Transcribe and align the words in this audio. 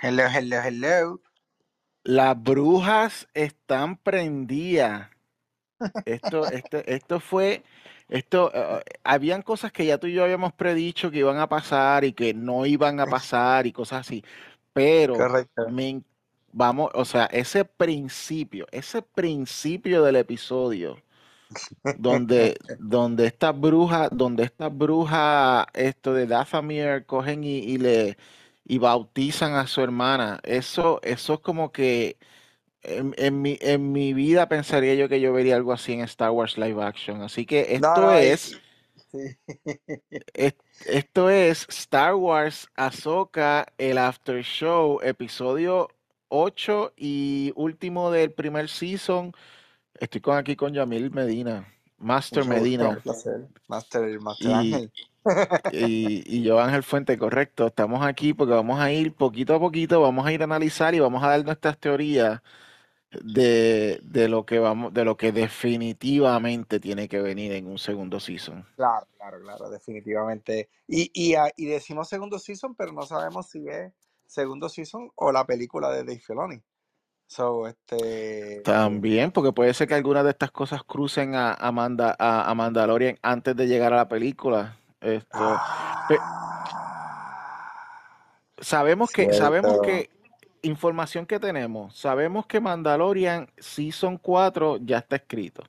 Hello, 0.00 0.24
hello, 0.28 0.60
hello. 0.62 1.20
Las 2.04 2.40
brujas 2.40 3.28
están 3.32 3.96
prendidas. 3.96 5.08
Esto, 6.04 6.46
este, 6.52 6.94
esto 6.94 7.18
fue, 7.18 7.62
esto, 8.08 8.50
eh, 8.54 8.82
habían 9.04 9.42
cosas 9.42 9.72
que 9.72 9.86
ya 9.86 9.98
tú 9.98 10.06
y 10.06 10.12
yo 10.12 10.24
habíamos 10.24 10.52
predicho 10.52 11.10
que 11.10 11.18
iban 11.18 11.38
a 11.38 11.48
pasar 11.48 12.04
y 12.04 12.12
que 12.12 12.34
no 12.34 12.66
iban 12.66 13.00
a 13.00 13.06
pasar 13.06 13.66
y 13.66 13.72
cosas 13.72 14.00
así. 14.00 14.22
Pero 14.74 15.14
Correcto. 15.14 15.68
me 15.70 16.02
vamos, 16.52 16.90
o 16.94 17.04
sea, 17.04 17.24
ese 17.26 17.64
principio, 17.64 18.66
ese 18.72 19.00
principio 19.00 20.02
del 20.02 20.16
episodio 20.16 20.98
donde, 21.98 22.58
donde 22.78 23.26
esta 23.26 23.52
bruja, 23.52 24.08
donde 24.10 24.44
esta 24.44 24.68
bruja, 24.68 25.66
esto 25.72 26.12
de 26.12 26.26
Dathomir 26.26 27.06
cogen 27.06 27.44
y, 27.44 27.58
y 27.58 27.78
le 27.78 28.16
y 28.68 28.78
bautizan 28.78 29.54
a 29.54 29.66
su 29.66 29.80
hermana, 29.80 30.40
eso, 30.42 31.00
eso 31.02 31.34
es 31.34 31.40
como 31.40 31.70
que 31.70 32.18
en, 32.82 33.14
en 33.16 33.40
mi, 33.40 33.58
en 33.60 33.92
mi 33.92 34.12
vida 34.12 34.48
pensaría 34.48 34.94
yo 34.94 35.08
que 35.08 35.20
yo 35.20 35.32
vería 35.32 35.56
algo 35.56 35.72
así 35.72 35.92
en 35.92 36.00
Star 36.00 36.30
Wars 36.30 36.58
Live 36.58 36.82
Action. 36.82 37.22
Así 37.22 37.46
que 37.46 37.74
esto 37.74 38.00
no, 38.00 38.12
es, 38.14 38.60
esto 40.86 41.30
es 41.30 41.66
Star 41.68 42.14
Wars 42.16 42.68
Ahsoka, 42.74 43.66
el 43.78 43.98
After 43.98 44.42
Show, 44.42 45.00
episodio 45.02 45.88
8 46.28 46.92
y 46.96 47.52
último 47.54 48.10
del 48.10 48.32
primer 48.32 48.68
season. 48.68 49.32
Estoy 49.94 50.20
con 50.20 50.36
aquí 50.36 50.56
con 50.56 50.74
Yamil 50.74 51.12
Medina, 51.12 51.72
Master 51.98 52.44
Mucho 52.44 52.60
gusto, 52.60 52.64
Medina. 52.64 52.88
un 52.88 52.96
placer. 52.96 53.48
Master, 53.68 54.20
Master 54.20 54.50
Y, 54.50 54.52
Ángel. 54.52 54.92
Y, 55.70 56.22
y 56.26 56.42
yo, 56.42 56.60
Ángel 56.60 56.82
Fuente, 56.82 57.18
correcto. 57.18 57.66
Estamos 57.66 58.04
aquí 58.04 58.32
porque 58.34 58.54
vamos 58.54 58.80
a 58.80 58.92
ir 58.92 59.14
poquito 59.14 59.54
a 59.54 59.60
poquito, 59.60 60.00
vamos 60.00 60.26
a 60.26 60.32
ir 60.32 60.40
a 60.42 60.44
analizar 60.44 60.94
y 60.94 61.00
vamos 61.00 61.22
a 61.22 61.28
dar 61.28 61.44
nuestras 61.44 61.78
teorías 61.78 62.40
de, 63.10 64.00
de 64.02 64.28
lo 64.28 64.46
que 64.46 64.58
vamos, 64.58 64.92
de 64.94 65.04
lo 65.04 65.16
que 65.16 65.32
definitivamente 65.32 66.80
tiene 66.80 67.08
que 67.08 67.20
venir 67.20 67.52
en 67.52 67.66
un 67.66 67.78
segundo 67.78 68.20
season. 68.20 68.64
Claro, 68.76 69.06
claro, 69.16 69.40
claro, 69.40 69.70
definitivamente. 69.70 70.68
Y, 70.86 71.10
y, 71.14 71.34
ah, 71.34 71.50
y 71.56 71.66
decimos 71.66 72.08
segundo 72.08 72.38
season, 72.38 72.74
pero 72.74 72.92
no 72.92 73.02
sabemos 73.02 73.48
si 73.48 73.66
es 73.68 73.92
segundo 74.26 74.68
season 74.68 75.10
o 75.14 75.32
la 75.32 75.46
película 75.46 75.90
de 75.90 75.98
Dave 76.04 76.20
Filoni. 76.20 76.62
So, 77.26 77.66
este, 77.66 78.62
También, 78.64 79.30
porque 79.32 79.52
puede 79.52 79.72
ser 79.74 79.88
que 79.88 79.94
algunas 79.94 80.24
de 80.24 80.30
estas 80.30 80.50
cosas 80.50 80.82
crucen 80.84 81.34
a, 81.34 81.54
a, 81.54 81.72
Manda- 81.72 82.16
a- 82.18 82.50
a 82.50 82.54
Mandalorian 82.54 83.16
antes 83.22 83.56
de 83.56 83.66
llegar 83.66 83.92
a 83.92 83.96
la 83.96 84.08
película. 84.08 84.76
Esto, 85.06 85.58
pe- 86.08 86.18
ah, 86.20 87.72
sabemos 88.58 89.10
que, 89.12 89.26
sabemos 89.34 89.80
que 89.82 90.10
información 90.62 91.26
que 91.26 91.38
tenemos, 91.38 91.96
sabemos 91.96 92.46
que 92.46 92.60
Mandalorian 92.60 93.48
Season 93.58 94.18
4 94.18 94.78
ya 94.80 94.98
está 94.98 95.16
escrito. 95.16 95.62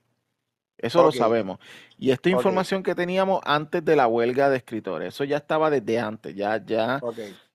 Eso 0.79 0.99
lo 1.01 1.09
sabemos. 1.17 1.59
Y 1.97 2.11
esta 2.11 2.29
información 2.29 2.83
que 2.83 2.93
teníamos 2.95 3.41
antes 3.45 3.83
de 3.83 3.95
la 3.95 4.07
huelga 4.07 4.49
de 4.49 4.57
escritores, 4.57 5.07
eso 5.13 5.23
ya 5.23 5.37
estaba 5.37 5.69
desde 5.71 5.99
antes, 5.99 6.35
ya, 6.35 6.63
ya, 6.63 6.99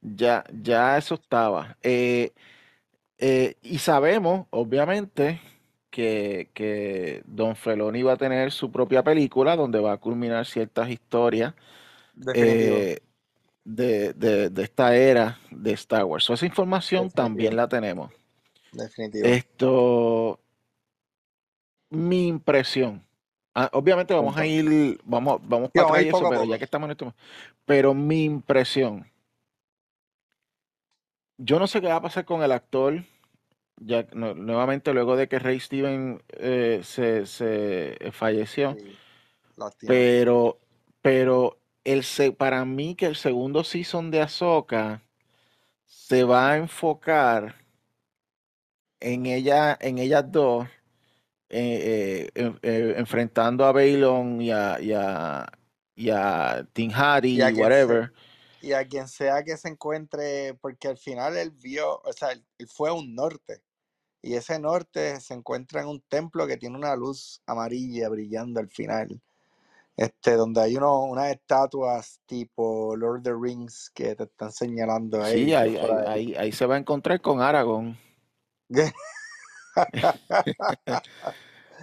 ya, 0.01 0.45
ya 0.53 0.99
eso 0.99 1.15
estaba. 1.15 1.77
Eh, 1.83 2.33
eh, 3.19 3.57
y 3.63 3.79
sabemos, 3.79 4.47
obviamente, 4.51 5.41
que, 5.93 6.51
que 6.55 7.23
Don 7.27 7.57
Feloni 7.57 8.03
va 8.03 8.15
a 8.15 8.19
tener 8.19 8.53
su 8.53 8.73
propia 8.73 9.05
película 9.05 9.57
donde 9.57 9.81
va 9.81 9.93
a 9.95 9.99
culminar 9.99 10.47
ciertas 10.47 10.91
historias 10.91 11.55
eh, 12.35 13.01
de, 13.65 14.13
de- 14.15 14.51
de 14.51 14.63
esta 14.65 14.97
era 14.97 15.39
de 15.51 15.73
Star 15.73 16.05
Wars. 16.05 16.25
So, 16.25 16.35
esa 16.35 16.47
información 16.47 17.11
también 17.11 17.57
la 17.57 17.69
tenemos. 17.69 18.13
definitivo. 18.73 19.29
Esto, 19.29 20.41
mi 21.91 22.29
impresión. 22.29 23.03
ah, 23.55 23.69
obviamente 23.73 24.15
vamos 24.15 24.37
a 24.37 24.47
ir, 24.47 24.99
vamos, 25.05 25.41
vamos 25.47 25.71
para 25.71 25.89
atrás 25.89 26.05
eso, 26.05 26.29
pero 26.29 26.45
ya 26.45 26.59
que 26.59 26.65
estamos 26.65 26.87
en 26.87 26.93
esto, 26.93 27.15
pero 27.67 27.95
mi 27.95 28.25
impresión, 28.25 29.07
yo 31.39 31.59
no 31.59 31.67
sé 31.67 31.81
qué 31.81 31.89
va 31.89 31.97
a 31.97 32.03
pasar 32.03 32.25
con 32.25 32.43
el 32.43 32.53
actor, 32.53 33.05
ya 33.87 34.07
no- 34.15 34.35
nuevamente 34.35 34.93
luego 34.95 35.17
de 35.17 35.29
que 35.29 35.39
Ray 35.39 35.61
Steven 35.61 36.23
eh, 36.31 36.81
se, 36.85 37.27
se 37.27 37.97
eh, 38.07 38.13
falleció, 38.13 38.79
Sí, 38.79 39.01
pero, 39.85 40.61
pero 41.03 41.59
el 41.85 42.05
se- 42.05 42.33
para 42.33 42.65
mí 42.65 42.95
que 42.95 43.07
el 43.07 43.17
segundo 43.17 43.65
season 43.65 44.11
de 44.11 44.21
Ahsoka 44.23 45.03
se 45.87 46.25
va 46.25 46.53
a 46.53 46.59
enfocar 46.59 47.57
en 49.01 49.27
ella, 49.27 49.77
en 49.81 49.99
ellas 49.99 50.25
dos, 50.31 50.69
eh, 51.51 52.31
en- 52.37 52.61
enfrentando 52.63 53.65
a 53.67 53.73
Bailon 53.73 54.41
y 54.43 54.51
a, 54.53 54.81
y 54.81 54.93
a, 54.95 55.47
y 55.97 56.11
a 56.11 56.69
Tin 56.75 56.93
Y 57.31 57.41
Hattie 57.41 57.43
a 57.43 57.51
y 57.51 57.53
quien 57.53 57.73
se, 57.73 57.95
whatever. 57.95 58.13
y 58.61 58.73
a 58.73 58.87
quien 58.87 59.09
sea 59.09 59.43
que 59.45 59.57
se 59.57 59.69
encuentre, 59.69 60.55
porque 60.55 60.89
al 60.89 60.99
final 60.99 61.37
él 61.37 61.51
vio, 61.53 62.01
o 62.03 62.13
sea, 62.13 62.33
él, 62.33 62.47
él 62.59 62.69
fue 62.69 62.91
a 62.91 62.93
un 62.95 63.15
norte. 63.15 63.63
Y 64.23 64.35
ese 64.35 64.59
norte 64.59 65.21
se 65.21 65.35
encuentra 65.35 65.83
en 65.83 65.89
un 65.89 66.01
templo 66.01 66.47
que 66.47 66.57
tiene 66.57 66.77
una 66.79 66.95
luz 66.95 67.43
amarilla 67.45 68.09
brillando 68.09 68.61
al 68.61 68.69
final. 68.69 69.21
Este, 69.97 70.37
donde 70.37 70.63
hay 70.63 70.77
uno, 70.77 71.03
unas 71.03 71.33
estatuas 71.33 72.21
tipo 72.25 72.97
Lord 72.97 73.19
of 73.19 73.25
the 73.25 73.35
Rings 73.39 73.91
que 73.93 74.15
te 74.15 74.25
están 74.25 74.51
señalando, 74.51 75.23
Sí, 75.27 75.53
ahí, 75.53 75.77
por 75.77 75.91
ahí, 75.91 76.05
ahí. 76.07 76.07
ahí, 76.07 76.35
ahí 76.37 76.53
se 76.53 76.65
va 76.67 76.77
a 76.77 76.79
encontrar 76.79 77.21
con 77.21 77.43
Aragorn. 77.43 77.99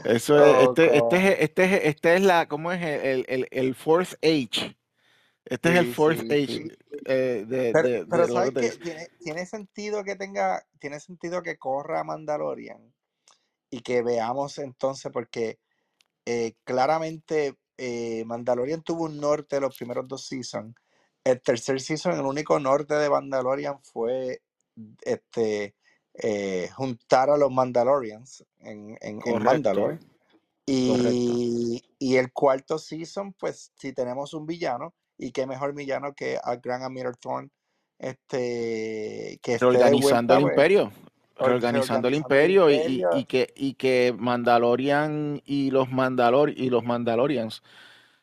Eso 0.06 0.44
es, 0.44 0.68
este, 0.70 0.98
este 0.98 1.18
es, 1.18 1.40
este 1.40 1.64
es, 1.66 1.82
este 1.84 2.16
es 2.16 2.22
la, 2.22 2.48
¿cómo 2.48 2.72
es? 2.72 2.82
El, 2.82 3.26
el, 3.28 3.48
el 3.52 3.76
fourth 3.76 4.14
age. 4.24 4.76
Este 5.50 5.70
es 5.70 5.76
el 5.80 5.94
fourth 5.94 6.20
sí, 6.20 6.28
age 6.28 6.48
sí. 6.48 6.72
eh, 7.06 7.46
de, 7.48 7.72
Pero, 7.74 7.90
de, 7.90 8.06
pero 8.06 8.28
de 8.28 8.34
¿sabes? 8.34 8.54
Rings. 8.54 8.80
Tiene, 8.80 9.08
tiene 9.20 9.46
sentido 9.46 10.04
que 10.04 10.16
tenga, 10.16 10.64
tiene 10.80 11.00
sentido 11.00 11.42
que 11.42 11.58
corra 11.58 12.04
Mandalorian 12.04 12.94
y 13.72 13.82
que 13.82 14.02
veamos 14.02 14.60
entonces, 14.60 15.12
porque 15.12 15.60
eh, 16.26 16.54
claramente 16.64 17.58
eh, 17.78 18.24
Mandalorian 18.26 18.84
tuvo 18.84 19.06
un 19.06 19.20
norte 19.20 19.60
los 19.60 19.76
primeros 19.76 20.08
dos 20.08 20.28
seasons. 20.28 20.76
El 21.24 21.42
tercer 21.42 21.82
season, 21.82 22.14
el 22.14 22.26
único 22.26 22.60
norte 22.60 22.94
de 22.96 23.10
Mandalorian 23.10 23.80
fue 23.82 24.42
este 25.02 25.76
eh, 26.14 26.70
juntar 26.76 27.30
a 27.30 27.38
los 27.38 27.52
Mandalorians 27.52 28.46
en, 28.60 28.98
en, 29.02 29.20
en 29.26 29.44
Mandalore. 29.44 30.00
Y, 30.66 31.84
y 31.98 32.18
el 32.18 32.32
cuarto 32.32 32.78
season, 32.78 33.34
pues 33.34 33.72
si 33.76 33.92
tenemos 33.92 34.36
un 34.36 34.46
villano, 34.46 34.94
y 35.20 35.32
qué 35.32 35.46
mejor 35.46 35.76
villano 35.76 36.14
que 36.14 36.40
a 36.44 36.56
Gran 36.56 36.82
Admiral 36.82 37.18
Thrawn, 37.18 37.52
este, 38.00 39.40
que 39.44 39.58
Reorganizando 39.58 40.36
el 40.36 40.42
imperio. 40.42 40.92
or- 41.38 41.48
Reorganizando 41.48 42.08
el 42.08 42.16
imperio 42.16 42.72
y, 42.72 43.04
y 43.14 43.26
que, 43.26 43.54
y 43.56 43.74
que 43.76 44.16
Mandalorian 44.18 45.42
y 45.46 45.72
los 45.72 45.92
Mandalor 45.92 46.50
y 46.50 46.70
los 46.70 46.84
Mandalorians 46.84 47.62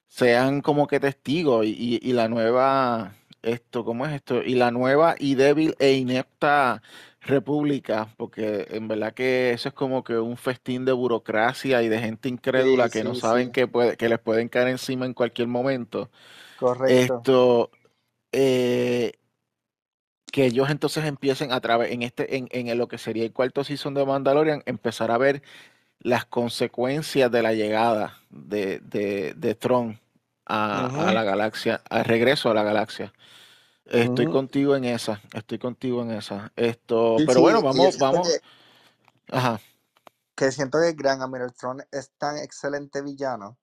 sean 0.09 0.61
como 0.61 0.87
que 0.87 1.01
testigos 1.01 1.65
y, 1.67 1.71
y- 1.71 2.01
y 2.03 2.13
la 2.13 2.29
nueva 2.29 3.15
esto, 3.43 3.85
¿cómo 3.85 4.07
es 4.07 4.13
esto? 4.13 4.43
Y 4.43 4.55
la 4.55 4.71
nueva 4.71 5.15
y 5.19 5.35
débil 5.37 5.77
e 5.79 5.93
inepta 5.93 6.83
república, 7.27 8.15
porque 8.17 8.67
en 8.71 8.89
verdad 8.89 9.15
que 9.15 9.53
eso 9.53 9.69
es 9.69 9.75
como 9.75 10.05
que 10.05 10.19
un 10.19 10.37
festín 10.37 10.85
de 10.85 10.93
burocracia 10.93 11.83
y 11.83 11.89
de 11.89 11.99
gente 12.01 12.29
incrédula 12.29 12.89
Sí, 12.89 12.91
que 12.91 13.05
no 13.05 13.15
saben 13.15 13.51
sí, 13.51 13.53
que 13.53 13.69
puede, 13.69 13.97
que 13.97 14.09
les 14.09 14.19
pueden 14.21 14.49
caer 14.49 14.69
encima 14.69 15.07
en 15.07 15.15
cualquier 15.15 15.49
momento. 15.49 16.11
correcto. 16.55 17.29
Esto, 17.29 17.71
eh, 18.33 19.13
que 20.33 20.45
ellos 20.47 20.71
entonces 20.71 21.05
empiecen 21.05 21.53
a 21.53 21.61
través, 21.61 21.93
en 21.93 22.03
este, 22.03 22.37
en, 22.37 22.49
en 22.51 22.77
lo 22.79 22.89
que 22.89 22.99
sería 22.99 23.25
el 23.25 23.33
cuarto 23.33 23.65
season 23.65 23.95
de 23.95 24.05
Mandalorian, 24.05 24.63
empezar 24.67 25.11
a 25.11 25.19
ver 25.19 25.43
las 26.01 26.27
consecuencias 26.27 27.31
de 27.33 27.43
la 27.43 27.55
llegada 27.55 28.21
de, 28.31 28.81
de, 28.81 29.35
de 29.37 29.55
Tron 29.55 30.01
a, 30.47 30.87
a 30.87 31.13
la 31.13 31.25
galaxia, 31.25 31.83
al 31.91 32.05
regreso 32.07 32.51
a 32.51 32.55
la 32.55 32.65
galaxia. 32.65 33.13
Estoy 33.87 34.27
contigo 34.27 34.75
en 34.77 34.85
esa, 34.85 35.21
estoy 35.33 35.59
contigo 35.59 36.03
en 36.03 36.11
esa. 36.13 36.53
Esto, 36.57 37.17
Sí, 37.19 37.25
pero 37.27 37.37
sí, 37.37 37.43
bueno, 37.43 37.63
vamos, 37.63 37.99
vamos, 37.99 38.27
que, 38.29 38.41
ajá, 39.37 39.61
que 40.35 40.53
siento 40.53 40.79
que 40.81 40.93
Gran 40.93 41.23
Admiral 41.23 41.53
Thrawn 41.55 41.83
es 41.91 42.13
tan 42.19 42.37
excelente 42.39 43.03
villano 43.03 43.59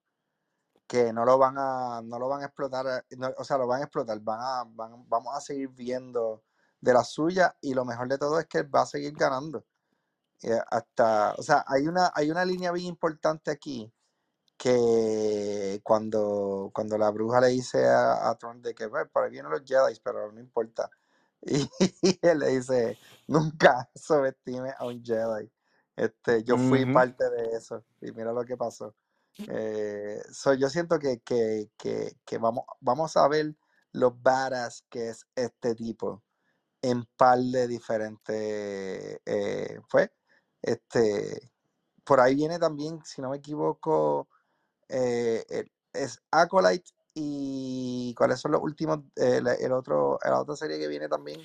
que 0.87 1.13
no 1.13 1.25
lo 1.25 1.37
van 1.37 1.55
a, 1.57 2.01
no 2.03 2.19
lo 2.19 2.27
van 2.29 2.41
a 2.43 2.45
explotar, 2.45 2.85
eh, 3.09 3.15
no, 3.17 3.31
o 3.37 3.43
sea, 3.43 3.57
lo 3.57 3.67
van 3.67 3.81
a 3.81 3.85
explotar, 3.85 4.19
van 4.21 4.39
a, 4.41 4.63
van- 4.67 5.07
vamos 5.09 5.35
a 5.35 5.41
seguir 5.41 5.69
viendo 5.69 6.43
de 6.81 6.93
la 6.93 7.03
suya 7.03 7.55
y 7.61 7.73
lo 7.73 7.85
mejor 7.85 8.07
de 8.09 8.17
todo 8.17 8.39
es 8.39 8.47
que 8.47 8.59
él 8.59 8.75
va 8.75 8.81
a 8.81 8.85
seguir 8.85 9.13
ganando. 9.13 9.65
Y 10.41 10.49
hasta, 10.71 11.35
o 11.37 11.43
sea, 11.43 11.63
hay 11.67 11.87
una, 11.87 12.11
hay 12.15 12.31
una 12.31 12.45
línea 12.45 12.71
bien 12.71 12.87
importante 12.87 13.51
aquí 13.51 13.91
que 14.63 15.81
cuando, 15.83 16.71
cuando 16.73 16.97
la 16.97 17.09
bruja 17.11 17.41
le 17.41 17.47
dice 17.47 17.85
a, 17.85 18.29
a 18.29 18.37
Tron 18.37 18.61
de 18.61 18.73
que, 18.73 18.85
"Bueno, 18.85 19.09
por 19.11 19.25
ahí 19.25 19.31
vienen 19.31 19.51
los 19.51 19.63
Jedi, 19.65 19.99
pero 20.01 20.31
no 20.31 20.39
importa. 20.39 20.89
Y, 22.01 22.19
él 22.21 22.39
le 22.39 22.47
dice, 22.47 22.97
nunca 23.27 23.89
subestime 23.95 24.73
a 24.77 24.85
un 24.85 25.03
Jedi. 25.03 25.51
Este, 25.97 26.45
yo 26.45 26.57
fui 26.57 26.85
parte 26.85 27.29
de 27.29 27.57
eso 27.57 27.83
y 27.99 28.13
mira 28.13 28.31
lo 28.31 28.45
que 28.45 28.55
pasó. 28.55 28.95
Eh, 29.37 30.21
so, 30.31 30.53
yo 30.53 30.69
siento 30.69 30.97
que, 30.97 31.19
que, 31.19 31.69
que, 31.77 32.15
que 32.23 32.37
vamos, 32.37 32.63
vamos 32.79 33.17
a 33.17 33.27
ver 33.27 33.53
lo 33.91 34.11
badass 34.11 34.85
que 34.89 35.09
es 35.09 35.27
este 35.35 35.75
tipo 35.75 36.23
en 36.81 37.05
par 37.17 37.39
de 37.39 37.67
diferentes 37.67 39.19
eh, 39.25 39.79
pues 39.89 40.09
este 40.61 41.51
por 42.03 42.19
ahí 42.19 42.35
viene 42.35 42.59
también 42.59 42.99
si 43.03 43.21
no 43.21 43.29
me 43.29 43.37
equivoco 43.37 44.27
eh, 44.93 45.43
el- 45.49 45.71
es 45.93 46.19
Acolyte 46.31 46.91
y 47.13 48.13
cuáles 48.15 48.39
son 48.39 48.51
los 48.53 48.61
últimos 48.61 48.99
eh, 49.15 49.41
el 49.59 49.71
otro 49.71 50.17
la 50.23 50.39
otra 50.39 50.55
serie 50.55 50.79
que 50.79 50.87
viene 50.87 51.07
también 51.07 51.41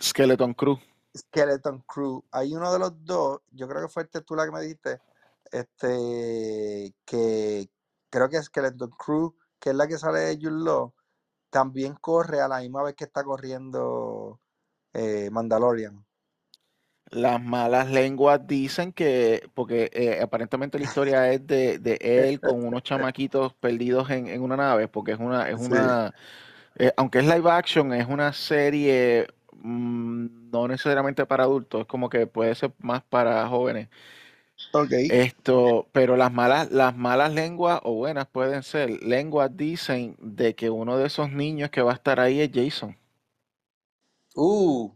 Skeleton 0.00 0.54
Crew. 0.54 0.78
Skeleton 1.16 1.84
Crew 1.86 2.22
hay 2.30 2.54
uno 2.54 2.72
de 2.72 2.78
los 2.78 3.04
dos 3.04 3.40
yo 3.50 3.66
creo 3.68 3.82
que 3.82 3.92
fue 3.92 4.04
este 4.04 4.20
tú 4.20 4.34
la 4.36 4.44
que 4.44 4.52
me 4.52 4.60
dijiste 4.60 5.00
este 5.50 6.94
que 7.04 7.68
creo 8.10 8.28
que 8.28 8.36
es 8.36 8.46
Skeleton 8.46 8.90
Crew 8.90 9.34
que 9.58 9.70
es 9.70 9.76
la 9.76 9.86
que 9.86 9.98
sale 9.98 10.20
de 10.20 10.36
Jude 10.36 10.64
Law 10.64 10.92
también 11.50 11.94
corre 12.00 12.40
a 12.40 12.48
la 12.48 12.60
misma 12.60 12.82
vez 12.82 12.94
que 12.94 13.04
está 13.04 13.22
corriendo 13.22 14.40
eh, 14.94 15.28
Mandalorian. 15.30 16.04
Las 17.12 17.42
malas 17.42 17.90
lenguas 17.90 18.46
dicen 18.46 18.92
que, 18.94 19.50
porque 19.54 19.90
eh, 19.92 20.20
aparentemente 20.22 20.78
la 20.78 20.84
historia 20.84 21.30
es 21.30 21.46
de, 21.46 21.78
de 21.78 21.98
él 22.00 22.40
con 22.40 22.64
unos 22.64 22.82
chamaquitos 22.84 23.52
perdidos 23.54 24.08
en, 24.10 24.28
en 24.28 24.40
una 24.42 24.56
nave, 24.56 24.88
porque 24.88 25.12
es 25.12 25.18
una, 25.18 25.48
es 25.50 25.56
Sí. 25.56 25.68
una, 25.68 26.14
eh, 26.76 26.92
aunque 26.96 27.20
es 27.20 27.26
live 27.26 27.50
action, 27.50 27.92
es 27.94 28.08
una 28.08 28.32
serie 28.32 29.28
mm, 29.52 30.50
no 30.52 30.68
necesariamente 30.68 31.26
para 31.26 31.44
adultos, 31.44 31.82
es 31.82 31.86
como 31.88 32.08
que 32.10 32.26
puede 32.26 32.54
ser 32.54 32.72
más 32.80 33.02
para 33.04 33.46
jóvenes. 33.48 33.88
Ok. 34.72 34.92
Esto, 35.06 35.88
pero 35.92 36.16
las 36.16 36.32
malas, 36.32 36.72
las 36.72 36.96
malas 36.96 37.32
lenguas, 37.32 37.80
o 37.84 37.94
buenas 37.94 38.26
pueden 38.26 38.64
ser, 38.64 38.90
lenguas 39.02 39.56
dicen 39.56 40.16
de 40.20 40.56
que 40.56 40.70
uno 40.70 40.96
de 40.98 41.06
esos 41.06 41.30
niños 41.30 41.70
que 41.70 41.82
va 41.82 41.92
a 41.92 41.94
estar 41.94 42.18
ahí 42.18 42.40
es 42.40 42.50
Jason. 42.52 42.96
Uh. 44.36 44.92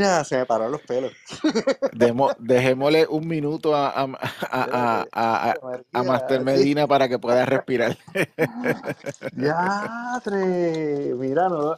Mira, 0.00 0.24
se 0.24 0.38
me 0.38 0.46
pararon 0.46 0.72
los 0.72 0.80
pelos. 0.80 1.12
Demo- 1.92 2.32
dejémosle 2.38 3.06
un 3.06 3.28
minuto 3.28 3.76
a, 3.76 3.88
a, 3.90 4.08
a, 4.50 5.04
a, 5.12 5.54
a, 5.92 6.02
Master. 6.02 6.40
Medina 6.42 6.86
para 6.86 7.06
que 7.06 7.18
pueda 7.18 7.44
respirar. 7.44 7.98
Diatre. 9.32 11.14
Mira, 11.16 11.48
no. 11.48 11.76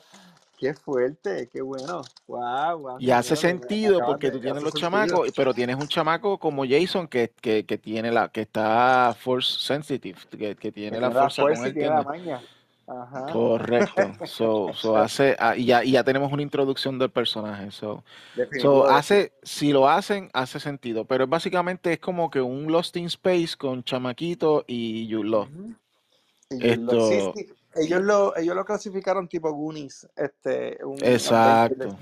Qué 0.56 0.72
fuerte, 0.74 1.48
qué 1.52 1.60
bueno. 1.60 2.02
Wow, 2.28 2.96
Y 3.00 3.10
hace 3.10 3.34
sentido 3.34 3.98
porque 4.06 4.28
de- 4.28 4.34
tú 4.34 4.40
tienes 4.40 4.62
los 4.62 4.70
sentido. 4.70 4.90
chamacos, 4.90 5.32
pero 5.34 5.52
tienes 5.52 5.74
un 5.74 5.88
chamaco 5.88 6.38
como 6.38 6.64
Jason 6.64 7.08
que, 7.08 7.32
que, 7.40 7.66
que 7.66 7.78
tiene 7.78 8.12
la, 8.12 8.28
que 8.28 8.42
está 8.42 9.16
force 9.18 9.58
sensitive, 9.58 10.20
que, 10.30 10.54
tiene 10.70 11.00
la 11.00 11.10
tiene 11.10 11.14
la 11.14 11.28
fuerza 11.30 11.42
con 11.42 11.66
él, 11.66 11.74
tiene 11.74 11.88
la 11.88 12.02
maña. 12.04 12.40
Ajá. 13.00 13.26
Correcto. 13.32 14.12
So, 14.26 14.72
so 14.74 14.96
hace, 14.96 15.36
ah, 15.38 15.56
y 15.56 15.64
ya, 15.66 15.82
y 15.84 15.92
ya 15.92 16.04
tenemos 16.04 16.30
una 16.32 16.42
introducción 16.42 16.98
del 16.98 17.10
personaje. 17.10 17.70
So, 17.70 18.04
so 18.60 18.86
hace, 18.88 19.32
si 19.42 19.72
lo 19.72 19.88
hacen, 19.88 20.30
hace 20.32 20.60
sentido. 20.60 21.04
Pero 21.04 21.26
básicamente 21.26 21.92
es 21.94 21.98
como 22.00 22.30
que 22.30 22.40
un 22.40 22.70
Lost 22.70 22.96
in 22.96 23.06
Space 23.06 23.56
con 23.56 23.82
chamaquito 23.82 24.64
y 24.66 25.08
Jude 25.10 25.28
Law. 25.28 25.42
Ujú. 25.42 25.74
Y 26.50 26.58
yo 26.58 26.76
lo- 26.76 27.08
sí, 27.08 27.14
Esto, 27.14 27.32
sí. 27.36 27.52
Ellos 27.74 28.02
lo, 28.02 28.36
ellos 28.36 28.54
lo 28.54 28.64
clasificaron 28.66 29.28
tipo 29.28 29.50
Goonies, 29.50 30.06
este, 30.14 30.78
un 30.84 30.96
de 30.98 31.14
exacto. 31.14 31.98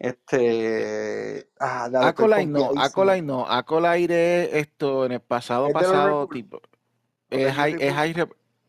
Este, 0.00 1.48
ah, 1.60 1.88
dale, 1.90 2.46
no. 2.46 2.70
Acolyte 2.76 3.22
no. 3.22 3.46
Acolyte 3.48 4.44
es 4.44 4.66
esto 4.66 5.04
en 5.06 5.12
el 5.12 5.20
pasado 5.20 5.66
Es 5.68 5.72
pasado, 5.74 6.26
tipo, 6.26 6.60
es 7.30 7.52
High, 7.52 7.76
es 7.78 7.92
High, 7.92 8.14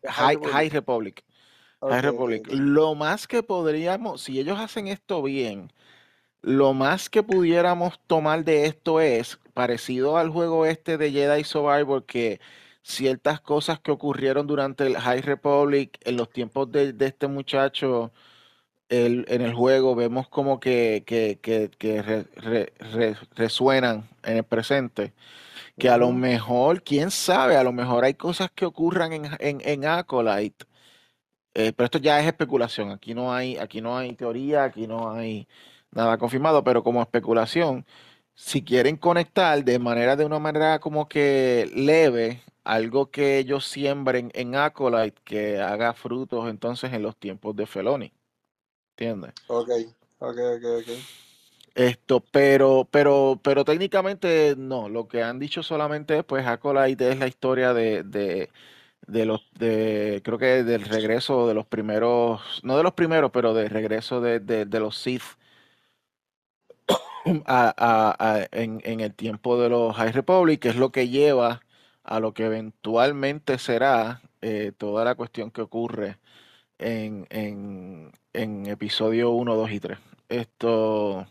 High 0.04 0.38
High, 0.38 0.52
High 0.52 0.70
Republic. 0.70 1.24
Republic. 1.82 1.92
High 1.92 2.02
Republic. 2.02 2.48
Lo 2.52 2.96
más 2.96 3.28
que 3.28 3.44
podríamos, 3.44 4.22
si 4.22 4.40
ellos 4.40 4.60
hacen 4.60 4.88
esto 4.88 5.22
bien, 5.24 5.72
lo 6.42 6.74
más 6.74 7.10
que 7.10 7.24
pudiéramos 7.24 8.00
tomar 8.08 8.44
de 8.46 8.66
esto 8.66 9.00
es 9.02 9.40
parecido 9.54 10.18
al 10.18 10.30
juego 10.30 10.66
este 10.66 10.98
de 10.98 11.12
Jedi 11.12 11.44
Survivor, 11.44 12.06
que 12.06 12.40
ciertas 12.84 13.42
cosas 13.42 13.80
que 13.80 13.92
ocurrieron 13.92 14.48
durante 14.48 14.86
el 14.88 14.98
High 14.98 15.22
Republic 15.22 16.00
en 16.04 16.18
los 16.18 16.32
tiempos 16.32 16.72
de, 16.72 16.94
de 16.94 17.08
este 17.08 17.28
muchacho 17.28 18.12
el- 18.90 19.26
en 19.30 19.42
el 19.42 19.54
juego, 19.54 19.96
vemos 19.96 20.28
como 20.30 20.60
que, 20.60 21.04
que, 21.06 21.40
que, 21.42 21.70
que 21.78 22.02
re- 22.02 22.26
re- 22.36 22.74
re- 22.80 23.16
resuenan 23.36 24.10
en 24.24 24.38
el 24.38 24.44
presente. 24.44 25.14
Que 25.78 25.90
a 25.90 25.98
lo 25.98 26.12
mejor, 26.12 26.84
quién 26.84 27.12
sabe, 27.12 27.58
a 27.58 27.64
lo 27.64 27.72
mejor 27.74 28.04
hay 28.04 28.14
cosas 28.14 28.52
que 28.52 28.66
ocurran 28.66 29.14
en, 29.14 29.26
en, 29.40 29.62
en 29.64 29.86
Acolyte 29.86 30.66
eh, 31.54 31.74
pero 31.74 31.86
esto 31.86 31.98
ya 31.98 32.20
es 32.20 32.28
especulación. 32.28 32.92
Aquí 32.92 33.14
no 33.14 33.34
hay, 33.34 33.58
aquí 33.58 33.82
no 33.82 33.98
hay 33.98 34.16
teoría, 34.16 34.64
aquí 34.66 34.88
no 34.88 35.12
hay 35.12 35.48
nada 35.92 36.18
confirmado, 36.18 36.64
pero 36.64 36.84
como 36.84 37.02
especulación, 37.02 37.86
si 38.36 38.64
quieren 38.64 38.98
conectar 38.98 39.64
de 39.64 39.80
manera, 39.80 40.16
de 40.16 40.26
una 40.26 40.40
manera 40.40 40.80
como 40.80 41.08
que 41.10 41.70
leve, 41.76 42.42
algo 42.64 43.12
que 43.12 43.38
ellos 43.40 43.66
siembren 43.68 44.32
en 44.34 44.56
Acolyte 44.56 45.22
que 45.24 45.60
haga 45.60 45.94
frutos 45.94 46.50
entonces 46.50 46.94
en 46.94 47.04
los 47.04 47.18
tiempos 47.18 47.56
de 47.56 47.66
Feloni. 47.66 48.14
¿Entiendes? 48.92 49.34
Ok, 49.48 49.70
ok, 50.20 50.38
ok, 50.38 50.66
ok. 50.80 51.31
Esto, 51.74 52.20
pero, 52.32 52.88
pero, 52.92 53.40
pero 53.44 53.64
técnicamente 53.64 54.56
no. 54.58 54.90
Lo 54.90 55.08
que 55.08 55.24
han 55.24 55.40
dicho 55.40 55.64
solamente 55.64 56.18
es, 56.20 56.24
pues, 56.26 56.46
Acolyte 56.46 57.10
es 57.12 57.18
la 57.20 57.28
historia 57.28 57.74
de, 57.74 58.04
de, 58.04 58.50
de 59.08 59.26
los, 59.26 59.42
de, 59.58 60.22
creo 60.24 60.38
que 60.38 60.64
del 60.64 60.84
regreso 60.86 61.48
de 61.48 61.54
los 61.54 61.66
primeros, 61.66 62.62
no 62.64 62.78
de 62.78 62.84
los 62.84 62.94
primeros, 62.94 63.32
pero 63.32 63.54
del 63.54 63.70
regreso 63.70 64.20
de, 64.22 64.40
de, 64.42 64.66
de 64.66 64.80
los 64.82 64.98
Sith 64.98 65.24
en, 68.52 68.82
en 68.84 69.00
el 69.00 69.14
tiempo 69.16 69.60
de 69.62 69.70
los 69.70 69.96
High 69.96 70.12
Republic, 70.12 70.60
que 70.62 70.70
es 70.70 70.76
lo 70.76 70.92
que 70.92 71.10
lleva 71.10 71.62
a 72.04 72.20
lo 72.20 72.34
que 72.34 72.46
eventualmente 72.46 73.58
será 73.60 74.22
eh, 74.42 74.72
toda 74.78 75.06
la 75.06 75.16
cuestión 75.16 75.52
que 75.52 75.62
ocurre 75.62 76.18
en, 76.80 77.28
en, 77.30 78.12
en 78.34 78.68
episodio 78.68 79.32
1, 79.32 79.56
2 79.56 79.72
y 79.72 79.80
3. 79.82 80.00
Esto. 80.30 81.28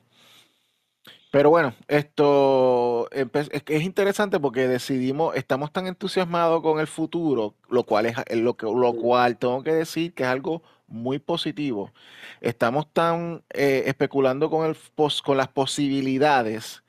Pero 1.31 1.51
bueno, 1.51 1.75
esto 1.87 3.09
es, 3.13 3.83
interesante 3.83 4.41
porque 4.41 4.67
decidimos, 4.67 5.37
estamos 5.37 5.73
tan 5.73 5.87
entusiasmados 5.87 6.61
con 6.61 6.81
el 6.81 6.89
futuro, 6.89 7.55
lo 7.69 7.85
cual 7.85 8.07
es 8.07 8.17
eh, 8.27 8.37
lo 8.37 8.57
que, 8.57 8.67
lo 8.67 8.93
cual 8.95 9.39
tengo 9.39 9.63
que 9.63 9.73
decir 9.73 10.13
que 10.13 10.25
es 10.25 10.29
algo 10.29 10.63
muy 10.89 11.21
positivo. 11.21 11.93
Estamos 12.41 12.93
tan 12.93 13.45
eh, 13.51 13.85
especulando 13.87 14.51
con 14.51 14.67
el 14.69 14.77
con 15.25 15.37
las 15.37 15.49
posibilidades 15.49 16.83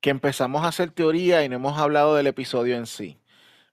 que 0.00 0.10
empezamos 0.10 0.62
a 0.64 0.68
hacer 0.68 0.92
teoría 0.92 1.44
y 1.44 1.48
no 1.48 1.56
hemos 1.56 1.76
hablado 1.76 2.14
del 2.14 2.28
episodio 2.28 2.76
en 2.76 2.86
sí. 2.86 3.20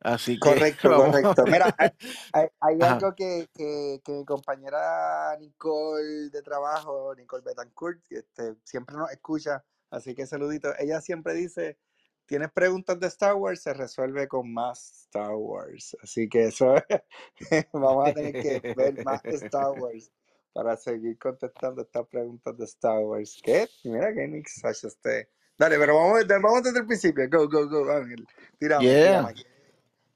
Así 0.01 0.39
que 0.39 0.49
Correcto, 0.49 0.89
vamos. 0.91 1.07
correcto. 1.07 1.43
Mira, 1.45 1.75
hay, 1.77 1.89
hay- 2.33 2.47
hay 2.59 2.81
Ajá. 2.81 2.93
algo 2.95 3.15
que, 3.15 3.47
que, 3.55 4.01
que 4.03 4.11
mi 4.11 4.25
compañera 4.25 5.35
Nicole 5.39 6.29
de 6.31 6.41
trabajo, 6.41 7.13
Nicole 7.15 7.43
Betancourt, 7.45 7.99
este, 8.11 8.55
siempre 8.63 8.95
nos 8.97 9.11
escucha, 9.11 9.63
así 9.89 10.15
que 10.15 10.25
saludito. 10.25 10.69
Ella 10.79 11.01
siempre 11.01 11.33
dice, 11.33 11.77
tienes 12.25 12.51
preguntas 12.51 12.99
de 12.99 13.07
Star 13.07 13.35
Wars, 13.35 13.61
se 13.61 13.73
resuelve 13.73 14.27
con 14.27 14.53
más 14.53 15.03
Star 15.05 15.33
Wars. 15.35 15.95
Así 16.01 16.27
que 16.29 16.45
eso, 16.45 16.75
vamos 17.73 18.09
a 18.09 18.13
tener 18.13 18.33
que 18.33 18.73
ver 18.73 19.03
más 19.03 19.23
Star 19.25 19.71
Wars 19.79 20.11
para 20.53 20.77
seguir 20.77 21.17
contestando 21.19 21.81
estas 21.81 22.07
preguntas 22.07 22.57
de 22.57 22.65
Star 22.65 22.99
Wars. 22.99 23.39
¿Qué? 23.43 23.67
Mira 23.83 24.13
que 24.13 24.27
Nick 24.27 24.47
Sacha 24.47 24.87
este. 24.87 25.29
Dale, 25.57 25.77
pero 25.77 25.95
vamos, 25.95 26.19
desde- 26.19 26.41
vamos 26.41 26.63
desde 26.63 26.79
el 26.79 26.85
principio. 26.85 27.29
Go, 27.29 27.47
go, 27.49 27.67
go, 27.69 27.89
Ángel. 27.91 28.25
Tirame, 28.59 28.85
Yeah. 28.85 29.33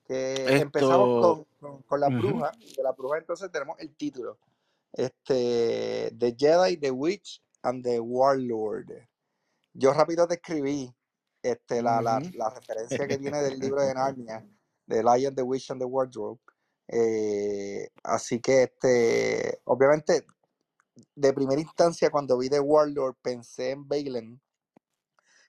Que 0.08 0.34
empezamos 0.62 1.08
Esto. 1.18 1.48
con, 1.60 1.72
con, 1.72 1.82
con 1.84 2.00
la 2.00 2.10
bruja. 2.10 2.52
y 2.60 2.74
De 2.76 2.82
la 2.84 2.92
bruja 2.94 3.20
entonces 3.20 3.52
tenemos 3.52 3.80
el 3.80 3.96
título. 3.96 4.40
Este, 4.92 6.12
The 6.18 6.36
Jedi, 6.38 6.78
The 6.78 6.92
Witch 6.92 7.44
and 7.62 7.84
the 7.84 8.00
Warlord. 8.00 9.08
Yo 9.80 9.94
rápido 9.94 10.28
te 10.28 10.34
escribí 10.36 10.94
este, 11.42 11.82
la, 11.82 12.20
referencia 12.20 13.08
que 13.08 13.18
tiene 13.18 13.42
del 13.42 13.60
libro 13.60 13.82
de 13.82 13.94
Narnia, 13.96 14.46
The 14.86 15.02
Lion, 15.02 15.34
The 15.34 15.42
Witch 15.42 15.72
and 15.72 15.80
the 15.80 15.86
Wardrobe. 15.86 16.42
Eh, 16.90 17.90
así 18.04 18.42
que, 18.42 18.64
este, 18.64 19.62
obviamente, 19.64 20.26
de 21.16 21.34
primera 21.34 21.62
instancia, 21.62 22.10
cuando 22.10 22.38
vi 22.38 22.50
The 22.50 22.60
Warlord, 22.60 23.16
pensé 23.22 23.72
en 23.72 23.88
Balen. 23.88 24.42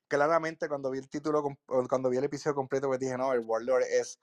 Claramente, 0.07 0.69
cuando 0.69 0.93
vi 0.93 1.01
el 1.01 1.09
título, 1.09 1.43
cuando 1.89 2.09
vi 2.09 2.19
el 2.19 2.25
episodio 2.25 2.55
completo, 2.55 2.87
pues 2.87 3.01
dije, 3.01 3.19
no, 3.19 3.33
el 3.33 3.41
Warlord 3.41 3.83
es 3.83 4.21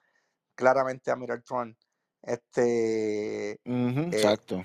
claramente 0.54 1.10
Admiral 1.10 1.42
Thrawn. 1.44 1.76
Este, 2.22 3.52
eh, 3.52 4.08
exacto. 4.10 4.64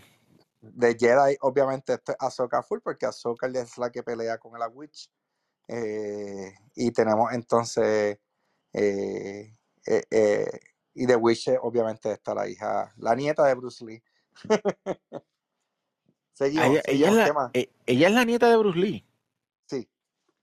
de 0.62 0.96
Jedi, 0.98 1.36
obviamente, 1.42 1.96
esto 1.96 2.14
es 2.14 2.18
Ahsoka 2.22 2.64
Full, 2.64 2.80
porque 2.82 3.06
Ahsoka 3.06 3.48
es 3.48 3.78
la 3.78 3.92
que 3.92 4.04
pelea 4.04 4.38
con 4.38 4.58
la 4.58 4.70
Witch. 4.70 5.10
Eh, 5.68 6.54
y 6.76 6.92
tenemos 6.92 7.32
entonces, 7.34 8.20
eh, 8.74 9.54
eh, 9.86 10.60
y 10.96 11.06
de 11.06 11.14
eh, 11.14 11.58
obviamente, 11.62 12.12
está 12.12 12.34
la 12.34 12.48
hija, 12.48 12.94
la 12.98 13.16
nieta 13.16 13.46
de 13.46 13.56
Bruce 13.56 13.86
Lee. 13.86 14.04
Ah, 16.34 16.36
seguimos, 16.36 16.66
Ella, 16.66 16.82
ella 16.88 17.08
es 17.10 17.14
la, 17.14 17.52
eh, 17.54 17.70
ella 17.86 18.08
es 18.08 18.14
la 18.16 18.26
nieta 18.26 18.50
de 18.50 18.58
Bruce 18.58 18.80
Lee. 18.80 19.06
Sí. 19.68 19.88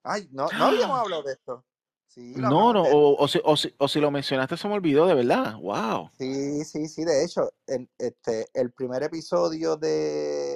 Ay, 0.05 0.29
no, 0.31 0.47
no 0.57 0.65
habíamos 0.67 1.01
hablado 1.01 1.25
de 1.25 1.33
esto. 1.33 1.65
Sí, 2.07 2.35
No, 2.37 2.73
no, 2.73 2.85
o 2.85 3.29
si, 3.29 3.41
o, 3.45 3.57
si, 3.57 3.75
o 3.77 3.89
si 3.89 4.01
lo 4.01 4.11
mencionaste 4.11 4.57
se 4.57 4.69
me 4.69 4.75
olvidó, 4.75 5.07
de 5.07 5.15
verdad. 5.15 5.57
Wow. 5.57 6.11
Sí, 6.17 6.65
sí, 6.65 6.89
sí, 6.89 7.05
de 7.05 7.25
hecho, 7.25 7.53
en, 7.67 7.91
este, 7.99 8.47
el 8.55 8.73
primer 8.73 9.03
episodio 9.03 9.77
de 9.77 10.50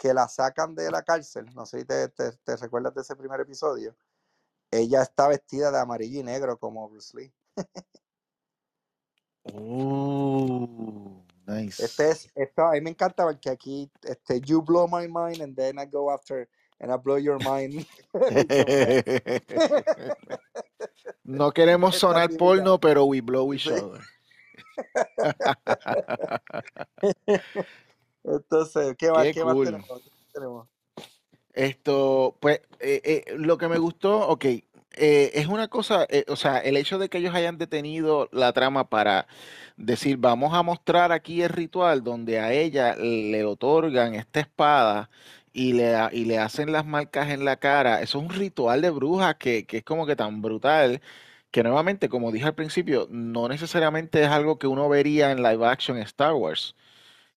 que 0.00 0.14
la 0.14 0.26
sacan 0.28 0.74
de 0.74 0.90
la 0.90 1.02
cárcel, 1.02 1.44
no 1.54 1.66
sé 1.66 1.80
si 1.80 1.84
te, 1.84 2.08
te- 2.08 2.32
te 2.32 2.56
recuerdas 2.56 2.94
de 2.94 3.02
ese 3.02 3.14
primer 3.14 3.38
episodio, 3.38 3.94
ella 4.70 5.02
está 5.02 5.28
vestida 5.28 5.70
de 5.70 5.78
amarillo 5.78 6.20
y 6.20 6.22
negro 6.22 6.58
como 6.58 6.88
Bruce 6.88 7.14
Lee. 7.14 7.30
Oh, 9.52 11.22
nice. 11.46 11.84
Este 11.84 12.08
es, 12.08 12.30
esto 12.34 12.62
a 12.62 12.72
mí 12.72 12.80
me 12.80 12.90
encanta 12.90 13.24
porque 13.24 13.50
aquí, 13.50 13.92
este, 14.02 14.40
you 14.40 14.62
blow 14.62 14.88
my 14.88 15.06
mind 15.06 15.42
and 15.42 15.54
then 15.54 15.78
I 15.78 15.84
go 15.84 16.10
after 16.10 16.48
and 16.78 16.90
I 16.90 16.96
blow 16.96 17.18
your 17.18 17.38
mind. 17.38 17.86
No 21.24 21.52
queremos 21.52 21.94
Esta 21.94 22.08
sonar 22.08 22.30
porno, 22.38 22.80
pero 22.80 23.04
we 23.04 23.20
blow 23.20 23.52
each 23.52 23.66
other. 23.66 24.00
Entonces, 28.24 28.94
¿qué 28.98 29.10
más, 29.10 29.24
Qué 29.24 29.34
qué 29.34 29.44
más 29.44 29.56
tenemos? 29.60 29.86
¿Qué 29.88 29.94
más 29.94 30.32
tenemos? 30.32 30.68
Esto, 31.52 32.36
pues, 32.40 32.60
eh, 32.78 33.00
eh, 33.04 33.34
lo 33.36 33.58
que 33.58 33.68
me 33.68 33.78
gustó, 33.78 34.28
ok, 34.28 34.44
eh, 34.96 35.30
es 35.34 35.46
una 35.46 35.68
cosa, 35.68 36.06
eh, 36.10 36.24
o 36.28 36.36
sea, 36.36 36.58
el 36.58 36.76
hecho 36.76 36.98
de 36.98 37.08
que 37.08 37.18
ellos 37.18 37.34
hayan 37.34 37.58
detenido 37.58 38.28
la 38.32 38.52
trama 38.52 38.88
para 38.88 39.26
decir, 39.76 40.16
vamos 40.18 40.52
a 40.54 40.62
mostrar 40.62 41.12
aquí 41.12 41.42
el 41.42 41.48
ritual 41.50 42.02
donde 42.04 42.40
a 42.40 42.52
ella 42.52 42.96
le 42.96 43.44
otorgan 43.44 44.14
esta 44.14 44.40
espada 44.40 45.10
y 45.52 45.72
le, 45.74 45.94
y 46.12 46.24
le 46.24 46.38
hacen 46.38 46.72
las 46.72 46.84
marcas 46.86 47.30
en 47.30 47.44
la 47.44 47.56
cara, 47.56 48.02
eso 48.02 48.18
es 48.18 48.24
un 48.24 48.30
ritual 48.30 48.82
de 48.82 48.90
brujas 48.90 49.36
que, 49.36 49.64
que 49.66 49.78
es 49.78 49.84
como 49.84 50.06
que 50.06 50.16
tan 50.16 50.42
brutal 50.42 51.00
que 51.50 51.62
nuevamente, 51.62 52.08
como 52.08 52.32
dije 52.32 52.46
al 52.46 52.54
principio, 52.54 53.08
no 53.10 53.48
necesariamente 53.48 54.22
es 54.22 54.28
algo 54.28 54.58
que 54.58 54.66
uno 54.66 54.88
vería 54.88 55.32
en 55.32 55.42
live 55.42 55.66
action 55.66 55.98
Star 55.98 56.34
Wars. 56.34 56.76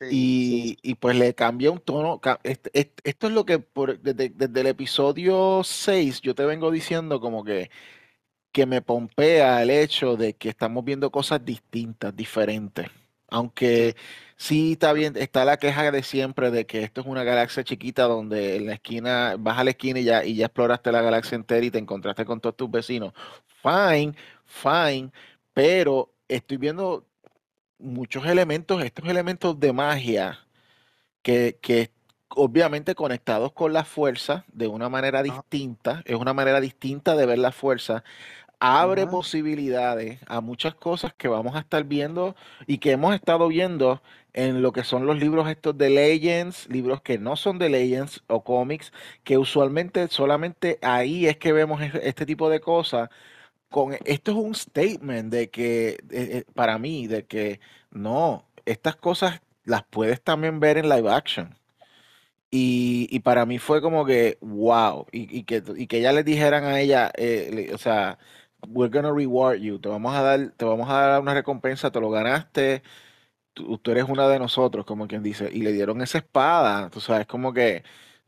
Sí, 0.10 0.16
sí, 0.16 0.16
Y, 0.16 0.78
y 0.82 0.96
pues 0.96 1.16
le 1.16 1.34
cambia 1.36 1.72
un 1.72 1.80
tono. 1.80 2.20
este- 2.44 2.70
este- 2.74 3.10
Esto 3.10 3.28
es 3.28 3.34
lo 3.34 3.46
que 3.46 3.60
por- 3.60 4.00
desde, 4.00 4.30
desde 4.30 4.62
el 4.62 4.68
episodio 4.68 5.62
6 5.64 6.22
yo 6.22 6.36
te 6.36 6.46
vengo 6.46 6.72
diciendo 6.72 7.20
como 7.20 7.44
que, 7.44 7.70
que 8.52 8.66
me 8.66 8.82
pompea 8.82 9.62
el 9.64 9.70
hecho 9.72 10.18
de 10.18 10.36
que 10.36 10.50
estamos 10.50 10.86
viendo 10.86 11.12
cosas 11.12 11.44
distintas, 11.46 12.16
diferentes. 12.16 12.88
Aunque 13.30 13.96
sí 14.38 14.74
está 14.74 14.94
bien, 14.94 15.16
está 15.18 15.46
la 15.46 15.58
queja 15.58 15.92
de 15.92 16.04
siempre 16.04 16.52
de 16.52 16.66
que 16.68 16.84
esto 16.84 17.02
es 17.02 17.08
una 17.08 17.24
galaxia 17.24 17.64
chiquita 17.64 18.04
donde 18.04 18.58
en 18.58 18.68
la 18.68 18.74
esquina, 18.76 19.36
vas 19.40 19.58
a 19.60 19.64
la 19.64 19.72
esquina 19.72 20.00
y 20.00 20.04
ya, 20.06 20.24
y 20.26 20.36
ya 20.36 20.46
exploraste 20.48 20.92
la 20.92 21.02
galaxia 21.02 21.36
entera 21.36 21.66
y 21.66 21.72
te 21.72 21.80
encontraste 21.80 22.26
con 22.26 22.40
todos 22.42 22.56
tus 22.58 22.70
vecinos. 22.72 23.14
Fine, 23.64 24.14
fine, 24.46 25.12
pero 25.54 26.14
estoy 26.28 26.58
viendo 26.58 27.06
muchos 27.84 28.26
elementos, 28.28 28.84
estos 28.84 29.08
elementos 29.10 29.60
de 29.60 29.74
magia 29.74 30.40
que, 31.22 31.58
que 31.62 31.92
obviamente 32.30 32.96
conectados 32.96 33.54
con 33.54 33.74
la 33.74 33.86
fuerza 33.86 34.46
de 34.54 34.68
una 34.68 34.90
manera 34.90 35.24
Ajá, 35.28 35.44
distinta, 35.44 36.02
es 36.06 36.16
una 36.16 36.34
manera 36.34 36.62
distinta 36.62 37.16
de 37.16 37.26
ver 37.26 37.40
la 37.40 37.52
fuerza, 37.52 38.04
abre 38.60 39.08
ajá, 39.08 39.08
posibilidades 39.08 40.20
a 40.28 40.42
muchas 40.42 40.76
cosas 40.76 41.14
que 41.16 41.28
vamos 41.28 41.56
a 41.56 41.60
estar 41.60 41.84
viendo 41.86 42.36
y 42.68 42.80
que 42.80 42.92
hemos 42.92 43.16
estado 43.16 43.48
viendo 43.50 44.02
en 44.34 44.62
lo 44.62 44.72
que 44.74 44.84
son 44.84 45.06
los 45.06 45.20
libros 45.20 45.50
estos 45.50 45.78
de 45.78 45.90
Legends, 45.90 46.68
libros 46.70 47.02
que 47.02 47.18
no 47.20 47.36
son 47.36 47.60
de 47.60 47.70
Legends 47.70 48.24
o 48.28 48.44
cómics, 48.44 48.94
que 49.24 49.38
usualmente 49.38 50.08
solamente 50.08 50.80
ahí 50.82 51.28
es 51.28 51.38
que 51.38 51.54
vemos 51.54 51.82
este 51.82 52.26
tipo 52.26 52.50
de 52.50 52.62
cosas 52.62 53.10
con 53.74 53.96
esto 54.06 54.32
es 54.34 54.38
un 54.38 54.56
statement 54.56 55.34
de 55.34 55.52
que 55.52 55.98
eh, 56.12 56.46
para 56.56 56.80
mí 56.80 57.08
de 57.08 57.28
que 57.28 57.62
no, 57.92 58.48
estas 58.66 58.98
cosas 58.98 59.42
las 59.66 59.84
puedes 59.86 60.24
también 60.24 60.62
ver 60.62 60.78
en 60.80 60.90
live 60.90 61.12
action. 61.12 61.56
Y, 62.52 63.08
y 63.12 63.20
para 63.22 63.46
mí 63.48 63.58
fue 63.60 63.82
como 63.82 64.06
que 64.06 64.38
wow, 64.42 65.08
y, 65.12 65.44
que, 65.46 65.64
y 65.76 65.88
que 65.88 66.02
ya 66.02 66.14
les 66.14 66.24
dijeran 66.26 66.66
a 66.66 66.80
ella, 66.80 67.12
eh, 67.18 67.50
le- 67.54 67.74
o 67.74 67.78
sea, 67.80 68.20
we're 68.68 68.92
gonna 68.94 69.12
reward 69.12 69.58
you, 69.60 69.80
te 69.80 69.90
vamos 69.90 70.16
a 70.16 70.22
dar, 70.22 70.52
te 70.58 70.64
vamos 70.66 70.88
a 70.90 70.94
dar 70.94 71.22
una 71.22 71.34
recompensa, 71.34 71.92
te 71.92 72.00
lo 72.00 72.12
ganaste, 72.12 72.84
tú, 73.54 73.78
tú 73.80 73.92
eres 73.92 74.06
una 74.10 74.28
de 74.30 74.40
nosotros, 74.40 74.86
como 74.86 75.08
quien 75.08 75.24
dice, 75.24 75.50
y 75.54 75.62
le 75.64 75.74
dieron 75.74 76.02
esa 76.02 76.20
espada, 76.20 76.90
tú 76.90 77.02
sabes, 77.02 77.28
como 77.28 77.54
que 77.54 77.84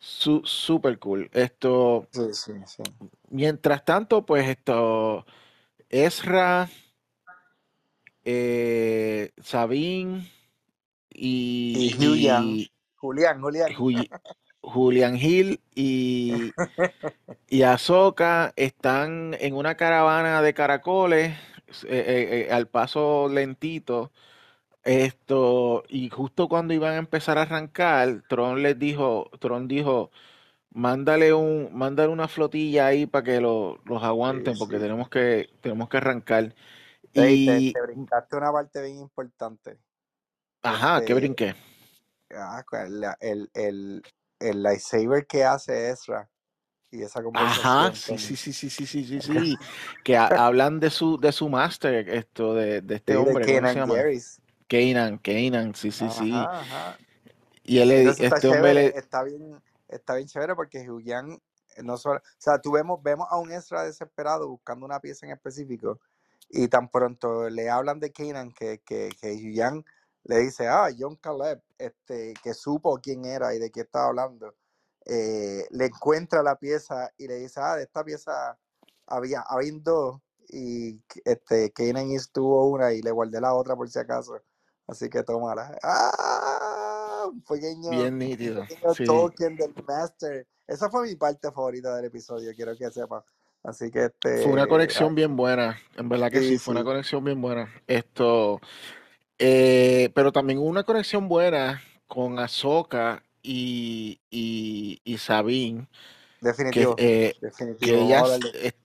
su, 0.06 0.42
super 0.46 1.00
cool. 1.00 1.30
Esto, 1.34 2.08
sí, 2.12 2.32
sí, 2.32 2.54
sí. 2.68 2.84
mientras 3.30 3.84
tanto, 3.84 4.24
pues 4.24 4.48
esto, 4.48 5.26
Ezra 5.90 6.70
eh, 8.24 9.32
Sabine 9.42 10.30
Y 11.10 11.90
Yang, 12.22 12.46
y 12.46 12.72
Julián, 12.96 13.42
Julián. 13.42 13.74
Ju- 13.74 14.10
Julian 14.62 15.16
Hill 15.16 15.60
y, 15.74 16.52
y 17.50 17.62
Ahsoka 17.64 18.54
están 18.56 19.36
en 19.40 19.56
una 19.56 19.76
caravana 19.76 20.44
de 20.44 20.54
caracoles 20.54 21.32
eh, 21.84 21.88
eh, 21.90 22.48
eh, 22.48 22.54
al 22.54 22.68
paso 22.68 23.28
lentito. 23.28 24.12
Esto, 24.86 25.84
y 25.89 26.10
justo 26.10 26.48
cuando 26.48 26.74
iban 26.74 26.94
a 26.94 26.98
empezar 26.98 27.39
a 27.39 27.42
arrancar, 27.44 28.22
Tron 28.30 28.62
les 28.62 28.77
dijo, 28.77 29.32
Tron 29.39 29.68
dijo, 29.68 30.12
mándale 30.72 31.34
un, 31.34 31.70
mándale 31.75 32.10
una 32.10 32.27
flotilla 32.27 32.88
ahí 32.88 33.08
para 33.08 33.24
que 33.24 33.42
lo- 33.42 33.80
los 33.86 34.04
Sí, 34.04 34.06
aguanten, 34.06 34.58
porque 34.60 34.77
sí. 34.77 34.82
tenemos 34.82 35.10
que, 35.10 35.50
tenemos 35.62 35.89
que 35.89 35.98
arrancar. 35.98 36.56
Y, 37.13 37.74
te 37.74 37.82
brincaste 37.82 38.38
una 38.38 38.51
parte 38.51 38.82
bien 38.84 39.00
importante. 39.00 39.80
ajá, 40.63 41.01
¿qué 41.04 41.13
Este, 41.13 41.15
brinqué? 41.15 41.56
ah, 42.32 42.63
el, 42.74 43.04
el, 43.22 43.50
el, 43.54 44.04
el 44.39 44.63
lightsaber 44.63 45.25
que 45.25 45.44
hace 45.46 45.89
Ezra 45.89 46.30
y 46.92 47.01
esa 47.04 47.24
Ajá, 47.34 47.92
conversación 47.92 47.96
sí, 47.96 48.18
con... 48.18 48.18
sí, 48.18 48.36
sí, 48.38 48.54
sí, 48.54 48.70
sí, 48.70 48.86
sí, 48.86 49.04
sí, 49.06 49.22
sí, 49.22 49.60
que 50.04 50.15
ha- 50.18 50.27
hablan 50.27 50.80
de 50.80 50.89
su, 50.89 51.18
de 51.20 51.32
su 51.32 51.50
máster, 51.50 52.08
esto, 52.10 52.54
de, 52.54 52.82
de 52.82 52.96
este 52.96 53.13
Sí, 53.13 53.24
de 53.24 53.32
hombre, 53.34 53.48
¿cómo 53.50 53.68
se 53.68 53.80
Kanan. 54.67 55.19
Kanan, 55.19 55.75
sí, 55.75 55.91
sí, 55.91 56.10
sí. 56.10 56.31
Ajá. 56.34 56.98
Y 57.63 57.79
él, 57.79 57.89
le- 57.89 58.00
Entonces 58.00 58.24
está 58.25 58.36
este 58.36 58.48
hombre 58.50 58.74
chévere, 58.74 58.89
le, 58.93 59.00
está 59.00 59.24
bien, 59.24 59.63
está 59.88 60.15
bien 60.15 60.27
chévere 60.27 60.55
porque 60.55 60.86
Julián 60.86 61.41
no 61.84 61.98
solo, 61.98 62.19
o 62.19 62.22
sea, 62.38 62.60
tú 62.60 62.72
vemos, 62.72 63.01
vemos 63.03 63.27
a 63.29 63.38
un 63.38 63.51
Ezra 63.51 63.84
desesperado 63.84 64.48
buscando 64.48 64.86
una 64.86 65.00
pieza 65.00 65.25
en 65.25 65.34
específico 65.34 66.00
y 66.50 66.67
tan 66.67 66.89
pronto 66.89 67.50
le 67.50 67.69
hablan 67.69 68.00
de 68.00 68.12
Kanan 68.12 68.51
que, 68.53 68.81
que, 68.86 69.10
que 69.19 69.34
le 70.24 70.39
dice, 70.39 70.67
ah, 70.67 70.89
John 70.98 71.17
Caleb, 71.17 71.62
este, 71.77 72.34
que 72.41 72.53
supo 72.53 72.98
quién 73.01 73.25
era 73.25 73.53
y 73.53 73.60
de 73.60 73.72
qué 73.72 73.81
estaba 73.81 74.07
hablando, 74.07 74.55
eh, 75.05 75.67
le 75.69 75.86
encuentra 75.86 76.41
la 76.41 76.55
pieza 76.55 77.12
y 77.17 77.27
le 77.27 77.36
dice, 77.36 77.60
ah, 77.62 77.75
de 77.75 77.84
esta 77.84 78.03
pieza 78.03 78.57
había, 79.05 79.41
había 79.41 79.72
dos 79.81 80.22
y 80.48 81.00
este, 81.25 81.72
Kanan 81.72 82.07
tuvo 82.31 82.69
una 82.69 82.93
y 82.93 83.01
le 83.01 83.12
guardé 83.12 83.41
la 83.41 83.53
otra 83.53 83.75
por 83.75 83.89
si 83.89 84.00
acaso. 84.00 84.39
Así 84.88 85.10
que 85.10 85.24
tómala. 85.24 85.77
¡Ah! 85.84 87.27
Un 87.27 87.42
pequeño, 87.42 87.89
bien 87.92 88.13
un 88.13 88.20
nítido, 88.20 88.65
pequeño 88.65 88.94
sí. 88.94 89.06
token 89.06 89.56
del 89.56 89.74
Master. 89.88 90.48
Esa 90.68 90.89
fue 90.89 91.08
mi 91.08 91.15
parte 91.15 91.51
favorita 91.51 91.96
del 91.96 92.06
episodio, 92.06 92.51
quiero 92.56 92.75
que 92.77 92.89
sepa. 92.92 93.24
Así 93.63 93.89
que 93.89 94.06
Fue 94.22 94.46
una 94.46 94.63
este. 94.63 94.70
conexión 94.70 95.10
ay, 95.10 95.15
bien 95.15 95.36
buena, 95.36 95.80
en 95.96 96.10
verdad 96.10 96.32
que 96.32 96.42
sí, 96.42 96.50
sí, 96.50 96.58
fue 96.60 96.74
una 96.74 96.84
conexión 96.84 97.24
bien 97.24 97.42
buena. 97.42 97.68
Esto, 97.88 98.60
eh, 99.39 100.12
pero 100.13 100.32
también 100.32 100.60
una 100.60 100.84
conexión 100.84 101.27
buena 101.27 101.82
con 102.08 102.38
Ahsoka 102.38 103.24
y, 103.42 104.20
y, 104.30 105.01
y 105.04 105.18
Sabine, 105.18 105.88
que, 106.39 106.42
Definitivo. 106.42 106.96
eh, 106.98 107.34
que 107.39 107.42
Definitivo. 107.42 108.01
ella, 108.01 108.22
darle. 108.22 108.51
es- 108.68 108.75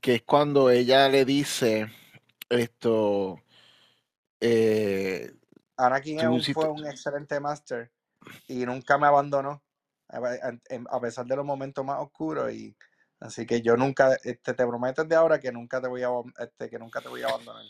que 0.00 0.14
es 0.16 0.22
cuando 0.22 0.70
ella 0.70 1.08
le 1.08 1.24
dice 1.24 1.86
esto, 2.48 3.40
eh, 4.40 5.32
Anakin 5.76 6.20
un- 6.28 6.42
fue 6.54 6.68
un 6.68 6.86
excelente 6.86 7.38
Master 7.40 7.90
y 8.46 8.64
nunca 8.66 8.98
me 8.98 9.06
abandonó. 9.06 9.62
A 10.08 10.18
a- 10.18 10.96
a 10.96 11.00
pesar 11.00 11.26
de 11.26 11.36
los 11.36 11.44
momentos 11.44 11.84
más 11.84 11.98
oscuros. 12.00 12.50
Y 12.52 12.74
así 13.20 13.44
que 13.46 13.60
yo 13.62 13.76
nunca, 13.76 14.14
este, 14.24 14.54
te 14.54 14.66
prometo 14.66 15.04
de 15.04 15.14
ahora 15.14 15.38
que 15.38 15.52
nunca 15.52 15.80
te 15.80 15.88
voy 15.88 16.02
a, 16.02 16.08
este, 16.38 16.70
que 16.70 16.78
nunca 16.78 17.00
te 17.00 17.08
voy 17.08 17.22
a 17.22 17.26
abandonar. 17.28 17.64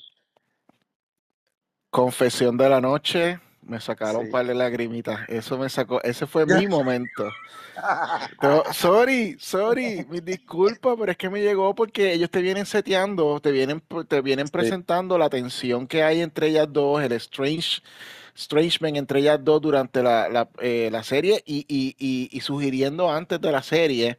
Confesión 1.90 2.56
de 2.56 2.68
la 2.68 2.80
noche, 2.80 3.40
me 3.62 3.80
sacaron 3.80 4.22
un 4.22 4.26
Sí. 4.26 4.32
par 4.32 4.46
de 4.46 4.54
lagrimitas. 4.54 5.28
Eso 5.28 5.58
me 5.58 5.68
sacó, 5.68 6.02
ese 6.02 6.26
fue 6.26 6.46
mi 6.46 6.66
momento. 6.66 7.30
Pero, 8.40 8.64
sorry, 8.72 9.36
sorry, 9.38 10.04
mis 10.08 10.24
disculpas, 10.24 10.96
pero 10.98 11.12
es 11.12 11.18
que 11.18 11.30
me 11.30 11.40
llegó 11.40 11.74
porque 11.74 12.12
ellos 12.12 12.30
te 12.30 12.40
vienen 12.42 12.66
seteando, 12.66 13.40
te 13.40 13.52
vienen, 13.52 13.82
te 14.08 14.20
vienen 14.20 14.46
Sí. 14.46 14.52
presentando 14.52 15.18
la 15.18 15.28
tensión 15.30 15.86
que 15.86 16.02
hay 16.02 16.20
entre 16.20 16.48
ellas 16.48 16.68
dos, 16.72 17.02
el 17.02 17.12
strange, 17.12 17.82
strangeman 18.36 18.96
entre 18.96 19.20
ellas 19.20 19.38
dos 19.44 19.60
durante 19.60 20.02
la, 20.02 20.28
la, 20.28 20.48
eh, 20.60 20.88
la 20.90 21.02
serie 21.04 21.42
y, 21.46 21.64
y, 21.68 21.94
y, 21.98 22.28
y 22.36 22.40
sugiriendo 22.40 23.10
antes 23.12 23.40
de 23.40 23.52
la 23.52 23.62
serie, 23.62 24.18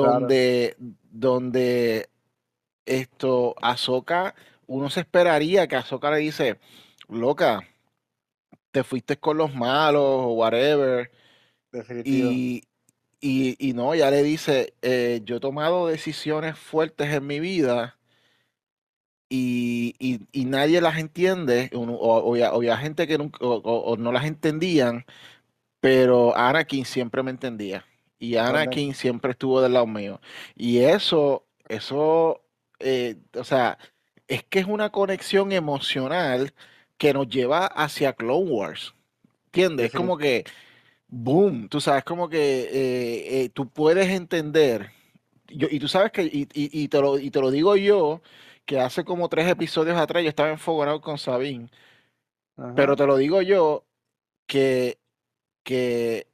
Claro. 0.00 0.32
donde, 0.32 0.76
donde 1.10 2.08
esto, 2.86 3.54
Ahsoka, 3.62 4.34
uno 4.66 4.90
se 4.90 5.00
esperaría 5.00 5.66
que 5.68 5.76
Ahsoka 5.76 6.10
le 6.10 6.18
dice, 6.18 6.58
loca, 7.08 7.64
te 8.72 8.84
fuiste 8.84 9.18
con 9.18 9.36
los 9.38 9.54
malos 9.54 10.02
o 10.04 10.32
whatever. 10.34 11.10
Definitivo. 11.72 12.28
Y, 12.30 12.64
y, 13.20 13.56
y 13.70 13.72
no, 13.74 13.94
ya 13.94 14.10
le 14.10 14.22
dice, 14.22 14.74
eh, 14.82 15.22
yo 15.24 15.36
he 15.36 15.40
tomado 15.40 15.88
decisiones 15.88 16.58
fuertes 16.58 17.10
en 17.14 17.26
mi 17.26 17.40
vida 17.40 17.98
y, 19.28 19.94
y- 19.98 20.20
y 20.32 20.44
nadie 20.44 20.80
las 20.80 20.98
entiende, 20.98 21.70
o, 21.74 21.82
o, 21.82 22.34
había 22.44 22.76
gente 22.76 23.06
que 23.06 23.18
nunca- 23.18 23.38
o, 23.42 23.96
no 23.96 24.12
las 24.12 24.24
entendían, 24.24 25.04
pero 25.80 26.36
Anakin 26.36 26.84
siempre 26.86 27.22
me 27.22 27.30
entendía. 27.32 27.84
Y. 28.18 28.36
Anakin 28.36 28.94
siempre 28.94 29.32
estuvo 29.32 29.62
del 29.62 29.74
lado 29.74 29.86
mío. 29.86 30.20
Y 30.56 30.80
eso, 30.80 31.46
eso, 31.68 32.42
eh, 32.80 33.16
o 33.36 33.44
sea, 33.44 33.78
es 34.28 34.44
que 34.44 34.60
es 34.60 34.66
una 34.66 34.90
conexión 34.92 35.52
emocional 35.52 36.54
que 37.00 37.14
nos 37.14 37.28
lleva 37.30 37.66
hacia 37.66 38.12
Clone 38.12 38.52
Wars. 38.52 38.94
¿Entiendes? 39.46 39.86
Es 39.88 39.92
como 39.94 40.18
que, 40.18 40.44
boom, 41.08 41.68
tú 41.70 41.80
sabes, 41.80 42.04
como 42.04 42.28
que 42.30 42.62
eh, 42.72 43.44
eh, 43.44 43.50
tú 43.50 43.68
puedes 43.70 44.08
entender. 44.10 44.92
Yo, 45.48 45.68
y 45.70 45.80
tú 45.80 45.88
sabes 45.88 46.12
que, 46.12 46.24
y, 46.24 46.48
y- 46.54 46.82
y 46.84 46.88
te 46.88 47.00
lo, 47.02 47.18
y 47.18 47.30
te 47.30 47.40
lo 47.40 47.50
digo 47.52 47.76
yo, 47.76 48.22
que 48.66 48.80
hace 48.80 49.04
como 49.04 49.28
tres 49.30 49.48
episodios 49.48 49.98
atrás 49.98 50.22
yo 50.24 50.30
estaba 50.30 50.50
enfogonado 50.50 51.00
con 51.02 51.18
Sabine, 51.18 51.70
pero 52.74 52.96
te 52.96 53.06
lo 53.06 53.16
digo 53.16 53.42
yo 53.42 53.84
que, 54.46 54.98
que, 55.64 56.28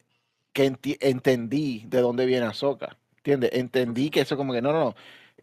que 0.52 0.72
enti- 0.72 0.98
entendí 1.00 1.84
de 1.88 2.00
dónde 2.02 2.26
viene 2.26 2.46
Ahsoka, 2.46 2.98
¿entiendes? 3.18 3.50
Entendí 3.54 4.10
que 4.10 4.22
eso 4.22 4.36
como 4.38 4.52
que, 4.54 4.62
no, 4.62 4.72
no, 4.72 4.80
no, 4.86 4.94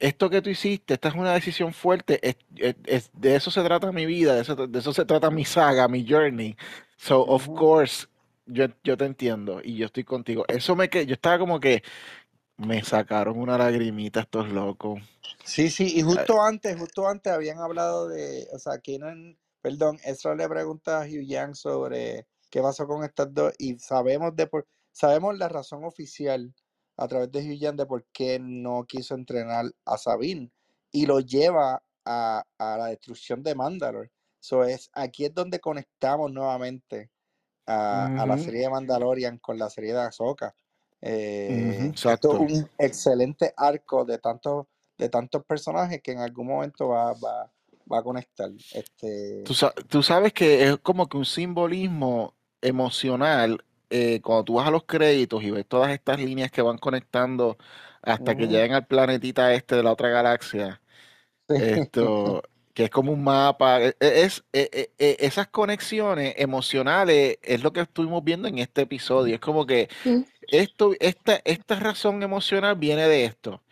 esto 0.07 0.29
que 0.29 0.41
tú 0.41 0.49
hiciste, 0.51 0.95
esta 0.95 1.09
es 1.09 1.15
una 1.15 1.33
decisión 1.33 1.73
fuerte, 1.73 2.19
es- 2.27 2.37
es- 2.57 2.75
es- 2.85 3.11
de 3.13 3.35
eso 3.37 3.51
se 3.51 3.63
trata 3.63 3.91
mi 3.93 4.05
vida, 4.05 4.35
de 4.35 4.41
eso, 4.41 4.55
de 4.55 4.79
eso 4.79 4.93
se 4.93 5.05
trata 5.05 5.31
mi 5.31 5.45
saga, 5.45 5.87
mi 5.89 6.05
journey. 6.07 6.57
So, 6.97 7.21
of 7.27 7.49
course, 7.53 8.07
yo, 8.47 8.67
yo 8.83 8.97
te 8.97 9.05
entiendo 9.05 9.61
y 9.63 9.77
yo 9.77 9.87
estoy 9.87 10.03
contigo. 10.05 10.45
Eso 10.49 10.75
me 10.75 10.89
que 10.89 11.05
yo 11.05 11.13
estaba 11.15 11.39
como 11.39 11.59
que 11.59 11.83
me 12.57 12.83
sacaron 12.83 13.39
una 13.39 13.57
lagrimita 13.57 14.21
estos 14.21 14.49
locos. 14.49 15.01
Sí, 15.43 15.69
sí, 15.69 15.93
y 15.97 16.01
Ay, 16.15 16.27
justo 16.27 16.41
antes, 16.41 16.77
justo 16.79 17.07
antes 17.07 17.33
habían 17.33 17.59
hablado 17.59 18.07
de, 18.09 18.47
o 18.53 18.59
sea, 18.59 18.79
Kenan, 18.79 19.37
perdón, 19.61 19.99
Ezra 20.05 20.35
le 20.35 20.47
pregunta 20.49 21.01
a 21.01 21.05
Hugh 21.05 21.25
Yang 21.27 21.55
sobre 21.55 22.27
qué 22.49 22.61
pasó 22.61 22.87
con 22.87 23.03
estas 23.03 23.33
dos 23.33 23.53
y 23.57 23.77
sabemos 23.79 24.35
de 24.35 24.47
por, 24.47 24.67
sabemos 24.91 25.37
la 25.37 25.49
razón 25.49 25.83
oficial 25.85 26.53
a 26.97 27.07
través 27.07 27.31
de 27.31 27.39
Hugh 27.41 27.75
de 27.75 27.85
por 27.85 28.05
qué 28.13 28.39
no 28.39 28.85
quiso 28.85 29.15
entrenar 29.15 29.65
a 29.85 29.97
Sabine 29.97 30.51
y 30.91 31.05
lo 31.05 31.19
lleva 31.19 31.81
a, 32.05 32.43
a 32.57 32.77
la 32.77 32.87
destrucción 32.87 33.41
de 33.43 33.55
Mandalore. 33.55 34.11
So 34.39 34.63
es, 34.63 34.89
aquí 34.93 35.25
es 35.25 35.33
donde 35.33 35.59
conectamos 35.59 36.31
nuevamente 36.31 37.09
a, 37.65 38.05
a 38.05 38.25
la 38.25 38.37
serie 38.37 38.61
de 38.61 38.69
Mandalorian 38.69 39.37
con 39.39 39.57
la 39.57 39.69
serie 39.69 39.93
de 39.93 40.01
Ahsoka. 40.01 40.47
ujú, 40.47 40.55
Eh, 41.01 41.77
esto 41.87 41.87
es 41.87 41.89
exacto. 41.91 42.39
un 42.39 42.69
excelente 42.77 43.53
arco 43.57 44.05
de 44.05 44.17
tantos 44.19 44.67
de 44.97 45.09
tantos 45.09 45.43
personajes 45.43 46.01
que 46.03 46.11
en 46.11 46.19
algún 46.19 46.47
momento 46.47 46.89
va, 46.89 47.13
va, 47.13 47.51
va 47.91 47.97
a 47.99 48.03
conectar. 48.03 48.49
Este, 48.73 49.43
Tú, 49.43 49.53
sa- 49.53 49.73
tú 49.89 50.03
sabes 50.03 50.33
que 50.33 50.69
es 50.69 50.77
como 50.77 51.07
que 51.09 51.17
un 51.17 51.25
simbolismo 51.25 52.35
emocional 52.61 53.65
eh, 53.93 54.21
cuando 54.21 54.45
tú 54.45 54.55
vas 54.55 54.67
a 54.67 54.71
los 54.71 54.85
créditos 54.85 55.43
y 55.43 55.51
ves 55.51 55.67
todas 55.67 55.91
estas 55.91 56.19
líneas 56.19 56.51
que 56.51 56.61
van 56.63 56.77
conectando 56.79 57.57
hasta 58.03 58.35
que 58.35 58.47
llegan 58.49 58.73
al 58.73 58.87
planetita 58.87 59.53
este 59.53 59.75
de 59.77 59.83
la 59.83 59.93
otra 59.93 60.09
galaxia. 60.09 60.81
sí, 61.47 61.55
Esto, 61.55 62.41
que 62.73 62.85
es 62.85 62.89
como 62.89 63.11
un 63.13 63.23
mapa. 63.23 63.81
e- 63.81 63.95
e- 63.99 64.23
Es, 64.25 64.43
e- 64.53 64.91
esas 64.99 65.47
conexiones 65.47 66.33
emocionales 66.37 67.37
es 67.41 67.63
lo 67.63 67.73
que 67.73 67.81
estuvimos 67.81 68.23
viendo 68.23 68.47
en 68.47 68.57
este 68.59 68.81
episodio. 68.83 69.35
Es 69.35 69.41
como 69.41 69.65
que 69.65 69.89
esto, 70.51 70.93
esta, 70.99 71.41
esta 71.45 71.79
razón 71.79 72.23
emocional 72.23 72.75
viene 72.77 73.07
de 73.07 73.25
esto. 73.25 73.63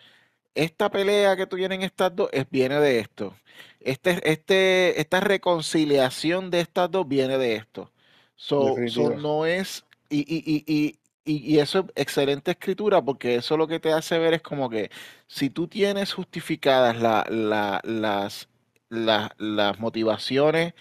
Esta 0.55 0.91
pelea 0.91 1.35
que 1.37 1.47
tuvieron 1.47 1.81
estas 1.81 2.15
dos 2.15 2.29
es, 2.33 2.49
viene 2.49 2.79
de 2.79 2.99
esto. 2.99 3.35
Este, 3.79 4.19
este, 4.31 4.99
esta 5.01 5.19
reconciliación 5.21 6.49
de 6.51 6.61
estas 6.61 6.91
dos 6.91 7.07
viene 7.07 7.37
de 7.37 7.55
esto. 7.55 7.91
So, 8.35 8.81
so 8.85 9.11
no 9.11 9.45
es. 9.45 9.85
Y, 10.13 10.25
y, 10.27 10.65
y, 10.67 10.99
y, 11.23 11.59
eso 11.59 11.79
es 11.79 11.85
excelente 11.95 12.51
escritura 12.51 13.01
porque 13.01 13.35
eso 13.35 13.55
lo 13.55 13.65
que 13.67 13.79
te 13.79 13.93
hace 13.93 14.19
ver 14.19 14.33
es 14.33 14.41
como 14.41 14.69
que 14.69 14.91
si 15.27 15.49
tú 15.49 15.69
tienes 15.69 16.11
justificadas 16.13 16.97
la- 17.01 17.25
la- 17.29 17.79
las, 17.85 18.49
la- 18.89 19.33
las 19.37 19.79
motivaciones 19.79 20.73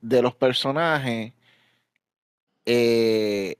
de 0.00 0.22
los 0.22 0.36
personajes, 0.36 1.32
eh, 2.64 3.56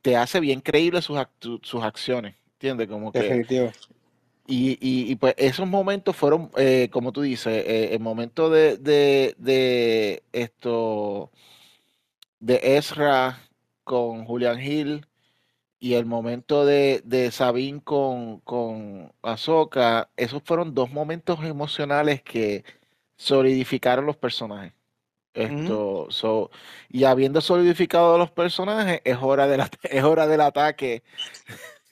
te 0.00 0.16
hace 0.16 0.38
bien 0.38 0.60
creíble 0.60 1.02
sus, 1.02 1.18
sus 1.62 1.82
acciones. 1.82 2.36
¿Entiendes? 2.52 2.86
Como 2.88 3.10
que. 3.10 3.20
Definitivo. 3.20 3.72
Y, 4.46 4.72
y- 4.80 5.10
y, 5.10 5.16
pues 5.16 5.34
esos 5.38 5.66
momentos 5.66 6.14
fueron, 6.16 6.50
eh, 6.56 6.88
como 6.92 7.12
tú 7.12 7.22
dices, 7.22 7.64
eh, 7.66 7.94
el 7.94 8.00
momento 8.00 8.48
de, 8.50 8.76
de, 8.76 9.34
de 9.38 10.22
esto, 10.32 11.30
de 12.40 12.60
Ezra 12.76 13.38
con 13.90 14.24
Julian 14.26 14.60
Hill 14.60 15.06
y 15.80 15.94
el 15.94 16.06
momento 16.06 16.64
de, 16.66 17.02
de 17.04 17.30
Sabine 17.32 17.82
con, 17.82 18.40
con 18.40 19.12
Ahsoka, 19.22 20.10
esos 20.16 20.42
fueron 20.44 20.74
dos 20.74 20.90
momentos 20.92 21.44
emocionales 21.44 22.22
que 22.22 22.64
solidificaron 23.16 24.06
los 24.06 24.16
personajes. 24.18 24.74
Esto, 25.34 26.08
so, 26.10 26.50
y 26.90 27.04
habiendo 27.04 27.40
solidificado 27.42 28.18
los 28.18 28.30
personajes, 28.32 29.02
es 29.04 29.18
hora 29.22 29.46
del, 29.48 29.62
es 29.84 30.04
hora 30.04 30.26
del 30.28 30.40
ataque. 30.42 31.02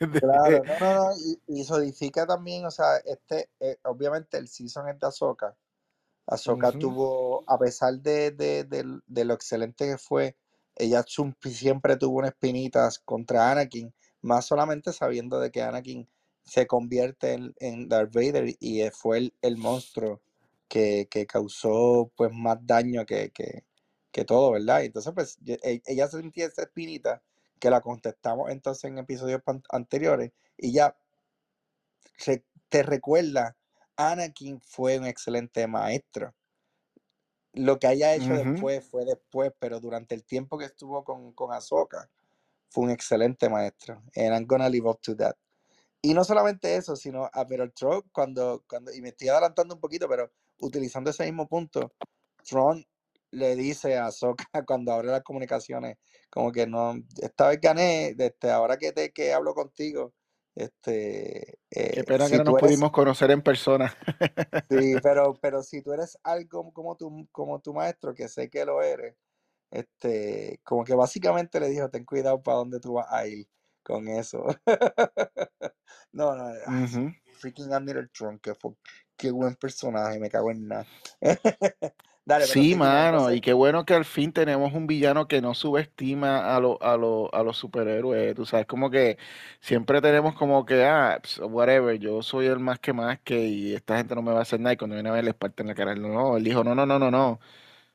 Claro, 0.20 0.64
no, 0.66 0.78
no, 0.80 0.94
no, 0.94 1.10
y, 1.16 1.60
y 1.60 1.64
solidifica 1.64 2.26
también, 2.26 2.66
o 2.66 2.70
sea, 2.72 2.96
este, 3.04 3.50
eh, 3.60 3.78
obviamente 3.84 4.36
el 4.36 4.48
season 4.48 4.88
es 4.88 4.98
de. 4.98 5.56
Ahsoka 6.26 6.72
Ujú, 6.72 6.78
tuvo, 6.78 7.44
a 7.48 7.58
pesar 7.58 7.94
de, 8.00 8.30
de, 8.32 8.64
de- 8.64 9.00
de 9.06 9.24
lo 9.26 9.34
excelente 9.34 9.86
que 9.86 9.98
fue, 9.98 10.36
ella 10.78 11.04
siempre 11.06 11.96
tuvo 11.96 12.18
unas 12.18 12.30
espinitas 12.32 12.98
contra 13.00 13.50
Anakin, 13.50 13.92
más 14.22 14.46
solamente 14.46 14.92
sabiendo 14.92 15.40
de 15.40 15.50
que 15.50 15.62
Anakin 15.62 16.08
se 16.44 16.66
convierte 16.66 17.34
en, 17.34 17.54
en 17.58 17.88
Darth 17.88 18.14
Vader 18.14 18.56
y 18.60 18.82
fue 18.90 19.18
el, 19.18 19.34
el 19.42 19.56
monstruo 19.56 20.20
que, 20.68 21.08
que 21.10 21.26
causó 21.26 22.10
pues 22.16 22.32
más 22.32 22.58
daño 22.62 23.04
que, 23.06 23.30
que, 23.30 23.64
que 24.12 24.24
todo, 24.24 24.52
¿verdad? 24.52 24.84
Entonces 24.84 25.12
pues 25.14 25.38
e- 25.46 25.82
ella 25.86 26.08
sentía 26.08 26.46
esa 26.46 26.62
espinita 26.62 27.22
que 27.60 27.70
la 27.70 27.80
contestamos 27.80 28.50
entonces 28.50 28.84
en 28.84 28.98
episodios 28.98 29.42
anteriores 29.70 30.32
y 30.56 30.72
ya 30.72 30.96
te 32.68 32.82
recuerda, 32.82 33.56
Anakin 33.96 34.60
fue 34.60 34.98
un 34.98 35.06
excelente 35.06 35.66
maestro. 35.66 36.34
Lo 37.54 37.78
que 37.78 37.86
haya 37.86 38.14
hecho 38.14 38.34
después 38.34 38.86
fue 38.86 39.04
después, 39.04 39.52
pero 39.58 39.80
durante 39.80 40.14
el 40.14 40.24
tiempo 40.24 40.58
que 40.58 40.66
estuvo 40.66 41.02
con, 41.02 41.32
con 41.32 41.52
Ahsoka, 41.52 42.10
fue 42.70 42.84
un 42.84 42.90
excelente 42.90 43.48
maestro. 43.48 44.02
And 44.14 44.34
I'm 44.34 44.46
gonna 44.46 44.68
live 44.68 44.88
up 44.88 45.00
to 45.02 45.16
that. 45.16 45.36
Y 46.00 46.14
no 46.14 46.22
solamente 46.24 46.76
eso, 46.76 46.94
sino 46.94 47.28
a 47.32 47.46
Pero 47.46 47.70
Tron, 47.72 48.02
cuando, 48.12 48.64
cuando, 48.68 48.92
y 48.92 49.00
me 49.00 49.08
estoy 49.08 49.28
adelantando 49.28 49.74
un 49.74 49.80
poquito, 49.80 50.08
pero 50.08 50.30
utilizando 50.60 51.10
ese 51.10 51.24
mismo 51.24 51.48
punto, 51.48 51.92
Tron 52.48 52.86
le 53.30 53.56
dice 53.56 53.96
a 53.96 54.06
Ahsoka 54.06 54.44
cuando 54.66 54.92
abre 54.92 55.08
las 55.08 55.22
comunicaciones, 55.22 55.98
como 56.30 56.52
que 56.52 56.66
no, 56.66 56.94
esta 57.20 57.48
vez 57.48 57.60
gané, 57.60 58.14
este, 58.16 58.50
ahora 58.50 58.76
que 58.76 58.92
te 58.92 59.12
que 59.12 59.32
hablo 59.32 59.54
contigo, 59.54 60.14
este, 60.58 61.60
Qué 61.90 62.02
eh, 62.02 62.04
pena 62.04 62.28
que 62.28 62.36
no 62.44 62.44
nos 62.44 62.58
eres, 62.58 62.78
pudimos 62.78 62.90
conocer 62.92 63.30
en 63.30 63.42
persona. 63.42 63.94
sí, 64.68 64.98
pero, 65.02 65.34
pero 65.40 65.62
si 65.62 65.82
tú 65.82 65.92
eres 65.92 66.18
algo 66.22 66.72
como 66.72 66.96
tu, 66.96 67.28
como 67.32 67.60
tu 67.60 67.72
maestro, 67.74 68.14
que 68.14 68.28
sé 68.28 68.50
que 68.50 68.64
lo 68.64 68.82
eres, 68.82 69.16
este, 69.70 70.60
como 70.64 70.84
que 70.84 70.94
básicamente 70.94 71.60
le 71.60 71.70
dijo, 71.70 71.90
ten 71.90 72.04
cuidado 72.04 72.42
para 72.42 72.58
dónde 72.58 72.80
tú 72.80 72.94
vas 72.94 73.08
a 73.12 73.26
ir 73.26 73.48
con 73.82 74.08
eso. 74.08 74.46
No, 76.12 76.34
no, 76.36 76.44
ay, 76.46 76.84
Ujú. 76.84 77.12
freaking 77.40 77.72
Admiral 77.72 78.10
Tron, 78.10 78.38
que 78.40 78.54
fue, 78.54 78.72
qué 79.16 79.30
buen 79.30 79.54
personaje, 79.56 80.18
me 80.20 80.30
cago 80.30 80.50
en 80.50 80.68
nada. 80.68 80.86
Dale, 82.28 82.46
Sí, 82.46 82.74
mano, 82.74 83.32
y 83.32 83.40
qué 83.40 83.54
bueno 83.54 83.86
que 83.86 83.94
al 83.94 84.04
fin 84.04 84.32
tenemos 84.34 84.74
un 84.74 84.86
villano 84.86 85.26
que 85.26 85.40
no 85.40 85.54
subestima 85.54 86.54
a, 86.54 86.60
lo- 86.60 86.80
a, 86.82 86.96
lo- 86.98 87.34
a 87.34 87.42
los 87.42 87.56
superhéroes. 87.56 88.34
Tú 88.34 88.44
sabes, 88.44 88.66
como 88.66 88.90
que 88.90 89.16
siempre 89.60 90.02
tenemos 90.02 90.34
como 90.34 90.66
que, 90.66 90.84
ah, 90.84 91.20
whatever, 91.40 91.98
yo 91.98 92.20
soy 92.22 92.44
el 92.46 92.58
más 92.58 92.78
que 92.80 92.92
más 92.92 93.18
que 93.20 93.46
y 93.46 93.74
esta 93.74 93.96
gente 93.96 94.14
no 94.14 94.20
me 94.22 94.32
va 94.32 94.40
a 94.40 94.42
hacer 94.42 94.60
nada. 94.60 94.74
Y 94.74 94.76
cuando 94.76 94.94
viene 94.96 95.08
a 95.08 95.12
ver, 95.12 95.24
les 95.24 95.34
parte 95.34 95.62
en 95.62 95.68
la 95.68 95.74
cara. 95.74 95.94
No, 95.94 96.36
él 96.36 96.44
dijo, 96.44 96.62
no, 96.62 96.74
no, 96.74 96.84
no, 96.84 96.98
no, 96.98 97.10
no. 97.10 97.40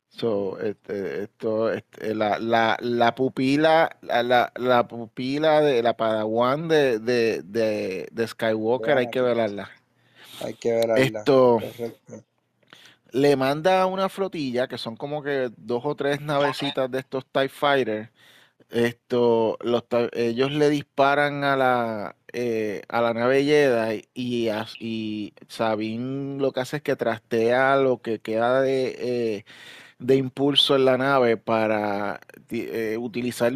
So, 0.10 0.60
este, 0.60 1.24
esto, 1.24 1.72
este, 1.72 2.16
la, 2.16 2.40
la, 2.40 2.78
la 2.82 3.16
pupila, 3.16 3.98
la, 4.02 4.24
la, 4.24 4.52
la 4.58 4.88
pupila 4.88 5.62
de 5.62 5.84
la 5.84 5.98
Padawan 5.98 6.68
de, 6.68 7.00
de, 7.00 7.42
de, 7.44 8.10
de 8.12 8.28
Skywalker 8.28 8.98
hay 8.98 9.08
que 9.08 9.22
velarla. 9.22 9.70
hay 10.42 10.54
que 10.56 10.74
verla. 10.74 11.04
Esto 11.04 11.60
Correcto. 11.60 12.33
Le 13.14 13.36
manda 13.38 13.86
una 13.88 14.10
flotilla 14.10 14.68
que 14.70 14.78
son 14.80 14.98
como 14.98 15.24
que 15.24 15.52
dos 15.58 15.84
o 15.86 15.96
tres 15.96 16.22
navecitas 16.22 16.92
de 16.92 17.00
estos 17.00 17.26
TIE 17.28 17.50
Fighters. 17.50 18.10
Esto, 18.70 19.58
los, 19.62 19.86
ellos 20.14 20.52
le 20.52 20.70
disparan 20.70 21.44
a 21.44 21.58
la, 21.58 22.18
eh, 22.34 22.84
a 22.90 23.02
la 23.02 23.14
nave 23.14 23.44
Jedi 23.46 24.10
y, 24.16 24.50
y 24.80 25.34
Sabine 25.48 26.40
lo 26.42 26.52
que 26.54 26.62
hace 26.62 26.78
es 26.78 26.84
que 26.84 26.96
trastea 26.96 27.78
lo 27.78 28.02
que 28.02 28.20
queda 28.22 28.62
de, 28.62 28.96
eh, 29.00 29.46
de 30.00 30.16
impulso 30.18 30.76
en 30.76 30.86
la 30.86 30.98
nave 30.98 31.38
para 31.38 32.22
eh, 32.52 32.98
utilizar, 33.00 33.54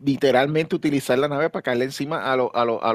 literalmente 0.00 0.76
utilizar 0.76 1.18
la 1.18 1.28
nave 1.28 1.50
para 1.50 1.62
caerle 1.62 1.86
encima 1.86 2.32
a 2.32 2.36
los 2.36 2.50
a 2.54 2.64
los 2.66 2.82
a 2.84 2.92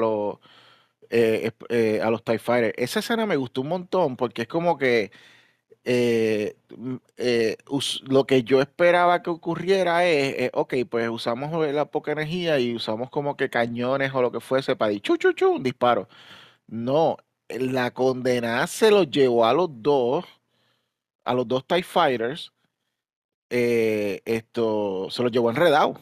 esp- 1.10 1.66
eh, 1.68 2.00
a 2.02 2.10
los 2.10 2.24
TIE 2.24 2.38
Fighters. 2.38 2.74
Esa 2.76 3.00
escena 3.00 3.26
me 3.26 3.36
gustó 3.36 3.60
un 3.62 3.68
montón 3.68 4.16
porque 4.16 4.42
es 4.42 4.48
como 4.48 4.78
que 4.78 5.10
eh, 5.84 6.56
mm, 6.76 6.96
eh, 7.16 7.56
lo 8.04 8.24
que 8.26 8.42
yo 8.44 8.60
esperaba 8.60 9.22
que 9.22 9.30
ocurriera 9.30 10.04
es, 10.06 10.34
eh, 10.38 10.50
ok, 10.54 10.74
pues 10.88 11.08
usamos 11.08 11.50
la 11.72 11.86
poca 11.86 12.12
energía 12.12 12.58
y 12.58 12.74
usamos 12.74 13.10
como 13.10 13.36
que 13.36 13.50
cañones 13.50 14.12
o 14.14 14.22
lo 14.22 14.30
que 14.32 14.40
fuese 14.40 14.76
para 14.76 14.88
decir, 14.90 15.02
chu, 15.02 15.16
chu, 15.16 15.32
chu, 15.32 15.50
un 15.52 15.62
disparo. 15.62 16.08
No, 16.68 17.16
la 17.48 17.92
condenada 17.92 18.66
se 18.66 18.90
los 18.90 19.10
llevó 19.10 19.44
a 19.46 19.52
los 19.54 19.68
dos, 19.82 20.24
a 21.24 21.34
los 21.34 21.46
dos 21.48 21.66
TIE 21.66 21.82
Fighters, 21.82 22.52
eh, 23.50 24.22
esto, 24.24 25.08
se 25.10 25.22
los 25.22 25.30
llevó 25.32 25.50
enredado. 25.50 26.00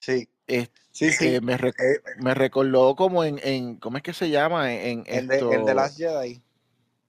Sí, 0.00 0.28
sí, 0.90 1.10
sí. 1.10 1.40
me, 1.42 1.56
re- 1.56 1.72
me 2.20 2.34
recordó 2.34 2.94
como 2.96 3.24
en, 3.24 3.40
en, 3.42 3.76
¿cómo 3.76 3.96
es 3.96 4.02
que 4.02 4.12
se 4.12 4.30
llama? 4.30 4.72
En, 4.72 5.04
en 5.06 5.06
el, 5.06 5.28
de, 5.28 5.38
el 5.38 5.64
de 5.64 5.74
Last 5.74 5.98
Jedi, 5.98 6.42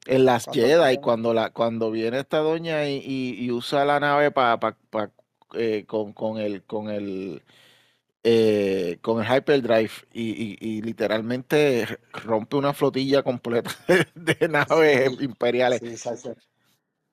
en 0.06 0.26
las 0.26 0.46
cuando 0.46 0.68
Jedi, 0.68 0.98
cuando 1.00 1.34
la, 1.34 1.52
cuando 1.52 1.92
viene 1.92 2.20
esta 2.20 2.40
doña 2.40 2.88
y, 2.90 2.98
y- 2.98 3.36
y 3.46 3.52
usa 3.52 3.86
la 3.86 4.00
nave 4.00 4.32
pa, 4.32 4.60
pa- 4.60 4.78
pa- 4.90 5.12
eh, 5.54 5.86
con, 5.88 6.14
con 6.14 6.38
el, 6.38 6.64
con 6.64 6.90
el, 6.90 7.44
eh, 8.24 9.00
con 9.02 9.24
el 9.24 9.28
hyperdrive 9.38 9.92
y, 10.14 10.58
y- 10.60 10.82
literalmente 10.82 11.88
rompe 12.14 12.58
una 12.58 12.74
flotilla 12.74 13.24
completa 13.24 13.72
de 14.16 14.48
naves 14.50 15.12
Sí, 15.12 15.22
imperiales. 15.22 15.82
sí. 15.98 16.30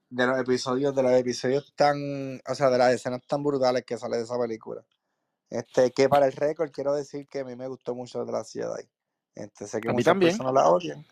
De 0.08 0.26
los 0.26 0.38
episodios, 0.38 0.94
de 0.94 1.02
los 1.02 1.12
episodios 1.12 1.72
tan, 1.74 2.40
o 2.48 2.54
sea, 2.54 2.70
de 2.70 2.78
las 2.78 2.92
escenas 2.94 3.22
tan 3.26 3.42
brutales 3.42 3.84
que 3.84 3.98
sale 3.98 4.16
de 4.18 4.22
esa 4.24 4.38
película. 4.38 4.84
Este, 5.50 5.90
que 5.92 6.08
para 6.08 6.26
el 6.26 6.32
récord 6.32 6.70
quiero 6.72 6.94
decir 6.94 7.28
que 7.28 7.40
a 7.40 7.44
mí 7.44 7.56
me 7.56 7.68
gustó 7.68 7.94
mucho 7.94 8.24
de 8.24 8.32
Last 8.32 8.52
Jedi. 8.54 8.88
Este, 9.34 9.66
sé 9.66 9.80
que 9.80 9.88
A 9.88 9.92
mí 9.92 9.96
muchas 9.96 10.04
también. 10.04 10.32
personas 10.32 10.54
la 10.54 10.68
odian, 10.68 11.04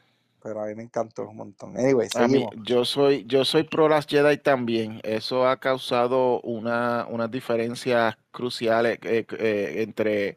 pero 0.44 0.60
a 0.60 0.66
mí 0.66 0.74
me 0.74 0.82
encantó 0.82 1.26
un 1.26 1.36
montón. 1.36 1.74
Anyway, 1.78 2.06
mí, 2.28 2.46
yo 2.64 2.84
soy, 2.84 3.24
yo 3.26 3.46
soy 3.46 3.62
pro 3.62 3.88
Last 3.88 4.10
Jedi 4.10 4.36
también. 4.36 5.00
Eso 5.02 5.48
ha 5.48 5.58
causado 5.58 6.42
una, 6.42 7.06
unas 7.08 7.30
diferencias 7.30 8.14
cruciales 8.30 8.98
eh, 9.04 9.24
eh, 9.38 9.76
entre 9.78 10.36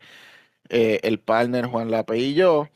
eh, 0.70 1.02
el 1.04 1.20
partner 1.20 1.66
Juan 1.66 1.92
Lape 1.92 2.18
y 2.18 2.34
yo. 2.36 2.70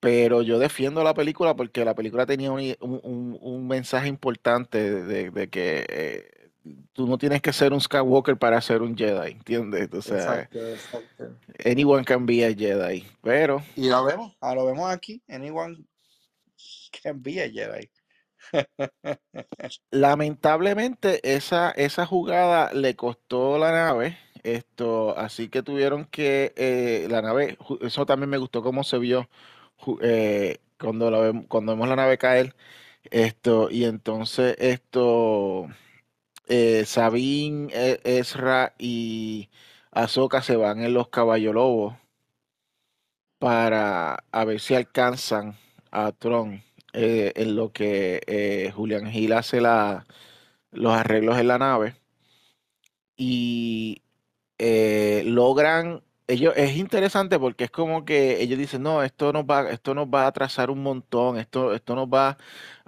Pero 0.00 0.42
yo 0.42 0.58
defiendo 0.58 1.04
la 1.04 1.14
película 1.14 1.54
porque 1.54 1.84
la 1.84 1.94
película 1.94 2.26
tenía 2.26 2.50
un, 2.50 2.60
un- 2.80 3.38
un- 3.40 3.68
mensaje 3.68 4.08
importante 4.08 5.02
de, 5.04 5.30
de 5.30 5.48
que 5.48 6.50
tú 6.92 7.06
no 7.06 7.16
tienes 7.18 7.40
que 7.42 7.52
ser 7.52 7.72
un 7.72 7.80
Skywalker 7.80 8.36
para 8.36 8.60
ser 8.60 8.82
un 8.82 8.96
Jedi, 8.96 9.32
¿entiendes? 9.32 9.88
O 9.92 10.02
sea, 10.02 10.16
Exacto, 10.16 10.58
exacto. 10.68 11.24
anyone 11.64 12.04
can 12.04 12.26
be 12.26 12.44
a 12.44 12.52
Jedi. 12.52 13.04
Pero 13.22 13.62
Y 13.76 13.88
lo 13.88 14.04
vemos, 14.04 14.36
ah, 14.40 14.54
lo 14.54 14.66
vemos 14.66 14.90
aquí. 14.90 15.22
Anyone 15.28 15.78
a 17.04 17.48
Jedi. 17.50 17.90
lamentablemente 19.90 21.20
esa, 21.36 21.70
esa 21.72 22.06
jugada 22.06 22.72
le 22.72 22.96
costó 22.96 23.58
la 23.58 23.72
nave. 23.72 24.18
Esto, 24.42 25.16
así 25.18 25.48
que 25.48 25.62
tuvieron 25.62 26.04
que 26.06 26.52
eh, 26.56 27.08
la 27.10 27.20
nave, 27.22 27.58
eso 27.80 28.06
también 28.06 28.30
me 28.30 28.38
gustó 28.38 28.62
cómo 28.62 28.84
se 28.84 28.98
vio 28.98 29.28
eh, 30.02 30.58
cuando 30.78 31.10
vemos, 31.20 31.46
cuando 31.48 31.72
vemos 31.72 31.88
la 31.88 31.96
nave 31.96 32.18
caer. 32.18 32.54
Esto, 33.10 33.70
y 33.70 33.84
entonces 33.84 34.56
esto. 34.60 35.68
eh, 36.48 36.84
Sabine, 36.86 37.70
E- 37.74 38.00
Ezra 38.04 38.74
y 38.78 39.50
Ahsoka 39.92 40.42
se 40.42 40.56
van 40.56 40.82
en 40.84 40.94
los 40.94 41.08
caballos 41.10 41.54
lobos 41.54 41.94
para 43.38 44.24
a 44.32 44.44
ver 44.44 44.60
si 44.60 44.74
alcanzan 44.74 45.56
a 45.90 46.12
Tron 46.12 46.62
eh, 46.96 47.32
en 47.36 47.56
lo 47.56 47.72
que 47.72 48.22
eh, 48.26 48.72
Julian 48.74 49.06
Hill 49.14 49.34
hace 49.34 49.60
la, 49.60 50.06
los 50.72 50.94
arreglos 50.94 51.38
en 51.38 51.48
la 51.48 51.58
nave 51.58 51.96
y 53.16 54.02
eh, 54.58 55.22
logran 55.26 56.02
ellos 56.28 56.54
es 56.56 56.76
interesante 56.76 57.38
porque 57.38 57.64
es 57.64 57.70
como 57.70 58.04
que 58.04 58.42
ellos 58.42 58.58
dicen 58.58 58.82
no 58.82 59.02
esto 59.02 59.32
nos 59.32 59.44
va 59.44 59.70
esto 59.70 59.94
nos 59.94 60.08
va 60.08 60.24
a 60.24 60.26
atrasar 60.28 60.70
un 60.70 60.82
montón 60.82 61.38
esto 61.38 61.72
esto 61.74 61.94
nos 61.94 62.08
va 62.08 62.36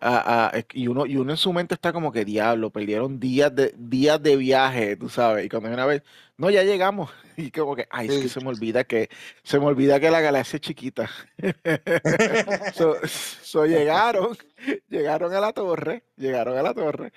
a, 0.00 0.48
a- 0.48 0.52
y 0.72 0.88
uno 0.88 1.06
y 1.06 1.16
uno 1.16 1.32
en 1.32 1.36
su 1.36 1.52
mente 1.52 1.74
está 1.74 1.92
como 1.92 2.12
que 2.12 2.24
diablo 2.24 2.70
perdieron 2.70 3.20
días 3.20 3.54
de 3.54 3.74
días 3.78 4.22
de 4.22 4.36
viaje 4.36 4.96
tú 4.96 5.08
sabes 5.08 5.46
y 5.46 5.48
cuando 5.48 5.68
una 5.70 5.86
vez 5.86 6.02
no 6.36 6.50
ya 6.50 6.62
llegamos 6.64 7.10
y 7.36 7.50
como 7.50 7.76
que 7.76 7.86
ay 7.90 8.08
es 8.08 8.18
que 8.18 8.28
se 8.28 8.40
me 8.40 8.48
olvida 8.48 8.84
que 8.84 9.08
se 9.44 9.58
me 9.60 9.66
olvida 9.66 10.00
que 10.00 10.10
la 10.10 10.20
galaxia 10.20 10.56
es 10.56 10.62
chiquita 10.62 11.08
so, 12.74 12.96
so 13.06 13.66
llegaron 13.66 14.36
llegaron 14.88 15.32
a 15.34 15.40
la 15.40 15.52
torre 15.52 16.04
llegaron 16.16 16.56
a 16.58 16.62
la 16.62 16.74
torre 16.74 17.12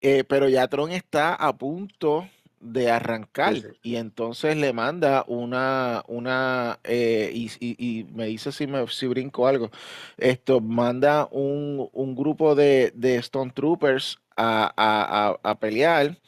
eh, 0.00 0.24
pero 0.24 0.48
ya 0.48 0.68
Tron 0.68 0.92
está 0.92 1.34
a 1.34 1.56
punto 1.56 2.28
de 2.60 2.90
arrancar 2.90 3.54
sí. 3.54 3.68
y 3.82 3.96
entonces 3.96 4.56
le 4.56 4.72
manda 4.72 5.24
una, 5.28 6.04
una 6.08 6.80
eh, 6.84 7.30
y, 7.34 7.50
y- 7.60 8.00
y 8.00 8.04
me 8.12 8.26
dice 8.26 8.52
si, 8.52 8.66
me, 8.66 8.86
si 8.88 9.06
brinco 9.06 9.46
algo, 9.46 9.70
esto 10.16 10.60
manda 10.60 11.28
un, 11.30 11.88
un 11.92 12.14
grupo 12.16 12.54
de, 12.54 12.92
de 12.94 13.16
Stone 13.16 13.52
Troopers 13.52 14.18
a, 14.36 14.66
a- 14.76 15.30
a- 15.30 15.50
a 15.50 15.58
pelear 15.60 16.18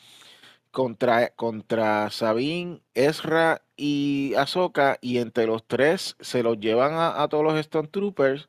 contra, 0.71 1.31
contra 1.35 2.11
Sabine, 2.11 2.81
Ezra 2.95 3.62
y 3.77 4.35
Ahsoka 4.37 4.99
y 5.01 5.19
entre 5.19 5.47
los 5.47 5.66
tres 5.66 6.16
se 6.21 6.43
los 6.43 6.59
llevan 6.61 6.95
a, 6.95 7.23
a 7.23 7.29
todos 7.29 7.45
los 7.45 7.59
Stone 7.59 7.88
Troopers 7.88 8.49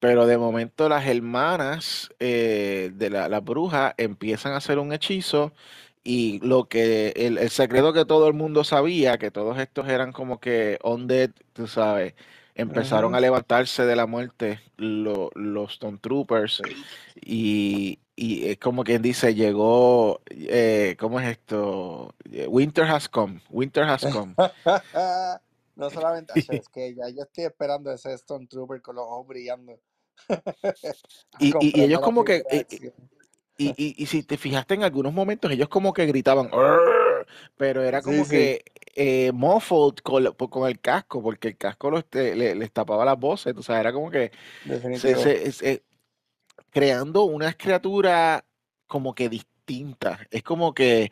pero 0.00 0.26
de 0.26 0.38
momento 0.38 0.88
las 0.88 1.06
hermanas 1.06 2.10
eh, 2.20 2.92
de 2.94 3.10
la, 3.10 3.28
la 3.28 3.40
bruja 3.40 3.94
empiezan 3.98 4.52
a 4.52 4.58
hacer 4.58 4.78
un 4.78 4.92
hechizo 4.92 5.52
y 6.04 6.40
lo 6.40 6.68
que 6.68 7.10
el, 7.16 7.38
el 7.38 7.50
secreto 7.50 7.92
que 7.92 8.04
todo 8.04 8.26
el 8.28 8.34
mundo 8.34 8.64
sabía, 8.64 9.18
que 9.18 9.30
todos 9.30 9.58
estos 9.58 9.88
eran 9.88 10.12
como 10.12 10.40
que 10.40 10.78
undead, 10.84 11.30
tú 11.52 11.66
sabes, 11.68 12.14
empezaron 12.54 13.14
a 13.14 13.20
levantarse 13.20 13.84
de 13.86 13.96
la 13.96 14.06
muerte 14.06 14.60
lo- 14.76 15.30
los 15.34 15.72
Stone 15.74 15.98
Troopers 15.98 16.62
y, 17.20 18.00
y 18.16 18.48
es 18.48 18.58
como 18.58 18.84
quien 18.84 19.02
dice, 19.02 19.34
llegó, 19.34 20.20
eh, 20.30 20.96
¿cómo 20.98 21.20
es 21.20 21.28
esto? 21.30 22.14
Eh, 22.30 22.46
Winter 22.48 22.84
has 22.84 23.08
come, 23.08 23.40
winter 23.50 23.84
has 23.84 24.02
come. 24.06 24.34
No 25.74 25.88
solamente, 25.88 26.32
es 26.48 26.68
que 26.68 26.94
ya 26.94 27.08
yo 27.08 27.22
estoy 27.22 27.44
esperando 27.44 27.90
ese 27.90 28.12
Stone 28.12 28.46
Trooper 28.46 28.82
con 28.82 28.96
los 28.96 29.04
ojos 29.06 29.26
brillando. 29.28 29.78
Y, 31.40 31.48
y- 31.60 31.80
ellos 31.80 32.00
como 32.00 32.24
que, 32.24 32.44
Y, 33.64 33.74
y, 33.76 33.94
y 34.02 34.06
si 34.06 34.22
te 34.22 34.38
fijaste 34.38 34.74
en 34.74 34.84
algunos 34.84 35.12
momentos, 35.12 35.50
ellos 35.52 35.68
como 35.68 35.92
que 35.92 36.06
gritaban, 36.06 36.48
"Arr", 36.52 37.26
pero 37.56 37.82
era 37.84 38.02
Sí, 38.02 38.02
como 38.02 38.26
sí, 38.26 38.28
que 38.28 38.64
eh, 38.96 39.32
muffled 39.32 39.96
con, 40.02 40.24
el 40.68 40.80
casco, 40.80 41.22
porque 41.22 41.48
el 41.48 41.56
casco 41.58 41.90
los, 41.90 42.06
te- 42.08 42.34
le- 42.36 42.54
les 42.56 42.72
tapaba 42.72 43.04
las 43.04 43.18
voces, 43.18 43.54
o 43.56 43.62
sea, 43.62 43.80
era 43.80 43.92
como 43.92 44.10
que 44.10 44.32
se, 44.90 45.16
se- 45.52 45.84
creando 46.70 47.24
una 47.24 47.52
criatura 47.54 48.44
como 48.86 49.14
que 49.14 49.28
distinta. 49.28 50.20
Es 50.30 50.42
como 50.42 50.74
que 50.74 51.10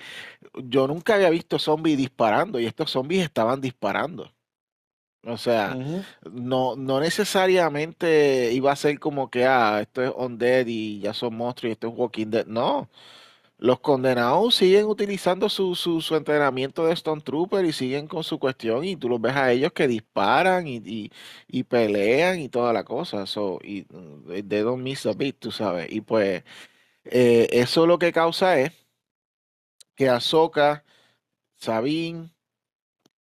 yo 0.64 0.86
nunca 0.88 1.14
había 1.16 1.30
visto 1.30 1.58
zombies 1.58 1.98
disparando 1.98 2.60
y 2.60 2.66
estos 2.66 2.90
zombies 2.90 3.24
estaban 3.24 3.60
disparando. 3.60 4.32
O 5.24 5.36
sea, 5.36 5.78
no, 6.32 6.76
no 6.76 6.98
necesariamente 7.00 8.52
iba 8.52 8.72
a 8.72 8.76
ser 8.76 8.98
como 8.98 9.28
que, 9.30 9.44
ah, 9.46 9.80
esto 9.82 10.02
es 10.02 10.12
Undead 10.16 10.66
y 10.66 11.00
ya 11.00 11.12
son 11.12 11.34
monstruos 11.36 11.70
y 11.70 11.72
esto 11.72 11.88
es 11.88 11.94
Walking 11.94 12.28
Dead. 12.28 12.46
No, 12.46 12.88
los 13.58 13.80
condenados 13.80 14.54
siguen 14.56 14.86
utilizando 14.86 15.48
su, 15.50 15.74
su, 15.74 16.00
su 16.00 16.16
entrenamiento 16.16 16.86
de 16.86 16.94
Stone 16.94 17.22
Trooper 17.22 17.64
y 17.66 17.72
siguen 17.72 18.06
con 18.08 18.24
su 18.24 18.38
cuestión 18.38 18.84
y 18.84 18.96
tú 18.96 19.08
los 19.10 19.20
ves 19.20 19.36
a 19.36 19.52
ellos 19.52 19.72
que 19.72 19.88
disparan 19.88 20.66
y, 20.66 20.76
y, 20.78 21.12
y 21.48 21.64
pelean 21.64 22.40
y 22.40 22.48
toda 22.48 22.72
la 22.72 22.84
cosa. 22.84 23.26
So, 23.26 23.58
y 23.62 23.86
mm, 23.90 24.48
they 24.48 24.62
don't 24.62 24.82
miss 24.82 25.06
a 25.06 25.12
beat, 25.12 25.36
tú 25.38 25.52
sabes. 25.52 25.88
Y 25.92 26.00
pues 26.02 26.44
eh, 27.04 27.48
eso 27.52 27.86
lo 27.86 27.98
que 27.98 28.12
causa 28.12 28.58
es 28.60 28.72
que 29.94 30.08
Ahsoka, 30.08 30.84
Sabine 31.56 32.30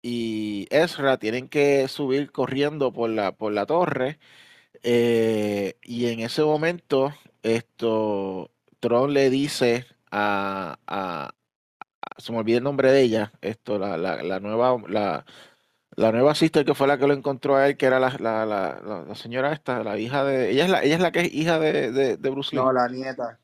y 0.05 0.69
Ezra 0.71 1.19
tienen 1.19 1.49
que 1.49 1.89
subir 1.89 2.33
corriendo 2.33 2.93
por 2.93 3.11
la, 3.11 3.33
por 3.37 3.53
la 3.55 3.67
torre. 3.67 4.21
eh, 4.85 5.79
y 5.83 6.07
en 6.09 6.21
ese 6.21 6.43
momento, 6.45 7.15
esto, 7.43 8.51
Tron 8.81 9.15
le 9.15 9.31
dice 9.31 9.87
a, 10.11 10.79
a- 10.87 11.27
a- 12.03 12.21
se 12.21 12.33
me 12.33 12.39
olvidó 12.39 12.59
el 12.59 12.65
nombre 12.65 12.93
de 12.93 13.03
ella, 13.03 13.33
esto, 13.43 13.79
la, 13.79 13.97
la, 13.99 14.23
la 14.23 14.41
nueva, 14.41 14.77
la, 14.89 15.25
la 15.97 16.13
nueva 16.13 16.35
sister 16.37 16.65
que 16.67 16.75
fue 16.75 16.89
la 16.89 16.99
que 16.99 17.07
lo 17.09 17.15
encontró 17.15 17.57
a 17.57 17.69
él, 17.69 17.77
que 17.79 17.87
era 17.87 18.01
la, 18.01 18.11
la, 18.21 18.47
la, 18.47 18.81
la- 18.85 19.03
la 19.09 19.15
señora 19.17 19.53
esta, 19.53 19.85
la 19.85 19.99
hija 19.99 20.25
de, 20.25 20.51
ella 20.53 20.65
es 20.67 20.71
la, 20.71 20.83
ella 20.85 20.97
es 20.97 21.01
la 21.03 21.13
que 21.13 21.21
es 21.23 21.35
hija 21.35 21.59
de, 21.61 21.93
de, 21.93 22.17
de 22.19 22.31
Bruce 22.31 22.57
Lee, 22.57 22.67
No, 22.67 22.73
la 22.73 22.89
nieta. 22.89 23.39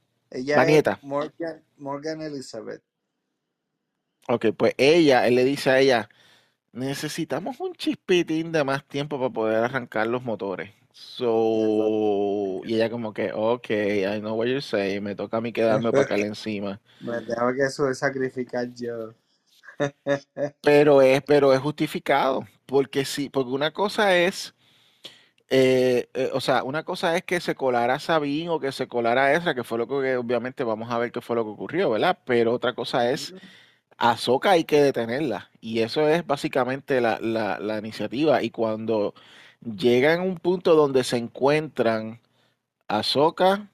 la 0.55 0.65
Ella 0.65 0.71
es 0.71 0.83
nieta. 0.83 1.01
Morgan, 1.03 1.63
Morgan 1.77 2.23
Elizabeth. 2.23 2.83
Ok, 4.29 4.47
pues 4.57 4.75
ella, 4.79 5.27
él 5.27 5.35
le 5.35 5.45
dice 5.45 5.71
a 5.71 5.79
ella, 5.81 6.09
necesitamos 6.73 7.61
un 7.61 7.75
chispitín 7.75 8.53
de 8.53 8.65
más 8.65 8.87
tiempo 8.87 9.19
para 9.19 9.31
poder 9.31 9.65
arrancar 9.65 10.07
los 10.07 10.23
motores. 10.23 10.71
So, 10.93 12.61
y 12.65 12.75
ella 12.75 12.91
como 12.91 13.13
que, 13.13 13.33
ok, 13.33 13.71
I 13.71 14.21
know 14.21 14.35
what 14.37 14.47
you're 14.47 14.61
saying, 14.61 15.03
me 15.03 15.15
toca 15.15 15.39
a 15.39 15.41
mí 15.41 15.53
quedarme 15.53 15.91
para 15.93 16.07
caerle 16.07 16.27
encima. 16.29 16.81
Me 17.01 17.21
tengo 17.23 17.53
que 17.55 17.95
sacrificar 17.95 18.73
yo. 18.75 19.15
Pero 20.63 21.01
es, 21.01 21.23
pero 21.23 21.55
es 21.55 21.61
justificado, 21.61 22.47
porque 22.67 23.07
sí, 23.07 23.31
porque 23.31 23.51
una 23.51 23.73
cosa 23.73 24.15
es, 24.15 24.55
eh, 25.49 26.09
eh, 26.15 26.31
o 26.35 26.41
sea, 26.41 26.65
una 26.65 26.85
cosa 26.85 27.17
es 27.17 27.25
que 27.25 27.41
se 27.41 27.55
colara 27.55 27.99
Sabine 27.99 28.51
o 28.51 28.61
que 28.61 28.73
se 28.73 28.89
colara 28.89 29.33
Ezra, 29.35 29.55
que 29.55 29.65
fue 29.65 29.79
lo 29.79 29.89
que 29.89 30.17
obviamente 30.17 30.65
vamos 30.65 30.91
a 30.91 30.99
ver 30.99 31.13
qué 31.13 31.21
fue 31.21 31.37
lo 31.37 31.45
que 31.45 31.51
ocurrió, 31.51 31.91
¿verdad? 31.91 32.19
Pero 32.25 32.53
otra 32.53 32.75
cosa 32.75 33.11
es, 33.11 33.35
Ahsoka 34.01 34.53
hay 34.53 34.65
que 34.65 34.83
detenerla, 34.83 35.51
y 35.61 35.81
eso 35.81 36.09
es 36.09 36.27
básicamente 36.27 37.01
la, 37.03 37.19
la, 37.21 37.59
la 37.61 37.79
iniciativa, 37.79 38.43
y 38.43 38.51
cuando 38.51 39.15
llegan 39.63 40.21
a 40.21 40.23
un 40.25 40.37
punto 40.39 40.75
donde 40.77 41.05
se 41.05 41.19
encuentran 41.19 42.21
Ahsoka, 42.89 43.71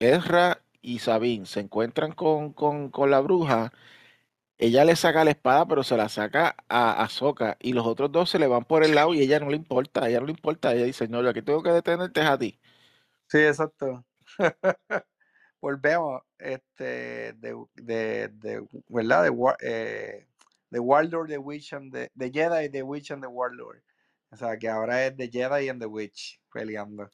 Ezra 0.00 0.62
y 0.82 1.00
Sabine, 1.00 1.46
se 1.46 1.60
encuentran 1.60 2.12
con, 2.12 2.52
con, 2.54 2.90
con 2.90 3.10
la 3.10 3.20
bruja, 3.20 3.72
ella 4.58 4.84
le 4.84 4.96
saca 4.96 5.24
la 5.24 5.32
espada, 5.32 5.66
pero 5.66 5.82
se 5.84 5.96
la 5.96 6.08
saca 6.08 6.56
a 6.68 7.02
Ahsoka 7.04 7.56
y 7.60 7.72
los 7.74 7.86
otros 7.86 8.12
dos 8.12 8.30
se 8.30 8.38
le 8.38 8.46
van 8.48 8.64
por 8.64 8.84
el 8.84 8.94
lado 8.94 9.14
y 9.14 9.20
ella 9.22 9.40
no 9.40 9.50
le 9.50 9.56
importa, 9.56 10.04
a 10.04 10.08
ella 10.08 10.20
no 10.20 10.26
le 10.26 10.32
importa, 10.32 10.74
ella 10.74 10.84
dice, 10.86 11.08
no, 11.08 11.22
yo 11.22 11.30
aquí 11.30 11.42
tengo 11.42 11.62
que 11.62 11.70
detenerte 11.72 12.20
a 12.22 12.38
ti. 12.38 12.58
Sí, 13.28 13.38
exacto. 13.38 14.04
Volvemos, 15.62 16.22
este, 16.38 17.34
de, 17.34 17.56
de, 17.76 18.28
de, 18.28 18.66
¿verdad? 18.88 19.24
De, 19.24 19.54
eh, 19.60 20.26
de 20.70 20.80
Warlord, 20.80 21.28
The 21.30 21.38
Witch 21.38 21.72
and 21.72 21.92
the, 21.92 22.10
de 22.14 22.30
Jedi, 22.32 22.68
The 22.68 22.82
Witch 22.82 23.12
and 23.12 23.22
the 23.22 23.28
Warlord. 23.28 23.82
O 24.32 24.36
sea, 24.36 24.58
que 24.58 24.68
ahora 24.68 25.06
es 25.06 25.16
The 25.16 25.30
Jedi 25.30 25.68
and 25.70 25.80
the 25.80 25.86
Witch 25.86 26.40
peleando. 26.52 27.08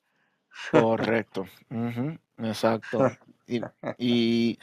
Correcto, 0.71 1.47
ujú, 1.71 2.19
exacto. 2.39 3.07
Y, 3.47 3.63
y, 3.99 4.59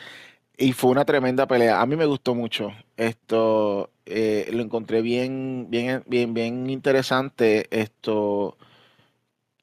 y 0.58 0.74
fue 0.74 0.92
una 0.92 1.06
tremenda 1.06 1.48
pelea. 1.48 1.82
A 1.82 1.86
mí 1.88 1.96
me 1.96 2.06
gustó 2.06 2.36
mucho. 2.36 2.72
Esto 2.98 3.92
eh, 4.06 4.48
lo 4.52 4.62
encontré 4.62 5.02
bien, 5.02 5.68
bien, 5.70 6.04
bien, 6.08 6.34
bien 6.34 6.70
interesante. 6.70 7.68
Esto. 7.72 8.58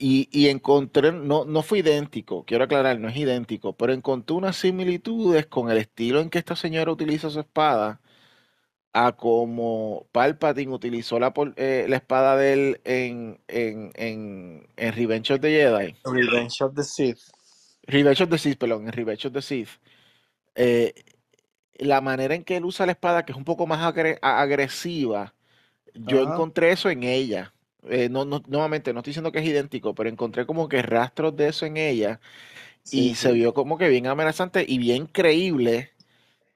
Y, 0.05 0.29
y 0.33 0.49
encontré, 0.49 1.13
no, 1.13 1.45
no 1.45 1.63
fue 1.63 1.79
idéntico, 1.79 2.45
quiero 2.45 2.65
aclarar, 2.65 2.99
no 2.99 3.09
es 3.09 3.17
idéntico, 3.17 3.77
pero 3.77 3.93
encontré 3.93 4.35
unas 4.35 4.57
similitudes 4.57 5.47
con 5.47 5.71
el 5.71 5.79
estilo 5.79 6.19
en 6.21 6.29
que 6.29 6.39
esta 6.39 6.57
señora 6.57 6.91
utiliza 6.91 7.31
su 7.31 7.39
espada, 7.39 8.01
a 8.93 9.13
como 9.13 10.09
Palpatine 10.11 10.73
utilizó 10.73 11.21
la, 11.21 11.33
eh, 11.55 11.87
la 11.89 11.97
espada 11.97 12.37
de 12.37 12.53
él 12.53 12.81
en, 12.83 13.41
en, 13.47 13.93
en, 13.95 14.67
en 14.77 14.93
Revenge 14.93 15.35
of 15.35 15.41
the 15.41 15.51
Jedi. 15.51 15.95
Revenge 16.05 16.63
of 16.65 16.75
the 16.75 16.83
Sith. 16.83 17.21
Revenge 17.87 18.25
of 18.25 18.31
the 18.31 18.39
Sith, 18.39 18.59
perdón, 18.59 18.87
en 18.89 18.93
Revenge 18.93 19.29
of 19.29 19.33
the 19.33 19.43
Sith. 19.43 19.71
Eh, 20.57 20.95
la 21.79 22.01
manera 22.01 22.35
en 22.35 22.43
que 22.43 22.57
él 22.57 22.65
usa 22.65 22.87
la 22.87 22.93
espada, 22.93 23.25
que 23.25 23.31
es 23.31 23.39
un 23.39 23.45
poco 23.45 23.69
más 23.69 23.79
agre- 23.81 24.19
agresiva, 24.21 25.33
yo 25.95 26.21
encontré 26.23 26.73
eso 26.73 26.91
en 26.91 27.05
ella. 27.05 27.55
Eh, 27.89 28.09
no, 28.09 28.25
no, 28.25 28.43
nuevamente, 28.47 28.93
no 28.93 29.01
estoy 29.01 29.11
diciendo 29.11 29.33
que 29.33 29.41
es 29.41 29.47
idéntico, 29.47 29.95
pero 29.95 30.09
encontré 30.09 30.47
como 30.47 30.69
que 30.69 30.83
rastros 30.83 31.37
de 31.37 31.49
eso 31.49 31.67
en 31.67 31.77
ella 31.77 32.21
y 32.85 33.11
Sí, 33.11 33.15
se 33.15 33.33
vio 33.33 33.55
como 33.55 33.79
que 33.79 33.89
bien 33.89 34.07
amenazante 34.07 34.65
y 34.67 34.79
bien 34.79 35.07
creíble 35.07 35.91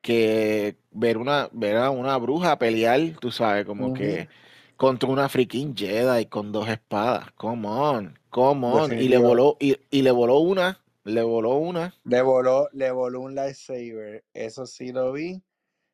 que 0.03 0.77
ver 0.93 1.19
una, 1.19 1.49
ver 1.53 1.77
a 1.77 1.91
una 1.91 2.17
bruja 2.17 2.59
pelear, 2.59 3.01
tú 3.21 3.33
sabes, 3.33 3.65
como 3.67 3.93
que 3.93 4.29
contra 4.77 5.09
una 5.09 5.29
freaking 5.29 5.77
Jedi 5.77 6.27
con 6.27 6.53
dos 6.53 6.69
espadas. 6.69 7.33
Come 7.33 7.67
on, 7.69 8.19
come 8.31 8.67
on. 8.67 8.93
Y 9.01 9.09
le 9.09 9.19
voló, 9.19 9.57
y, 9.59 9.77
y 9.91 10.03
le 10.03 10.11
voló 10.13 10.39
una, 10.39 10.81
le 11.05 11.23
voló 11.23 11.57
una. 11.57 11.95
Le 12.05 12.23
voló, 12.23 12.69
le 12.73 12.91
voló 12.91 13.21
un 13.21 13.35
lightsaber. 13.35 14.25
Eso 14.33 14.67
sí 14.67 14.93
lo 14.93 15.13
vi. 15.13 15.43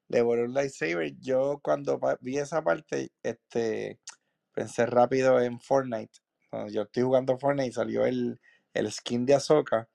Le 0.08 0.20
voló 0.20 0.44
un 0.44 0.52
lightsaber. 0.52 1.14
Yo 1.20 1.60
cuando 1.62 1.98
vi 2.20 2.38
esa 2.38 2.62
parte, 2.62 3.12
este, 3.22 3.98
pensé 4.52 4.86
rápido 4.86 5.40
en 5.40 5.60
Fortnite. 5.60 6.20
Yo 6.70 6.82
estoy 6.82 7.02
jugando 7.02 7.38
Fortnite 7.38 7.68
y 7.68 7.72
salió 7.72 8.04
el, 8.04 8.38
el 8.74 8.92
skin 8.92 9.24
de 9.24 9.34
Ahsoka. 9.34 9.88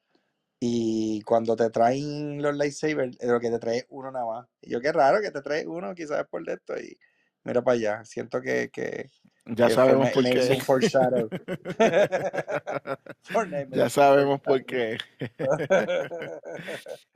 Y 0.59 1.21
cuando 1.21 1.55
te 1.55 1.69
traen 1.69 2.41
los 2.41 2.55
lightsabers, 2.55 3.15
eh, 3.21 3.27
lo 3.27 3.39
que 3.39 3.51
te 3.51 3.59
trae 3.59 3.77
es 3.77 3.85
uno 3.89 4.11
nada 4.11 4.25
más. 4.25 4.47
Y 4.61 4.71
yo, 4.71 4.81
qué 4.81 4.91
raro 4.91 5.21
que 5.21 5.29
te 5.29 5.41
trae 5.41 5.67
uno, 5.67 5.93
quizás 5.93 6.25
por 6.27 6.43
de 6.43 6.53
esto. 6.53 6.75
Y 6.79 6.97
mira 7.43 7.61
para 7.61 7.75
allá. 7.75 8.05
Siento 8.05 8.41
que, 8.41 8.71
que, 8.71 9.07
Ya 9.45 9.67
que 9.67 9.73
sabemos 9.75 10.09
por 10.09 10.23
qué. 10.23 10.49
un 10.51 10.61
foreshadow. 10.61 11.29
Fortnite 13.21 13.77
Ya 13.77 13.89
sabemos 13.89 14.41
por 14.41 14.65
qué. 14.65 14.97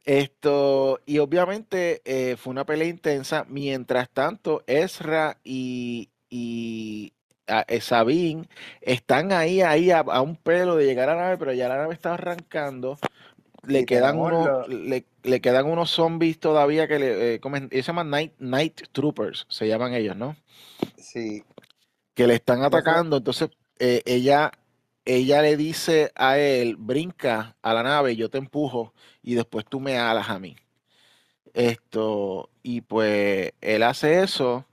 Esto, 0.05 0.99
y 1.07 1.17
obviamente 1.17 2.03
eh, 2.05 2.37
fue 2.37 2.51
una 2.51 2.67
pelea 2.67 2.89
intensa. 2.89 3.43
Mientras 3.49 4.07
tanto, 4.11 4.63
Ezra 4.67 5.39
y, 5.43 6.11
y 6.29 7.15
a- 7.51 7.65
eh, 7.67 7.81
Sabine 7.81 8.47
están 8.81 9.31
ahí, 9.31 9.61
ahí 9.61 9.91
a, 9.91 9.99
a 9.99 10.21
un 10.21 10.35
pelo 10.35 10.75
de 10.77 10.85
llegar 10.85 11.09
a 11.09 11.15
la 11.15 11.21
nave, 11.23 11.37
pero 11.37 11.53
ya 11.53 11.67
la 11.69 11.77
nave 11.77 11.93
está 11.93 12.13
arrancando. 12.15 12.97
Le 13.67 13.85
quedan 13.85 14.17
unos, 14.19 14.67
le, 14.69 15.05
le 15.23 15.41
quedan 15.41 15.67
unos 15.67 15.91
zombies 15.91 16.39
todavía 16.39 16.87
que 16.87 16.97
le, 16.97 17.35
eh. 17.35 17.41
Ellos 17.43 17.69
se 17.85 17.91
llaman 17.91 18.09
Night, 18.09 18.33
Night 18.39 18.81
Troopers, 18.91 19.45
se 19.49 19.67
llaman 19.67 19.93
ellos, 19.93 20.15
¿no? 20.15 20.35
Sí. 20.97 21.43
Que 22.15 22.25
le 22.27 22.35
están 22.35 22.63
atacando. 22.63 23.17
Entonces, 23.17 23.49
eh, 23.79 24.01
ella, 24.05 24.51
ella 25.05 25.41
le 25.43 25.57
dice 25.57 26.11
a 26.15 26.39
él, 26.39 26.75
brinca 26.77 27.55
a 27.61 27.73
la 27.73 27.83
nave, 27.83 28.15
yo 28.15 28.29
te 28.29 28.39
empujo 28.39 28.93
y 29.21 29.35
después 29.35 29.65
tú 29.65 29.79
me 29.79 29.97
alas 29.99 30.29
a 30.29 30.39
mí. 30.39 30.55
Esto, 31.53 32.49
y 32.63 32.81
pues 32.81 33.53
él 33.61 33.83
hace 33.83 34.23
eso. 34.23 34.65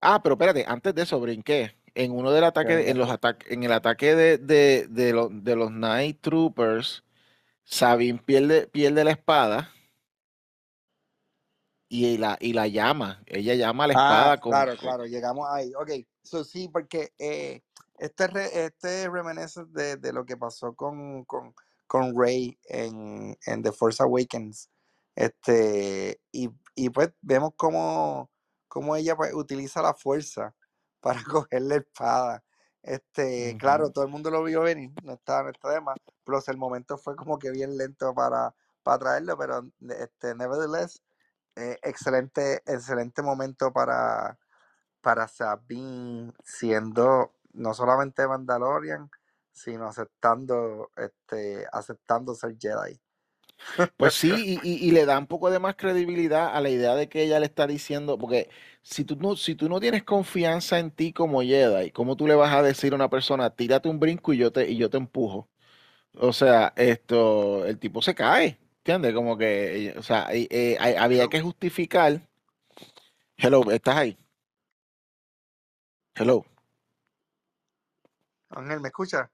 Ah, 0.00 0.22
pero 0.22 0.34
espérate, 0.34 0.64
antes 0.66 0.94
de 0.94 1.02
eso 1.02 1.20
brinqué. 1.20 1.74
En 1.94 2.12
uno 2.12 2.30
del 2.30 2.44
ataque, 2.44 2.90
en 2.90 2.98
los 2.98 3.10
ataques, 3.10 3.50
en 3.50 3.62
el 3.62 3.72
ataque 3.72 4.14
de, 4.14 4.38
de, 4.38 4.86
de, 4.88 5.12
lo- 5.12 5.28
de 5.28 5.56
los 5.56 5.70
Night 5.72 6.20
Troopers, 6.20 7.04
Sabine 7.64 8.18
pierde, 8.24 8.66
pierde 8.66 9.04
la 9.04 9.10
espada 9.12 9.70
y 11.88 12.18
la, 12.18 12.36
y 12.40 12.52
la 12.52 12.68
llama. 12.68 13.22
Ella 13.26 13.54
llama 13.54 13.84
a 13.84 13.86
la 13.88 13.94
Ah, 13.94 14.04
espada 14.04 14.40
con, 14.40 14.52
claro, 14.52 14.76
claro, 14.76 15.06
llegamos 15.06 15.48
ahí. 15.50 15.72
Ok, 15.74 15.90
so, 16.22 16.44
sí, 16.44 16.68
porque 16.68 17.12
eh, 17.18 17.62
este, 17.98 18.26
re- 18.28 18.64
este 18.66 19.08
remenece 19.08 19.64
de, 19.66 19.96
de 19.96 20.12
lo 20.12 20.24
que 20.24 20.36
pasó 20.36 20.74
con, 20.74 21.24
con, 21.24 21.54
con 21.86 22.16
Rey 22.18 22.56
en, 22.64 23.36
en 23.46 23.62
The 23.62 23.72
Force 23.72 24.02
Awakens. 24.02 24.70
Este, 25.16 26.20
y, 26.32 26.48
y 26.76 26.90
pues 26.90 27.10
vemos 27.20 27.50
cómo, 27.56 28.30
cómo 28.68 28.94
ella 28.94 29.16
pues, 29.16 29.34
utiliza 29.34 29.82
la 29.82 29.94
fuerza 29.94 30.54
para 31.00 31.22
coger 31.24 31.62
la 31.62 31.76
espada. 31.76 32.44
Este, 32.82 33.56
claro, 33.58 33.90
todo 33.90 34.04
el 34.04 34.10
mundo 34.10 34.30
lo 34.30 34.42
vio 34.42 34.62
venir, 34.62 34.90
no 35.02 35.12
no 35.12 35.12
está 35.12 35.42
de 35.42 35.80
más, 35.82 35.96
plus 36.24 36.48
el 36.48 36.56
momento 36.56 36.96
fue 36.96 37.14
como 37.14 37.38
que 37.38 37.50
bien 37.50 37.76
lento 37.76 38.14
para, 38.14 38.54
para 38.82 38.98
traerlo, 38.98 39.36
pero 39.36 39.70
este, 39.90 40.34
nevertheless, 40.34 41.02
eh, 41.56 41.78
excelente, 41.82 42.62
excelente 42.64 43.20
momento 43.20 43.70
para, 43.70 44.38
para 45.02 45.28
Sabine 45.28 46.32
siendo 46.42 47.34
no 47.52 47.74
solamente 47.74 48.26
Mandalorian, 48.26 49.10
sino 49.52 49.86
aceptando, 49.86 50.90
este, 50.96 51.66
aceptando 51.72 52.34
ser 52.34 52.56
Jedi. 52.58 52.98
Pues 53.96 54.14
sí, 54.14 54.60
y, 54.62 54.68
y- 54.68 54.88
y 54.88 54.90
le 54.92 55.04
da 55.06 55.18
un 55.18 55.26
poco 55.26 55.50
de 55.50 55.58
más 55.58 55.76
credibilidad 55.76 56.54
a 56.56 56.60
la 56.60 56.70
idea 56.70 56.94
de 56.94 57.08
que 57.08 57.22
ella 57.22 57.38
le 57.40 57.46
está 57.46 57.66
diciendo, 57.66 58.18
porque 58.18 58.48
si 58.82 59.04
tú 59.04 59.16
no, 59.16 59.36
si 59.36 59.54
tú 59.54 59.68
no 59.68 59.78
tienes 59.80 60.02
confianza 60.04 60.78
en 60.78 60.90
ti 60.90 61.12
como 61.12 61.42
Jedi, 61.42 61.90
¿cómo 61.92 62.16
tú 62.16 62.26
le 62.26 62.34
vas 62.34 62.52
a 62.54 62.62
decir 62.62 62.92
a 62.92 62.96
una 62.96 63.10
persona, 63.10 63.50
tírate 63.50 63.88
un 63.88 64.00
brinco 64.00 64.32
y 64.32 64.38
yo 64.38 64.52
te, 64.52 64.70
y 64.70 64.76
yo 64.78 64.88
te 64.90 64.96
empujo? 64.96 65.48
O 66.14 66.32
sea, 66.32 66.72
esto, 66.76 67.66
el 67.66 67.78
tipo 67.78 68.02
se 68.02 68.14
cae, 68.14 68.58
¿entiendes? 68.78 69.14
Como 69.14 69.38
que, 69.38 69.88
eh, 69.88 69.94
o 69.98 70.02
sea, 70.02 70.28
eh, 70.32 70.48
eh, 70.50 70.78
había 70.98 71.28
que 71.28 71.40
justificar. 71.40 72.20
Hello, 73.36 73.70
¿estás 73.72 73.96
ahí? 73.96 74.18
Hello. 76.14 76.44
Ángel, 78.50 78.80
¿me 78.80 78.88
escucha? 78.88 79.30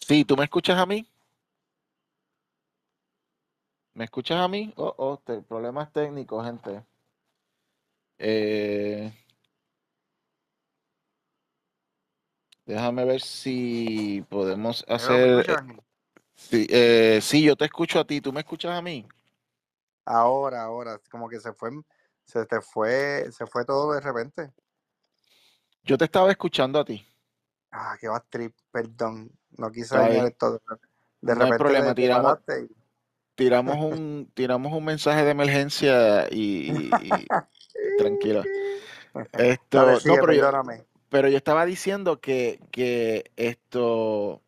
Sí, 0.00 0.24
¿tú 0.24 0.36
me 0.36 0.44
escuchas 0.44 0.78
a 0.78 0.86
mí? 0.86 1.06
¿Me 4.00 4.04
escuchas 4.04 4.38
a 4.38 4.48
mí? 4.48 4.72
Oh, 4.78 4.94
oh, 4.96 5.18
te- 5.18 5.42
problemas 5.42 5.92
técnicos, 5.92 6.42
gente. 6.46 6.82
Eh, 8.16 9.12
déjame 12.64 13.04
ver 13.04 13.20
si 13.20 14.24
podemos 14.30 14.82
Hello, 14.88 15.18
¿Me 15.18 15.42
hacer. 15.42 15.46
eh, 15.50 15.80
sí, 16.34 16.66
eh, 16.70 17.18
sí, 17.20 17.42
yo 17.42 17.56
te 17.56 17.66
escucho 17.66 18.00
a 18.00 18.06
ti, 18.06 18.22
¿tú 18.22 18.32
me 18.32 18.40
escuchas 18.40 18.72
a 18.72 18.80
mí? 18.80 19.06
Ahora, 20.06 20.62
ahora, 20.62 20.98
como 21.10 21.28
que 21.28 21.38
se 21.38 21.52
fue, 21.52 21.68
se 22.24 22.46
te 22.46 22.62
fue, 22.62 23.30
se 23.32 23.44
fue 23.44 23.66
todo 23.66 23.92
de 23.92 24.00
repente. 24.00 24.50
Yo 25.84 25.98
te 25.98 26.06
estaba 26.06 26.30
escuchando 26.30 26.80
a 26.80 26.86
ti. 26.86 27.04
Ah, 27.70 27.98
qué 28.00 28.08
va 28.08 28.20
trip, 28.30 28.56
perdón. 28.72 29.30
No 29.58 29.70
quise 29.70 29.94
dañar 29.94 30.26
esto. 30.26 30.52
De, 30.52 30.58
de 31.20 31.34
No 31.34 31.44
hay 31.44 31.50
repente 31.50 31.58
problema, 31.58 31.94
te, 31.94 31.94
te 31.94 32.00
tiramos, 32.02 32.38
y- 32.62 32.79
tiramos 33.40 33.76
un, 33.80 34.30
tiramos 34.34 34.72
un 34.72 34.84
mensaje 34.84 35.24
de 35.24 35.30
emergencia 35.30 36.28
y, 36.30 36.70
y-. 37.00 37.26
Dale, 39.14 39.52
Esto, 39.52 39.80
no, 40.04 40.18
pero 40.20 40.32
yo, 40.34 40.42
perdóname. 40.42 40.84
pero 41.08 41.28
yo 41.28 41.36
estaba 41.36 41.66
diciendo 41.66 42.20
que, 42.20 42.60
que 42.70 43.30
esto, 43.36 44.42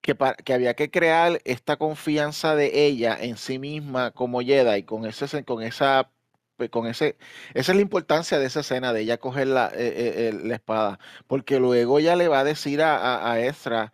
que, 0.00 0.14
pa- 0.14 0.34
que 0.34 0.52
había 0.54 0.74
que 0.74 0.90
crear 0.90 1.40
esta 1.44 1.76
confianza 1.76 2.54
de 2.54 2.86
ella 2.86 3.16
en 3.20 3.36
sí 3.36 3.58
misma 3.58 4.10
como 4.12 4.40
Jedi, 4.40 4.84
con 4.84 5.04
ese, 5.06 5.44
con 5.44 5.62
esa, 5.62 6.10
pues, 6.56 6.70
con 6.70 6.86
ese, 6.86 7.16
esa 7.54 7.72
es 7.72 7.76
la 7.76 7.82
importancia 7.82 8.38
de 8.38 8.46
esa 8.46 8.60
escena 8.60 8.92
de 8.92 9.02
ella 9.02 9.18
coger 9.18 9.48
la, 9.48 9.68
eh, 9.68 9.72
eh, 9.78 10.28
eh, 10.28 10.40
la 10.44 10.54
espada, 10.56 10.98
porque 11.26 11.58
luego 11.58 11.98
ella 11.98 12.16
le 12.16 12.28
va 12.28 12.40
a 12.40 12.44
decir 12.44 12.82
a, 12.82 12.96
a, 12.96 13.32
a 13.32 13.40
Ezra, 13.40 13.92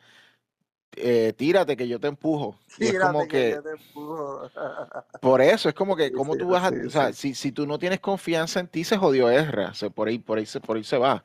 eh, 0.97 1.33
tírate 1.37 1.77
que 1.77 1.89
yo 1.89 2.01
te 2.01 2.09
empujo, 2.09 2.59
y 2.79 2.89
es 2.89 2.97
como 2.97 3.27
Tírate 3.27 3.29
que 3.29 3.45
que 3.45 3.51
yo 3.51 3.63
te 3.63 3.71
empujo. 3.71 4.51
por 5.21 5.41
eso 5.41 5.69
es 5.69 5.75
como 5.75 5.95
que, 5.97 6.11
Sí, 6.11 6.13
¿cómo 6.13 6.37
sí, 6.37 6.37
tú 6.37 6.49
vas 6.49 6.65
a, 6.73 6.87
o 6.87 6.91
sea, 6.91 7.13
si, 7.13 7.35
si 7.35 7.53
tú 7.53 7.67
no 7.67 7.79
tienes 7.79 8.01
confianza 8.01 8.59
en 8.61 8.67
ti, 8.69 8.83
se 8.85 8.97
jodió 8.97 9.31
Ezra, 9.31 9.73
se, 9.75 9.89
por 9.91 10.09
ahí, 10.09 10.19
por 10.19 10.39
ahí 10.39 10.47
se, 10.47 10.61
por 10.61 10.77
ahí 10.77 10.85
se 10.85 10.99
va. 10.99 11.23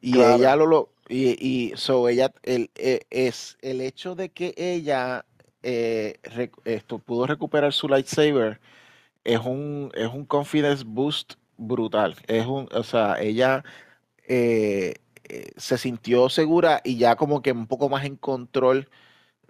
Y 0.00 0.22
Claro. 0.22 0.24
ella 0.24 0.56
lo, 0.56 0.66
lo 0.66 0.90
y, 1.08 1.36
y 1.72 1.76
so 1.76 2.08
ella, 2.08 2.32
el, 2.44 2.70
eh, 2.76 3.02
es 3.10 3.58
el 3.62 3.80
hecho 3.82 4.14
de 4.16 4.30
que 4.30 4.54
ella 4.58 5.24
eh, 5.62 6.16
rec- 6.24 6.60
esto, 6.64 6.98
pudo 7.00 7.26
recuperar 7.26 7.72
su 7.72 7.88
lightsaber, 7.88 8.60
es 9.24 9.40
un, 9.40 9.90
es 9.94 10.08
un 10.08 10.24
confidence 10.26 10.84
boost 10.86 11.34
brutal. 11.58 12.16
Es 12.28 12.46
un, 12.46 12.68
o 12.72 12.82
sea, 12.84 13.20
ella 13.20 13.64
eh, 14.28 14.94
eh, 15.32 15.52
se 15.56 15.78
sintió 15.78 16.28
segura 16.28 16.80
y 16.84 16.98
ya 16.98 17.16
como 17.16 17.42
que 17.42 17.52
un 17.52 17.66
poco 17.66 17.88
más 17.88 18.04
en 18.04 18.16
control 18.16 18.88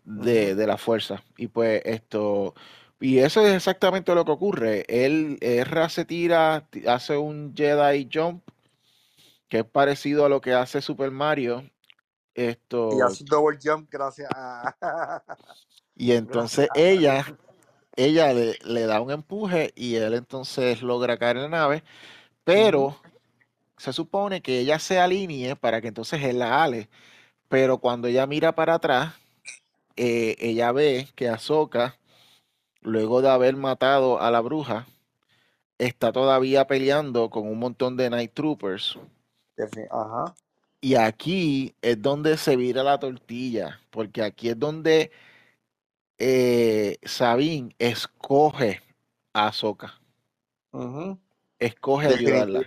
de, 0.04 0.54
de 0.54 0.66
la 0.66 0.78
fuerza. 0.78 1.24
Y 1.36 1.48
pues 1.48 1.82
esto, 1.84 2.54
y 3.00 3.18
eso 3.18 3.46
es 3.46 3.54
exactamente 3.54 4.14
lo 4.14 4.24
que 4.24 4.32
ocurre. 4.32 4.84
Él, 4.88 5.38
Ezra 5.40 5.88
se 5.88 6.04
tira, 6.04 6.66
ti- 6.70 6.86
hace 6.86 7.16
un 7.16 7.54
Jedi 7.56 8.08
jump, 8.12 8.42
que 9.48 9.58
es 9.60 9.64
parecido 9.64 10.24
a 10.24 10.28
lo 10.28 10.40
que 10.40 10.54
hace 10.54 10.80
Super 10.80 11.10
Mario. 11.10 11.62
Y 12.34 12.42
Esto, 12.42 13.04
hace 13.04 13.24
double 13.24 13.58
jump 13.62 13.90
gracias 13.90 14.30
a. 14.34 14.74
y 15.96 16.12
entonces 16.12 16.68
a 16.74 16.78
ella, 16.78 17.26
ella 17.96 18.32
le, 18.32 18.58
le 18.64 18.86
da 18.86 19.00
un 19.00 19.10
empuje 19.10 19.72
y 19.74 19.96
él 19.96 20.14
entonces 20.14 20.82
logra 20.82 21.18
caer 21.18 21.36
en 21.36 21.42
la 21.42 21.48
nave, 21.48 21.84
pero 22.44 22.96
se 23.82 23.92
supone 23.92 24.42
que 24.42 24.60
ella 24.60 24.78
se 24.78 25.00
alinee 25.00 25.56
para 25.56 25.80
que 25.80 25.88
entonces 25.88 26.22
él 26.22 26.38
la 26.38 26.62
ale. 26.62 26.88
Pero 27.48 27.78
cuando 27.78 28.06
ella 28.06 28.28
mira 28.28 28.54
para 28.54 28.74
atrás, 28.74 29.14
eh, 29.96 30.36
ella 30.38 30.70
ve 30.70 31.08
que 31.16 31.28
Ahsoka, 31.28 31.98
luego 32.80 33.22
de 33.22 33.30
haber 33.30 33.56
matado 33.56 34.20
a 34.20 34.30
la 34.30 34.40
bruja, 34.40 34.86
está 35.78 36.12
todavía 36.12 36.68
peleando 36.68 37.28
con 37.28 37.48
un 37.48 37.58
montón 37.58 37.96
de 37.96 38.08
Night 38.08 38.32
Troopers. 38.34 39.00
Ajá. 39.90 40.32
Y 40.80 40.94
aquí 40.94 41.74
es 41.82 42.00
donde 42.00 42.36
se 42.36 42.54
vira 42.54 42.84
la 42.84 43.00
tortilla, 43.00 43.80
porque 43.90 44.22
aquí 44.22 44.50
es 44.50 44.58
donde 44.60 45.10
eh, 46.18 46.98
Sabine 47.02 47.74
escoge 47.80 48.80
a 49.32 49.48
Ahsoka, 49.48 50.00
escoge 51.58 52.06
ayudarla. 52.06 52.60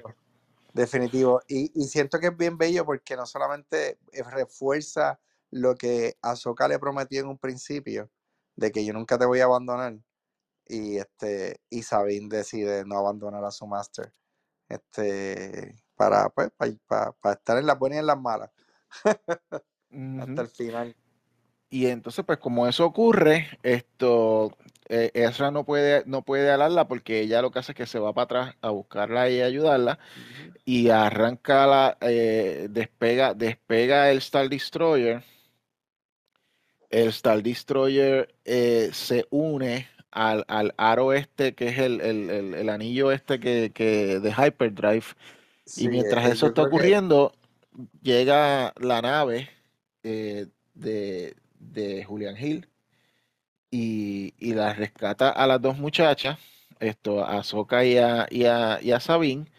Definitivo. 0.75 1.41
Y, 1.47 1.71
y 1.73 1.85
siento 1.85 2.19
que 2.19 2.27
es 2.27 2.37
bien 2.37 2.57
bello 2.57 2.85
porque 2.85 3.15
no 3.15 3.25
solamente 3.25 3.97
refuerza 4.11 5.19
lo 5.49 5.75
que 5.75 6.17
Ahsoka 6.21 6.67
le 6.67 6.79
prometió 6.79 7.21
en 7.21 7.27
un 7.27 7.37
principio, 7.37 8.11
de 8.57 8.71
que 8.73 8.83
yo 8.83 8.91
nunca 8.91 9.17
te 9.17 9.25
voy 9.25 9.39
a 9.39 9.45
abandonar. 9.45 9.97
Y 10.67 10.97
este, 10.97 11.61
y 11.69 11.83
Sabine 11.83 12.27
decide 12.27 12.83
no 12.83 12.97
abandonar 12.97 13.45
a 13.45 13.51
su 13.51 13.65
master. 13.65 14.13
Este, 14.67 15.81
para, 15.95 16.29
pues, 16.29 16.51
para, 16.87 17.13
para 17.13 17.35
estar 17.35 17.57
en 17.57 17.67
las 17.67 17.79
buenas 17.79 17.95
y 17.95 17.99
en 17.99 18.07
las 18.07 18.19
malas. 18.19 18.51
Hasta 20.19 20.41
el 20.41 20.49
final. 20.49 20.95
Y 21.69 21.87
entonces, 21.87 22.25
pues 22.25 22.39
como 22.39 22.67
eso 22.67 22.85
ocurre, 22.85 23.47
esto, 23.63 24.51
eh, 24.89 25.11
Ezra 25.13 25.51
no 25.51 25.65
puede, 25.65 26.03
no 26.05 26.21
puede 26.23 26.51
alarla 26.51 26.87
porque 26.87 27.21
ella 27.21 27.41
lo 27.41 27.51
que 27.51 27.59
hace 27.59 27.71
es 27.71 27.75
que 27.77 27.85
se 27.85 27.99
va 27.99 28.13
para 28.13 28.23
atrás 28.25 28.55
a 28.61 28.69
buscarla 28.69 29.29
y 29.29 29.41
ayudarla 29.41 29.99
y 30.65 30.89
arranca 30.89 31.65
la, 31.67 31.97
eh, 32.01 32.67
despega, 32.69 33.33
despega 33.33 34.11
el 34.11 34.19
Star 34.19 34.49
Destroyer. 34.49 35.23
El 36.89 37.09
Star 37.09 37.41
Destroyer 37.43 38.33
eh, 38.45 38.89
se 38.93 39.25
une 39.29 39.87
al, 40.11 40.45
al 40.47 40.73
aro 40.77 41.13
este, 41.13 41.53
que 41.55 41.67
es 41.67 41.77
el, 41.79 41.99
el- 42.01 42.29
el- 42.29 42.53
el 42.53 42.69
anillo 42.69 43.11
este 43.11 43.39
que, 43.39 43.71
que 43.73 44.19
de 44.19 44.31
Hyperdrive. 44.31 45.03
Y 45.77 45.87
mientras 45.89 46.25
eh, 46.25 46.31
eso 46.33 46.47
está 46.47 46.61
que 46.61 46.67
ocurriendo, 46.67 47.33
llega 48.01 48.73
la 48.79 49.01
nave 49.01 49.49
de, 50.03 51.35
de 51.59 52.03
Julian 52.05 52.37
Hill 52.37 52.67
y, 53.71 54.33
y 54.39 54.53
la 54.53 54.73
rescata 54.73 55.29
a 55.29 55.47
las 55.47 55.61
dos 55.61 55.77
muchachas, 55.77 56.39
esto, 56.79 57.23
a 57.25 57.39
Ahsoka 57.39 57.85
y 57.85 57.97
a, 57.97 58.27
y 58.29 58.45
a, 58.45 58.79
y 58.81 58.91
a 58.91 58.99
Sabine, 58.99 59.51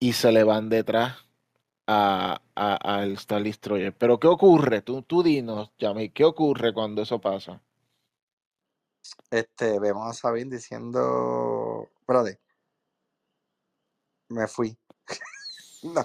y 0.00 0.14
se 0.14 0.32
le 0.32 0.44
van 0.44 0.68
detrás 0.70 1.16
a, 1.88 2.42
a- 2.56 2.76
al 3.00 3.14
Star 3.14 3.42
Destroyer. 3.44 3.94
Pero 3.96 4.20
¿qué 4.20 4.28
ocurre? 4.28 4.82
Tú, 4.82 5.02
tú 5.02 5.22
dinos, 5.24 5.72
Yami, 5.78 6.10
¿qué 6.10 6.24
ocurre 6.24 6.74
cuando 6.74 7.02
eso 7.02 7.20
pasa? 7.20 7.62
este, 9.30 9.78
vemos 9.80 10.08
a 10.08 10.12
Sabine 10.12 10.56
diciendo, 10.56 11.88
espérate, 12.00 12.40
me 14.28 14.46
fui. 14.46 14.76
No. 15.82 16.04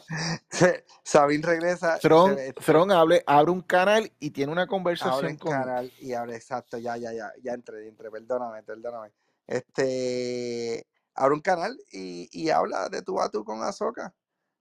Sabine 1.04 1.46
regresa, 1.48 1.98
ve, 2.36 2.50
este, 2.50 2.62
Thron 2.62 2.92
abre, 2.92 3.24
abre 3.26 3.52
un 3.52 3.62
canal 3.62 4.12
y 4.20 4.32
tiene 4.32 4.52
una 4.52 4.64
abre 4.64 4.70
conversación 4.70 5.32
el 5.32 5.40
con... 5.40 5.52
canal 5.52 5.92
y 6.00 6.14
abre, 6.14 6.36
exacto, 6.36 6.78
ya, 6.78 6.98
ya, 6.98 7.14
ya, 7.14 7.32
ya 7.42 7.54
entré, 7.54 7.84
ya 7.84 7.90
entré, 7.90 8.12
perdóname, 8.12 8.64
perdóname. 8.64 9.12
Este, 9.48 10.86
abre 11.16 11.34
un 11.36 11.42
canal 11.42 11.78
y, 11.92 12.30
y 12.32 12.50
habla 12.50 12.90
de 12.90 13.02
tú 13.02 13.20
a 13.22 13.30
tú 13.30 13.44
con 13.44 13.62
Ahsoka. 13.64 14.14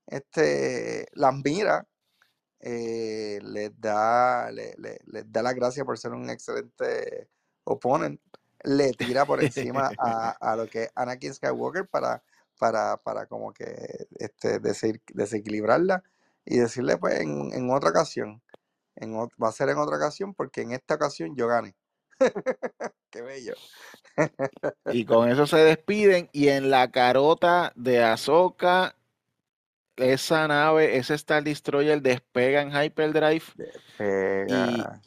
Este, 0.07 1.07
las 1.13 1.35
mira, 1.35 1.87
eh, 2.61 3.39
les 3.43 3.79
da, 3.81 4.51
le, 4.51 4.75
le- 4.79 5.01
les 5.07 5.31
da 5.33 5.43
las 5.43 5.55
gracias 5.55 5.85
por 5.87 5.99
ser 5.99 6.13
un 6.13 6.29
excelente 6.31 7.29
opponent, 7.65 8.21
le 8.65 8.93
tira 8.93 9.25
por 9.25 9.43
encima 9.43 9.91
a, 9.99 10.31
a 10.31 10.57
lo 10.57 10.67
que 10.69 10.85
es 10.85 10.91
Anakin 10.95 11.33
Skywalker 11.33 11.87
para, 11.89 12.23
para, 12.61 12.99
para 12.99 13.27
como 13.27 13.53
que 13.55 14.07
este, 14.19 14.61
desequilibrarla 14.61 16.05
y 16.45 16.59
decirle 16.59 16.99
pues 16.99 17.19
en, 17.21 17.53
en 17.55 17.71
otra 17.71 17.89
ocasión, 17.89 18.43
en, 18.97 19.15
va 19.17 19.49
a 19.49 19.53
ser 19.53 19.71
en 19.71 19.79
otra 19.79 19.97
ocasión 19.97 20.35
porque 20.35 20.61
en 20.61 20.73
esta 20.73 20.95
ocasión 20.95 21.35
yo 21.35 21.49
gane. 21.49 21.75
Qué 23.11 23.23
bello. 23.23 23.55
Y 24.93 25.07
con 25.07 25.31
eso 25.31 25.47
se 25.47 25.57
despiden 25.57 26.29
y 26.33 26.49
en 26.49 26.71
la 26.71 26.91
carota 26.91 27.73
de 27.77 28.05
Ahsoka, 28.05 28.95
esa 29.97 30.47
nave, 30.47 30.99
ese 30.99 31.15
Star 31.15 31.43
Destroyer 31.43 32.03
despega 32.03 32.61
en 32.61 32.73
Hyperdrive 32.73 33.43
y, 33.57 33.63
Pega. 33.97 35.01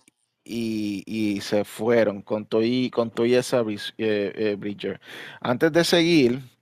y, 0.44 1.04
y 1.06 1.42
se 1.42 1.64
fueron 1.66 2.24
con 2.24 2.48
todo 2.48 2.64
y, 2.64 2.90
con 2.90 3.12
todo 3.12 3.28
y 3.28 3.36
esa 3.36 3.62
eh, 3.62 3.86
eh, 3.98 4.56
Bridger. 4.58 5.00
Antes 5.40 5.72
de 5.72 5.84
seguir, 5.84 6.53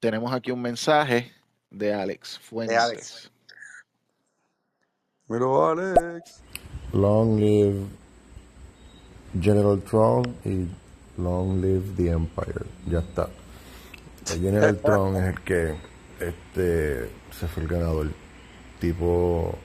tenemos 0.00 0.32
aquí 0.32 0.50
un 0.50 0.62
mensaje 0.62 1.32
de 1.70 1.92
Alex 1.92 2.38
Fuentes. 2.38 2.76
De 2.76 2.82
Alex. 2.82 3.30
Pero 5.28 5.68
Alex. 5.68 6.42
Long 6.92 7.38
live 7.38 7.86
General 9.40 9.80
Trump 9.82 10.28
y 10.46 10.66
long 11.18 11.60
live 11.60 11.82
the 11.96 12.10
Empire. 12.10 12.66
Ya 12.86 13.00
está. 13.00 13.28
El 14.32 14.40
General 14.40 14.78
Trump 14.78 15.16
es 15.16 15.24
el 15.24 15.40
que 15.42 15.74
este 16.20 17.10
se 17.32 17.48
fue 17.48 17.64
el 17.64 17.68
ganador. 17.68 18.08
Tipo 18.80 19.58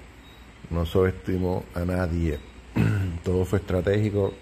no 0.70 0.86
subestimó 0.86 1.64
a 1.76 1.82
nadie. 1.82 2.40
Todo 3.24 3.46
fue 3.46 3.60
estratégico. 3.60 4.34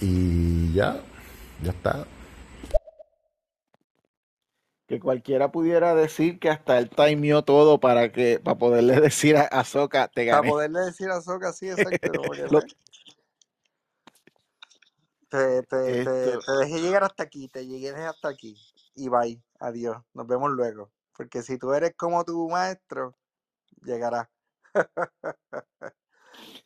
Y 0.00 0.72
ya, 0.72 1.00
ya 1.62 1.70
está. 1.70 2.06
Que 4.96 5.00
cualquiera 5.00 5.52
pudiera 5.52 5.94
decir 5.94 6.38
que 6.38 6.48
hasta 6.48 6.78
él 6.78 6.88
timeó 6.88 7.44
todo 7.44 7.78
para 7.78 8.10
que 8.12 8.40
para 8.40 8.56
poderle 8.56 8.98
decir 9.02 9.36
a 9.36 9.62
te 10.08 10.24
gané. 10.24 10.38
Para 10.38 10.50
poderle 10.50 10.80
decir 10.80 11.10
a 11.10 11.16
Azoka, 11.16 11.52
sí, 11.52 11.68
exacto. 11.70 12.12
Lo... 12.50 12.60
Te, 15.28 15.62
te, 15.64 15.64
te, 15.64 16.04
te, 16.04 16.52
dejé 16.60 16.80
llegar 16.80 17.04
hasta 17.04 17.24
aquí, 17.24 17.48
te 17.48 17.66
llegué 17.66 17.90
hasta 17.90 18.28
aquí. 18.28 18.56
Y 18.94 19.10
bye, 19.10 19.38
adiós, 19.60 19.98
nos 20.14 20.26
vemos 20.26 20.50
luego. 20.50 20.90
Porque 21.14 21.42
si 21.42 21.58
tú 21.58 21.74
eres 21.74 21.94
como 21.94 22.24
tu 22.24 22.48
maestro, 22.48 23.14
llegará. 23.82 24.30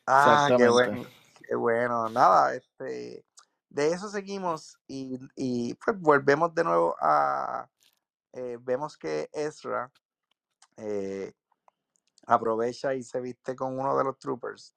ah, 0.07 0.47
qué 0.57 0.69
bueno, 0.69 1.05
qué 1.49 1.55
bueno. 1.55 2.07
Nada, 2.07 2.55
este, 2.55 3.25
de 3.67 3.87
eso 3.89 4.07
seguimos 4.07 4.77
y, 4.87 5.19
y 5.35 5.73
pues 5.73 5.99
volvemos 5.99 6.55
de 6.55 6.63
nuevo 6.63 6.95
a, 7.01 7.67
eh, 8.33 8.57
vemos 8.61 8.97
que 8.97 9.29
Ezra 9.33 9.91
eh, 10.77 11.33
aprovecha 12.27 12.93
y 12.95 13.03
se 13.03 13.21
viste 13.21 13.55
con 13.55 13.79
uno 13.79 13.97
de 13.97 14.03
los 14.03 14.17
troopers, 14.19 14.73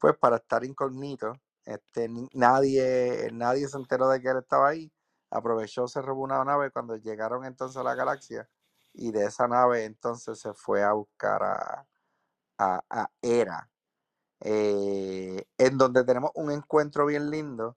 pues 0.00 0.16
para 0.18 0.36
estar 0.36 0.64
incógnito. 0.64 1.34
Este, 1.64 2.08
nadie, 2.34 3.30
nadie 3.32 3.68
se 3.68 3.76
enteró 3.78 4.08
de 4.08 4.20
que 4.20 4.28
él 4.28 4.38
estaba 4.38 4.68
ahí. 4.68 4.92
Aprovechó, 5.30 5.88
se 5.88 6.02
robó 6.02 6.22
una 6.24 6.44
nave 6.44 6.70
cuando 6.70 6.96
llegaron 6.96 7.44
entonces 7.44 7.76
a 7.78 7.82
la 7.82 7.94
galaxia 7.94 8.48
y 8.94 9.12
de 9.12 9.26
esa 9.26 9.48
nave 9.48 9.84
entonces 9.84 10.38
se 10.40 10.54
fue 10.54 10.82
a 10.84 10.92
buscar 10.92 11.42
a, 11.42 11.86
a, 12.58 13.10
eh, 14.40 15.44
en 15.58 15.78
donde 15.78 16.04
tenemos 16.04 16.30
un 16.34 16.50
encuentro 16.50 17.06
bien 17.06 17.30
lindo 17.30 17.76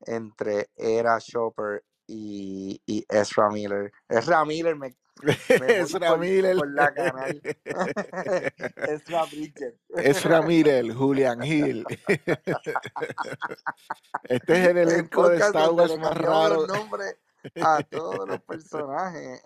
entre 0.00 0.70
Era 0.76 1.18
Chopper 1.20 1.84
y, 2.08 2.80
y 2.86 3.04
Ezra 3.08 3.50
Miller. 3.50 3.92
Ezra 4.08 4.44
Miller 4.44 4.74
me, 4.74 4.96
me 5.60 5.78
Ezra 5.78 6.08
por, 6.08 6.18
Miller. 6.18 6.56
Por 6.56 6.72
la 6.72 6.92
canal. 6.94 7.40
Ezra 8.88 9.24
Bridget. 9.26 9.76
Ezra 9.96 10.42
Miller, 10.42 10.92
Julian 10.92 11.44
Hill. 11.44 11.84
este 14.24 14.52
es 14.52 14.68
el 14.68 14.78
elenco 14.78 15.28
de 15.28 15.36
Star 15.36 15.70
Wars 15.70 15.96
más 15.98 16.16
raro. 16.16 16.66
Nombre 16.66 17.04
a 17.60 17.82
todos 17.82 18.26
los 18.26 18.40
personajes. 18.42 19.42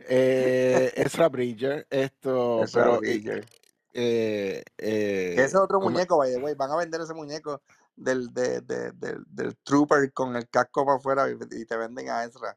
eh, 0.00 0.92
Ezra 0.96 1.28
Bridger, 1.28 1.86
esto, 1.88 2.64
Ezra 2.64 2.84
pero 2.84 2.98
Bridger. 2.98 3.46
Eh, 3.92 4.62
eh, 4.78 5.32
ese 5.34 5.44
es 5.44 5.54
otro 5.54 5.80
muñeco, 5.80 6.18
by 6.18 6.32
the 6.32 6.38
way. 6.38 6.54
Van 6.54 6.70
a 6.70 6.76
vender 6.76 7.00
ese 7.00 7.14
muñeco 7.14 7.62
del, 8.00 8.32
de, 8.32 8.60
de, 8.62 8.92
del, 8.92 9.24
del 9.26 9.56
trooper 9.58 10.12
con 10.12 10.36
el 10.36 10.48
casco 10.48 10.84
para 10.84 10.98
afuera 10.98 11.26
y, 11.30 11.64
te 11.64 11.76
venden 11.76 12.10
a 12.10 12.24
Ezra. 12.24 12.56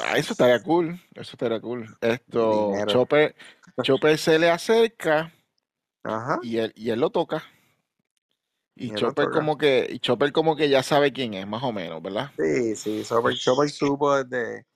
Ah, 0.00 0.16
eso 0.16 0.32
estaría 0.32 0.62
cool, 0.62 1.00
eso 1.14 1.32
estaría 1.32 1.60
cool. 1.60 1.86
Esto, 2.00 2.72
Chopper, 2.86 3.34
Chopper 3.82 4.16
se 4.16 4.38
le 4.38 4.50
acerca 4.50 5.32
Ajá. 6.02 6.38
Y, 6.42 6.58
él, 6.58 6.72
y 6.76 6.90
él 6.90 7.00
lo 7.00 7.10
toca. 7.10 7.42
Y, 8.74 8.92
y 8.92 8.94
Chopper 8.94 9.30
como 9.30 9.58
que, 9.58 9.86
y 9.90 9.98
Chopper 9.98 10.32
como 10.32 10.54
que 10.54 10.68
ya 10.68 10.82
sabe 10.82 11.12
quién 11.12 11.34
es, 11.34 11.46
más 11.46 11.62
o 11.62 11.72
menos, 11.72 12.02
¿verdad? 12.02 12.30
Sí, 12.38 12.76
sí, 12.76 13.02
Chopper, 13.04 13.34
Chopper 13.34 13.70
supo 13.70 14.22
desde, 14.22 14.66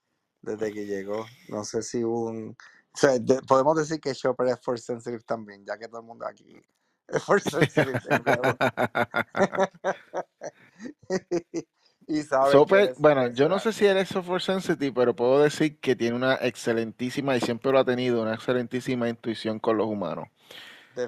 desde 0.40 0.72
que 0.72 0.86
llegó. 0.86 1.26
No 1.48 1.64
sé 1.64 1.82
si 1.82 2.02
un... 2.02 2.56
O 2.92 2.98
sea, 2.98 3.18
de, 3.18 3.40
podemos 3.42 3.76
decir 3.76 4.00
que 4.00 4.14
Chopper 4.14 4.48
es 4.48 4.60
force 4.60 4.84
sensitive 4.84 5.22
también, 5.22 5.64
ya 5.64 5.78
que 5.78 5.86
todo 5.86 6.00
el 6.00 6.06
mundo 6.06 6.26
aquí 6.26 6.60
es 7.14 7.22
force 7.22 7.50
sensitive. 7.50 7.98
y 12.06 12.22
sabe 12.22 12.52
Chopper, 12.52 12.94
bueno, 12.98 13.28
yo 13.28 13.48
no 13.48 13.58
sé 13.58 13.72
si 13.72 13.86
él 13.86 13.96
es 13.96 14.08
force 14.08 14.52
sensitive, 14.52 14.92
pero 14.92 15.14
puedo 15.14 15.42
decir 15.42 15.78
que 15.78 15.96
tiene 15.96 16.16
una 16.16 16.34
excelentísima, 16.34 17.36
y 17.36 17.40
siempre 17.40 17.72
lo 17.72 17.78
ha 17.78 17.84
tenido, 17.84 18.22
una 18.22 18.34
excelentísima 18.34 19.08
intuición 19.08 19.58
con 19.58 19.76
los 19.76 19.86
humanos. 19.86 20.28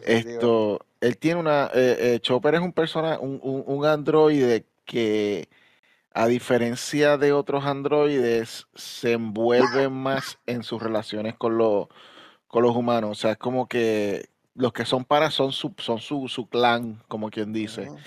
Esto, 0.04 0.86
él 1.00 1.18
tiene 1.18 1.40
una, 1.40 1.66
eh, 1.74 2.14
eh, 2.14 2.20
Chopper 2.20 2.54
es 2.54 2.60
un 2.60 2.72
persona, 2.72 3.18
un, 3.18 3.40
un, 3.42 3.64
un, 3.66 3.84
androide 3.84 4.64
que 4.84 5.48
a 6.14 6.26
diferencia 6.26 7.18
de 7.18 7.32
otros 7.32 7.64
androides 7.64 8.68
se 8.74 9.12
envuelve 9.12 9.88
más 9.88 10.38
en 10.46 10.62
sus 10.62 10.82
relaciones 10.82 11.34
con 11.36 11.58
los, 11.58 11.88
con 12.46 12.62
los 12.62 12.76
humanos. 12.76 13.10
O 13.10 13.14
sea, 13.14 13.32
es 13.32 13.38
como 13.38 13.66
que 13.66 14.30
los 14.54 14.72
que 14.72 14.84
son 14.84 15.04
para 15.04 15.30
son 15.30 15.52
su, 15.52 15.74
son 15.78 15.98
su, 16.00 16.28
su 16.28 16.48
clan, 16.48 17.02
como 17.08 17.30
quien 17.30 17.52
dice. 17.52 17.90
Uh 17.90 17.96
-huh. 17.96 17.98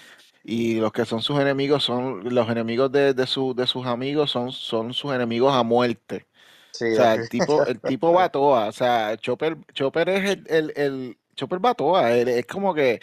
Y 0.43 0.75
los 0.79 0.91
que 0.93 1.05
son 1.05 1.21
sus 1.21 1.39
enemigos 1.39 1.83
son 1.83 2.23
los 2.33 2.49
enemigos 2.49 2.91
de, 2.91 3.13
de, 3.15 3.27
su, 3.27 3.55
de 3.55 3.65
sus 3.67 3.85
amigos, 3.87 4.31
son, 4.31 4.51
son 4.51 4.93
sus 4.93 5.13
enemigos 5.13 5.53
a 5.53 5.63
muerte. 5.63 6.27
Sí, 6.71 6.85
o 6.93 6.95
sea, 6.95 7.15
el 7.15 7.29
tipo, 7.29 7.65
el 7.65 7.79
tipo 7.81 8.13
va 8.13 8.25
a 8.25 8.29
toa. 8.31 8.67
O 8.67 8.71
sea, 8.71 9.17
Chopper, 9.17 9.57
Chopper 9.73 10.09
es 10.09 10.29
el, 10.31 10.43
el, 10.47 10.73
el 10.75 11.17
Chopper 11.35 11.63
va 11.65 11.71
a 11.71 11.75
toa. 11.75 12.11
Es 12.13 12.45
como 12.47 12.73
que 12.75 12.99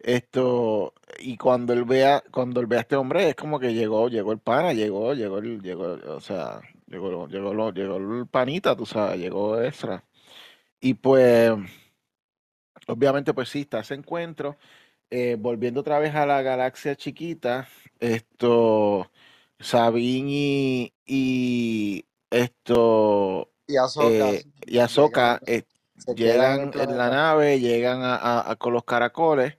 esto, 0.00 0.94
y 1.18 1.36
cuando 1.36 1.72
él 1.74 1.84
vea, 1.84 2.22
cuando 2.32 2.60
él 2.60 2.66
vea 2.66 2.80
a 2.80 2.82
este 2.82 2.96
hombre, 2.96 3.28
es 3.30 3.36
como 3.36 3.60
que 3.60 3.74
llegó, 3.74 4.08
llegó 4.08 4.32
el 4.32 4.38
pana, 4.40 4.72
llegó, 4.72 5.14
llegó 5.14 5.38
el, 5.38 5.60
llegó, 5.62 5.98
o 6.08 6.20
sea, 6.20 6.60
llegó, 6.86 7.28
llegó, 7.28 7.72
llegó 7.72 7.96
el 7.98 8.26
panita, 8.26 8.76
tú 8.76 8.86
sabes, 8.86 9.18
llegó 9.20 9.60
extra. 9.62 10.04
Y 10.80 10.94
pues, 10.94 11.52
obviamente, 12.90 13.34
pues 13.34 13.48
sí, 13.48 13.62
está 13.62 13.80
ese 13.80 13.94
encuentro. 13.94 14.56
Eh, 15.10 15.36
volviendo 15.38 15.80
otra 15.80 15.98
vez 15.98 16.14
a 16.14 16.26
la 16.26 16.42
galaxia 16.42 16.96
chiquita, 16.96 17.68
esto, 17.98 19.10
Sabine 19.58 20.30
y, 20.30 20.94
y 21.06 22.06
esto, 22.30 23.50
y 23.66 23.76
Ahsoka, 23.76 24.30
eh, 24.30 24.44
y 24.66 24.78
Ahsoka 24.78 25.40
llegan, 25.40 25.40
eh, 25.46 25.64
llegan 26.14 26.72
en 26.74 26.96
la 26.96 27.10
nave, 27.10 27.60
llegan 27.60 28.02
a, 28.02 28.16
a, 28.16 28.50
a, 28.52 28.56
con 28.56 28.72
los 28.72 28.84
caracoles 28.84 29.58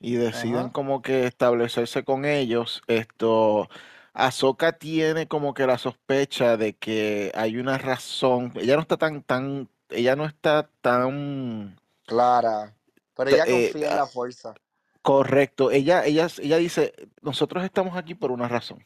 y 0.00 0.16
deciden 0.16 0.56
Ajá. 0.56 0.72
como 0.72 1.02
que 1.02 1.26
establecerse 1.26 2.04
con 2.04 2.24
ellos. 2.24 2.82
Esto, 2.88 3.68
Ahsoka 4.14 4.72
tiene 4.78 5.28
como 5.28 5.54
que 5.54 5.66
la 5.66 5.78
sospecha 5.78 6.56
de 6.56 6.76
que 6.76 7.32
hay 7.34 7.56
una 7.58 7.78
razón. 7.78 8.52
Ella 8.56 8.76
no 8.76 8.82
está 8.82 8.96
tan, 8.96 9.22
tan, 9.22 9.68
ella 9.90 10.16
no 10.16 10.24
está 10.26 10.70
tan 10.80 11.78
clara, 12.06 12.74
pero 13.14 13.30
ella 13.30 13.44
confía 13.44 13.88
eh, 13.88 13.90
en 13.90 13.96
la 13.96 14.06
fuerza. 14.06 14.54
Correcto. 15.02 15.70
Ella, 15.70 16.04
ella, 16.04 16.28
ella 16.38 16.56
dice, 16.56 16.94
nosotros 17.20 17.62
estamos 17.64 17.96
aquí 17.96 18.14
por 18.14 18.30
una 18.32 18.48
razón. 18.48 18.84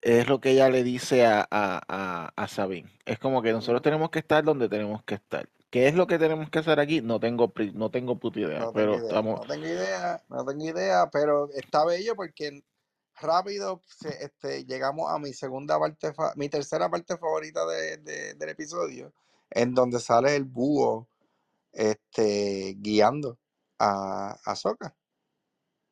Es 0.00 0.28
lo 0.28 0.40
que 0.40 0.50
ella 0.50 0.68
le 0.68 0.82
dice 0.82 1.24
a, 1.24 1.40
a, 1.50 1.80
a, 1.88 2.32
a 2.36 2.48
Sabine. 2.48 2.90
Es 3.04 3.18
como 3.18 3.40
que 3.40 3.52
nosotros 3.52 3.82
tenemos 3.82 4.10
que 4.10 4.18
estar 4.18 4.44
donde 4.44 4.68
tenemos 4.68 5.02
que 5.04 5.14
estar. 5.14 5.48
¿Qué 5.70 5.88
es 5.88 5.94
lo 5.94 6.06
que 6.06 6.18
tenemos 6.18 6.50
que 6.50 6.58
hacer 6.58 6.78
aquí? 6.78 7.00
No 7.00 7.18
tengo, 7.18 7.52
no 7.72 7.90
tengo 7.90 8.18
puta 8.18 8.40
idea. 8.40 8.58
No 8.58 8.72
pero 8.72 8.94
idea, 8.96 9.06
estamos... 9.06 9.40
no 9.40 9.46
tengo 9.46 9.66
idea, 9.66 10.22
no 10.28 10.44
tengo 10.44 10.64
idea, 10.64 11.08
pero 11.10 11.48
está 11.54 11.84
bello 11.84 12.14
porque 12.14 12.62
rápido 13.20 13.80
se, 13.86 14.24
este, 14.24 14.64
llegamos 14.66 15.10
a 15.10 15.18
mi 15.18 15.32
segunda 15.32 15.78
parte, 15.78 16.12
mi 16.36 16.48
tercera 16.48 16.90
parte 16.90 17.16
favorita 17.16 17.64
de, 17.66 17.96
de, 17.98 18.34
del 18.34 18.48
episodio, 18.50 19.12
en 19.50 19.74
donde 19.74 19.98
sale 19.98 20.36
el 20.36 20.44
búho 20.44 21.08
este, 21.72 22.74
guiando 22.78 23.38
a, 23.78 24.38
a 24.44 24.56
Soka. 24.56 24.96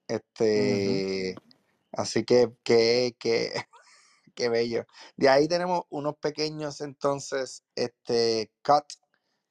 Este, 0.08 1.34
uh 1.36 1.40
-huh. 1.40 1.56
así 1.92 2.24
que, 2.24 2.52
que, 2.64 3.16
que, 3.18 3.52
qué 4.34 4.48
bello. 4.48 4.86
De 5.16 5.28
ahí 5.28 5.48
tenemos 5.48 5.82
unos 5.90 6.16
pequeños 6.18 6.80
entonces, 6.80 7.64
este, 7.76 8.52
cut 8.64 8.84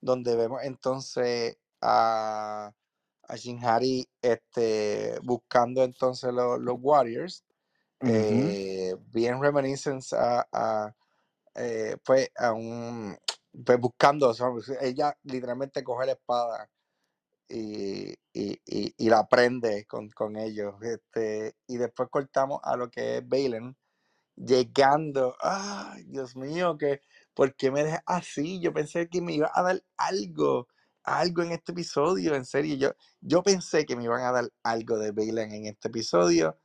donde 0.01 0.35
vemos 0.35 0.61
entonces 0.63 1.57
a, 1.81 2.73
a 3.23 3.35
Shinhari 3.35 4.09
este, 4.21 5.19
buscando 5.23 5.83
entonces 5.83 6.33
lo, 6.33 6.57
los 6.57 6.77
Warriors, 6.79 7.43
uh 8.01 8.07
-huh. 8.07 8.59
eh, 8.91 8.95
bien 9.13 9.41
reminiscence 9.41 10.15
a, 10.15 10.47
a 10.51 10.95
eh, 11.55 11.97
pues 12.05 12.29
a 12.37 12.53
un 12.53 13.17
pues 13.65 13.79
buscando, 13.79 14.33
ella 14.81 15.17
literalmente 15.23 15.83
coge 15.83 16.05
la 16.07 16.13
espada 16.13 16.69
y, 17.49 18.11
y, 18.33 18.61
y, 18.65 18.93
y 18.97 19.09
la 19.09 19.27
prende 19.27 19.85
con, 19.87 20.09
con 20.11 20.37
ellos. 20.37 20.75
Este, 20.83 21.55
y 21.67 21.77
después 21.77 22.09
cortamos 22.11 22.59
a 22.63 22.77
lo 22.77 22.89
que 22.91 23.17
es 23.17 23.27
Balen 23.29 23.77
llegando. 24.35 25.35
Ay, 25.41 26.03
Dios 26.05 26.35
mío, 26.35 26.77
que 26.77 27.01
¿por 27.33 27.55
qué 27.55 27.71
me 27.71 27.83
dejas 27.83 28.03
así? 28.05 28.59
Yo 28.61 28.73
pensé 28.73 29.09
que 29.09 29.21
me 29.21 29.33
iba 29.33 29.51
a 29.53 29.61
dar 29.63 29.83
algo, 29.97 30.67
algo 31.03 31.43
en 31.43 31.51
este 31.53 31.71
episodio, 31.73 32.35
en 32.35 32.45
serio. 32.45 32.75
Yo, 32.77 32.91
yo 33.21 33.43
pensé 33.43 33.85
que 33.85 33.95
me 33.95 34.05
iban 34.05 34.21
a 34.23 34.31
dar 34.31 34.49
algo 34.63 34.97
de 34.99 35.11
Balen 35.11 35.53
en 35.53 35.65
este 35.67 35.89
episodio, 35.89 36.57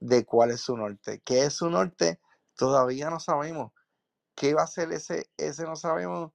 de 0.00 0.24
cuál 0.24 0.50
es 0.52 0.60
su 0.62 0.76
norte. 0.76 1.22
¿Qué 1.24 1.44
es 1.44 1.54
su 1.54 1.70
norte? 1.70 2.20
Todavía 2.56 3.10
no 3.10 3.20
sabemos. 3.20 3.72
¿Qué 4.36 4.54
va 4.54 4.62
a 4.64 4.66
ser 4.66 4.92
ese? 4.92 5.30
Ese 5.36 5.64
no 5.64 5.76
sabemos. 5.76 6.32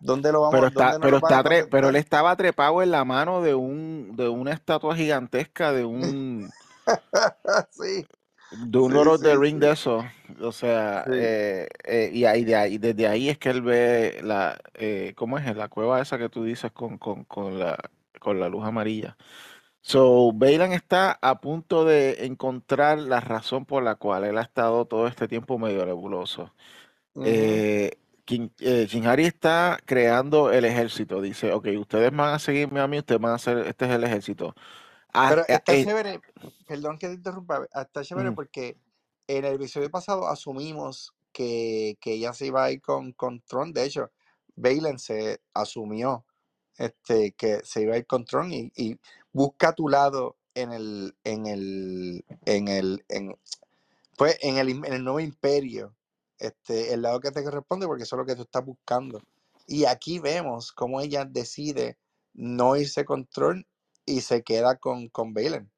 ¿Dónde 0.00 0.32
lo 0.32 0.42
vamos 0.42 0.54
Pero 0.54 0.66
¿Dónde 0.70 0.70
está, 0.82 0.98
pero 1.00 1.16
está 1.18 1.42
tre- 1.42 1.66
pero 1.70 1.88
él 1.88 1.96
estaba 1.96 2.36
trepado 2.36 2.82
en 2.82 2.90
la 2.90 3.04
mano 3.04 3.40
de 3.42 3.54
un, 3.54 4.12
de 4.16 4.28
una 4.28 4.52
estatua 4.52 4.94
gigantesca 4.96 5.72
de 5.72 5.84
un, 5.84 6.50
sí, 7.70 8.06
de 8.50 8.78
un 8.78 8.92
sí, 8.92 8.94
Lord 8.94 9.08
of 9.08 9.22
the 9.22 9.36
Ring 9.36 9.58
de 9.58 9.72
eso. 9.72 10.04
O 10.40 10.52
sea, 10.52 11.08
eh, 11.12 11.68
eh, 11.84 12.10
y 12.12 12.24
ahí 12.24 12.44
de 12.44 12.56
ahí, 12.56 12.78
desde 12.78 13.06
ahí 13.08 13.28
es 13.28 13.38
que 13.38 13.50
él 13.50 13.62
ve 13.62 14.20
la, 14.22 14.58
eh, 14.74 15.12
¿cómo 15.16 15.38
es? 15.38 15.56
La 15.56 15.68
cueva 15.68 16.00
esa 16.00 16.18
que 16.18 16.28
tú 16.28 16.44
dices 16.44 16.70
con, 16.72 16.98
con, 16.98 17.24
con 17.24 17.58
la, 17.58 17.76
con 18.20 18.38
la 18.40 18.48
luz 18.48 18.64
amarilla. 18.64 19.16
So, 19.82 20.32
Bailan 20.34 20.72
está 20.72 21.18
a 21.22 21.40
punto 21.40 21.84
de 21.84 22.26
encontrar 22.26 22.98
la 23.00 23.20
razón 23.20 23.66
por 23.66 23.82
la 23.82 23.96
cual 23.96 24.24
él 24.24 24.38
ha 24.38 24.42
estado 24.42 24.86
todo 24.86 25.06
este 25.08 25.28
tiempo 25.28 25.58
medio 25.58 25.86
nebuloso. 25.86 26.54
Eh, 27.22 27.92
King, 28.24 28.48
eh, 28.60 28.86
Shinhari 28.88 29.24
está 29.24 29.78
creando 29.84 30.50
el 30.52 30.64
ejército. 30.64 31.20
Dice, 31.20 31.52
ok, 31.52 31.68
ustedes 31.78 32.10
van 32.10 32.34
a 32.34 32.38
seguirme 32.38 32.80
a 32.80 32.88
mí, 32.88 32.98
ustedes 32.98 33.20
van 33.20 33.32
a 33.32 33.36
hacer, 33.36 33.58
este 33.66 33.84
es 33.84 33.90
el 33.92 34.04
ejército. 34.04 34.54
Ah, 35.12 35.26
Pero 35.28 35.42
eh, 35.42 35.46
está 35.48 35.74
eh, 35.74 35.84
chévere, 35.84 36.20
perdón 36.66 36.98
que 36.98 37.08
te 37.08 37.14
interrumpa, 37.14 37.66
está 37.74 38.02
chévere 38.02 38.30
mm, 38.30 38.34
porque 38.34 38.76
en 39.28 39.44
el 39.44 39.54
episodio 39.54 39.90
pasado 39.90 40.26
asumimos 40.28 41.14
que, 41.32 41.96
que 42.00 42.14
ella 42.14 42.32
se 42.32 42.46
iba 42.46 42.64
a 42.64 42.70
ir 42.70 42.80
con, 42.80 43.12
con 43.12 43.40
Tron. 43.42 43.72
De 43.72 43.84
hecho, 43.84 44.10
Balen 44.56 44.98
se 44.98 45.40
asumió 45.52 46.24
este, 46.78 47.32
que 47.32 47.60
se 47.64 47.82
iba 47.82 47.94
a 47.94 47.98
ir 47.98 48.06
con 48.06 48.24
Tron 48.24 48.52
y, 48.52 48.72
y 48.76 48.98
busca 49.32 49.72
tu 49.72 49.88
lado 49.88 50.36
en 50.54 50.72
el, 50.72 51.16
en 51.24 51.46
el, 51.46 52.24
en 52.44 52.68
el, 52.68 53.04
en, 53.08 53.36
pues 54.16 54.38
en 54.42 54.58
el, 54.58 54.70
en 54.70 54.92
el 54.92 55.04
nuevo 55.04 55.20
imperio, 55.20 55.94
este, 56.46 56.92
el 56.94 57.02
lado 57.02 57.20
que 57.20 57.30
te 57.30 57.44
corresponde, 57.44 57.86
porque 57.86 58.04
eso 58.04 58.16
es 58.16 58.18
lo 58.18 58.26
que 58.26 58.36
tú 58.36 58.42
estás 58.42 58.64
buscando. 58.64 59.20
Y 59.66 59.84
aquí 59.86 60.18
vemos 60.18 60.72
cómo 60.72 61.00
ella 61.00 61.24
decide 61.24 61.98
no 62.34 62.76
irse 62.76 63.04
con 63.04 63.26
Tron 63.26 63.66
y 64.06 64.20
se 64.20 64.42
queda 64.42 64.76
con, 64.76 65.08
con 65.08 65.32
Balen, 65.34 65.70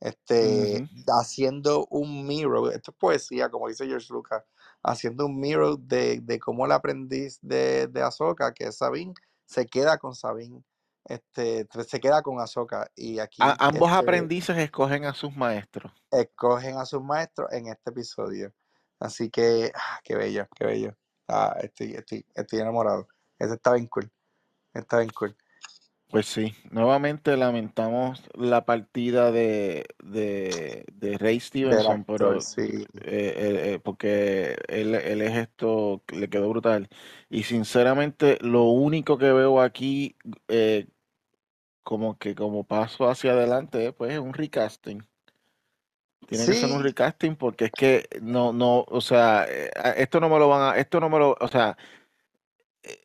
este, 0.00 0.84
haciendo 1.08 1.86
un 1.90 2.26
mirror, 2.26 2.72
esto 2.74 2.90
es 2.90 2.96
poesía, 2.98 3.48
como 3.48 3.68
dice 3.68 3.86
George 3.86 4.12
Lucas, 4.12 4.44
haciendo 4.82 5.26
un 5.26 5.40
mirror 5.40 5.78
de, 5.78 6.20
de 6.20 6.38
cómo 6.38 6.66
el 6.66 6.72
aprendiz 6.72 7.38
de, 7.42 7.86
de 7.86 8.02
Ahsoka, 8.02 8.52
que 8.52 8.64
es 8.64 8.76
Sabine, 8.76 9.14
se 9.46 9.66
queda 9.66 9.96
con 9.98 10.14
Sabine, 10.14 10.62
este, 11.06 11.66
se 11.86 12.00
queda 12.00 12.22
con 12.22 12.40
Ahsoka, 12.40 12.90
y 12.94 13.18
A- 13.18 13.24
aquí 13.24 13.58
ambos 13.58 13.88
este, 13.88 13.98
aprendices 13.98 14.58
escogen 14.58 15.04
a 15.04 15.14
sus 15.14 15.34
maestros. 15.36 15.92
escogen 16.10 16.78
a 16.78 16.86
sus 16.86 17.02
maestros 17.02 17.52
en 17.52 17.68
este 17.68 17.90
episodio. 17.90 18.52
Así 19.00 19.30
que, 19.30 19.70
ah, 19.74 20.00
qué 20.04 20.16
bello, 20.16 20.46
qué 20.54 20.66
bello. 20.66 20.96
Ah, 21.28 21.56
estoy, 21.62 21.92
estoy, 21.92 22.24
estoy 22.34 22.60
enamorado. 22.60 23.08
Ese 23.38 23.54
está 23.54 23.72
bien 23.74 23.86
cool. 23.88 24.10
Está 24.72 24.98
bien 24.98 25.10
cool. 25.10 25.36
Pues 26.10 26.26
sí, 26.26 26.54
nuevamente 26.70 27.36
lamentamos 27.36 28.22
la 28.34 28.64
partida 28.64 29.32
de, 29.32 29.86
de, 30.04 30.84
de 30.92 31.18
Ray 31.18 31.40
Stevenson, 31.40 32.00
actor, 32.02 32.18
pero 32.18 32.40
sí. 32.40 32.60
eh, 32.60 32.86
eh, 33.02 33.72
eh, 33.72 33.80
porque 33.82 34.56
él, 34.68 34.94
él 34.94 35.22
es 35.22 35.36
esto, 35.36 36.04
le 36.12 36.28
quedó 36.28 36.50
brutal. 36.50 36.88
Y 37.28 37.42
sinceramente, 37.42 38.38
lo 38.42 38.64
único 38.64 39.18
que 39.18 39.32
veo 39.32 39.60
aquí, 39.60 40.14
eh, 40.46 40.86
como 41.82 42.16
que 42.16 42.34
como 42.36 42.64
paso 42.64 43.08
hacia 43.08 43.32
adelante, 43.32 43.92
pues 43.92 44.12
es 44.12 44.20
un 44.20 44.34
recasting. 44.34 45.02
Tiene 46.26 46.46
que 46.46 46.54
ser 46.54 46.72
un 46.72 46.82
recasting 46.82 47.36
porque 47.36 47.66
es 47.66 47.72
que 47.74 48.08
no, 48.22 48.52
no, 48.52 48.84
o 48.88 49.00
sea, 49.00 49.46
eh, 49.48 49.70
esto 49.96 50.20
no 50.20 50.28
me 50.30 50.38
lo 50.38 50.48
van 50.48 50.74
a, 50.74 50.78
esto 50.78 51.00
no 51.00 51.10
me 51.10 51.18
lo, 51.18 51.36
o 51.40 51.48
sea, 51.48 51.76
eh, 52.82 53.02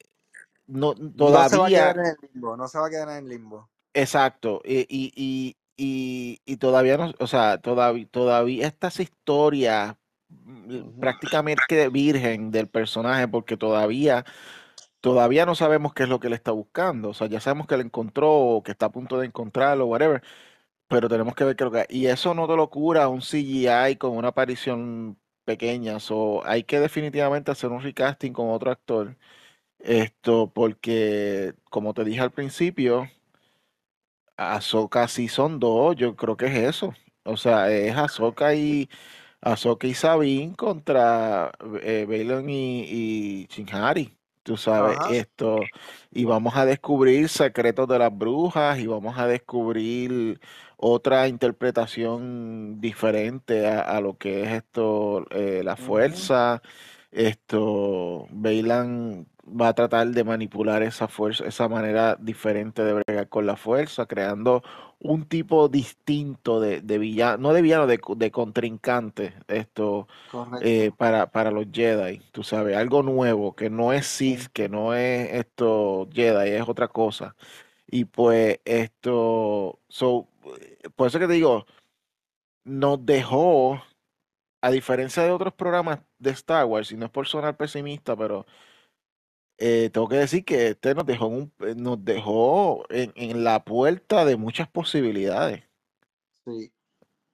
no, 0.67 0.95
no 0.95 1.43
se 1.43 1.57
va 1.57 1.67
a 1.67 1.71
quedar 1.71 1.91
todavía, 1.91 1.99
en 1.99 2.05
el 2.07 2.17
limbo, 2.21 2.57
no 2.57 2.67
se 2.67 2.77
va 2.79 2.87
a 2.87 2.89
quedar 2.89 3.09
en 3.09 3.17
el 3.17 3.29
limbo. 3.29 3.69
exacto, 3.93 4.61
y, 4.65 4.81
y, 4.89 5.11
y, 5.15 5.57
y, 5.77 6.41
y 6.45 6.57
todavía 6.57 6.97
no, 6.97 7.13
o 7.19 7.27
sea, 7.27 7.59
todavía, 7.59 8.07
todavía 8.09 8.67
estas 8.67 8.99
historias 8.99 9.95
mm, 10.29 10.79
Ujú. 10.79 10.99
prácticamente 10.99 11.89
virgen 11.89 12.51
del 12.51 12.67
personaje 12.69 13.27
porque 13.27 13.57
todavía, 13.57 14.25
todavía 15.01 15.45
no 15.47 15.55
sabemos 15.55 15.93
qué 15.93 16.03
es 16.05 16.09
lo 16.09 16.19
que 16.21 16.27
él 16.29 16.33
está 16.33 16.51
buscando, 16.53 17.09
o 17.11 17.15
sea, 17.15 17.27
ya 17.27 17.39
sabemos 17.41 17.67
que 17.67 17.75
él 17.75 17.81
encontró 17.83 18.33
o 18.33 18.63
que 18.63 18.71
está 18.71 18.87
a 18.87 18.91
punto 18.91 19.19
de 19.19 19.27
encontrarlo, 19.27 19.87
whatever, 19.87 20.23
pero 20.89 21.09
tenemos 21.09 21.35
que 21.35 21.45
ver 21.45 21.55
qué 21.55 21.63
lo 21.65 21.71
que 21.71 21.87
y 21.89 22.07
eso 22.07 22.33
no 22.33 22.47
te 22.47 22.55
lo 22.57 22.69
cura 22.69 23.07
un 23.09 23.21
CGI 23.21 23.97
con 23.97 24.17
una 24.17 24.29
aparición 24.29 25.19
pequeña, 25.45 25.99
so, 25.99 26.45
hay 26.45 26.63
que 26.63 26.79
definitivamente 26.79 27.51
hacer 27.51 27.71
un 27.71 27.81
recasting 27.81 28.33
con 28.33 28.49
otro 28.51 28.71
actor. 28.71 29.17
Esto 29.79 30.51
porque, 30.53 31.55
como 31.71 31.93
te 31.93 32.03
dije 32.05 32.21
al 32.21 32.31
principio, 32.31 33.09
Ahsoka 34.37 35.07
Season 35.07 35.59
2, 35.59 35.95
yo 35.97 36.15
creo 36.15 36.37
que 36.37 36.45
es 36.47 36.55
eso. 36.55 36.93
O 37.23 37.37
sea, 37.37 37.69
es 37.71 37.95
Ahsoka 37.95 38.53
y 38.55 38.89
Ahsoka 39.41 39.87
y 39.87 39.93
Sabine 39.93 40.55
contra 40.55 41.51
eh, 41.81 42.07
y, 42.47 43.43
y 43.43 43.47
Shinhari. 43.47 44.17
Tú 44.43 44.57
sabes, 44.57 44.97
Ajá. 44.97 45.13
esto. 45.13 45.59
Y 46.11 46.25
vamos 46.25 46.55
a 46.55 46.65
descubrir 46.65 47.29
secretos 47.29 47.87
de 47.87 47.99
las 47.99 48.17
brujas 48.17 48.79
y 48.79 48.87
vamos 48.87 49.17
a 49.17 49.27
descubrir 49.27 50.39
otra 50.81 51.27
interpretación 51.27 52.79
diferente 52.79 53.67
a, 53.67 53.81
a 53.81 54.01
lo 54.01 54.17
que 54.17 54.43
es 54.43 54.51
esto, 54.51 55.25
eh, 55.31 55.61
la 55.63 55.75
fuerza. 55.75 56.61
Esto, 57.11 58.27
Baylan 58.31 59.27
va 59.49 59.69
a 59.69 59.73
tratar 59.73 60.07
de 60.09 60.23
manipular 60.23 60.83
esa 60.83 61.07
fuerza, 61.07 61.45
esa 61.45 61.67
manera 61.67 62.15
diferente 62.19 62.83
de 62.83 62.93
bregar 62.93 63.29
con 63.29 63.45
la 63.45 63.55
fuerza, 63.57 64.05
creando 64.05 64.63
un 64.99 65.25
tipo 65.27 65.69
distinto 65.69 66.59
de, 66.59 66.81
de 66.81 66.97
villano, 66.97 67.37
no 67.37 67.53
de 67.53 67.61
villano, 67.61 67.87
de, 67.87 67.99
de 68.17 68.31
contrincante, 68.31 69.33
esto, 69.47 70.07
eh, 70.61 70.91
para, 70.97 71.31
para 71.31 71.51
los 71.51 71.67
Jedi, 71.73 72.21
tú 72.31 72.43
sabes, 72.43 72.77
algo 72.77 73.03
nuevo, 73.03 73.55
que 73.55 73.69
no 73.69 73.91
es 73.93 74.05
Sith, 74.07 74.47
que 74.53 74.69
no 74.69 74.93
es 74.93 75.33
esto 75.33 76.07
Jedi, 76.13 76.51
es 76.51 76.67
otra 76.69 76.87
cosa. 76.89 77.35
Y 77.87 78.05
pues 78.05 78.59
esto, 78.65 79.79
so, 79.87 80.28
por 80.95 81.07
eso 81.07 81.19
que 81.19 81.27
te 81.27 81.33
digo, 81.33 81.65
nos 82.63 83.05
dejó, 83.05 83.81
a 84.61 84.71
diferencia 84.71 85.23
de 85.23 85.31
otros 85.31 85.53
programas 85.53 85.99
de 86.17 86.31
Star 86.31 86.65
Wars, 86.65 86.91
y 86.91 86.97
no 86.97 87.05
es 87.05 87.11
por 87.11 87.27
sonar 87.27 87.55
pesimista, 87.57 88.15
pero 88.15 88.45
eh, 89.57 89.89
tengo 89.91 90.07
que 90.07 90.15
decir 90.17 90.45
que 90.45 90.69
este 90.69 90.95
nos 90.95 91.05
dejó, 91.05 91.27
en 91.27 91.33
un- 91.33 91.53
eh, 91.59 91.75
nos 91.75 92.03
dejó 92.03 92.85
en, 92.89 93.11
en 93.15 93.43
la 93.43 93.63
puerta 93.63 94.25
de 94.25 94.37
muchas 94.37 94.69
posibilidades. 94.69 95.63
Sí, 96.45 96.71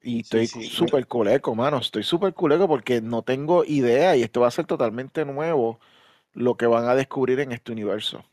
Y 0.01 0.11
sí, 0.17 0.19
estoy 0.21 0.47
sí. 0.47 0.69
Súper 0.69 1.07
culeco, 1.07 1.55
mano. 1.55 1.77
Estoy 1.77 2.03
súper 2.03 2.33
culeco 2.33 2.67
porque 2.67 3.01
no 3.01 3.23
tengo 3.23 3.63
idea 3.63 4.15
y 4.15 4.23
esto 4.23 4.41
va 4.41 4.47
a 4.47 4.51
ser 4.51 4.65
totalmente 4.65 5.25
nuevo 5.25 5.79
lo 6.33 6.57
que 6.57 6.65
van 6.67 6.85
a 6.85 6.95
descubrir 6.95 7.39
en 7.39 7.51
este 7.51 7.71
universo. 7.71 8.23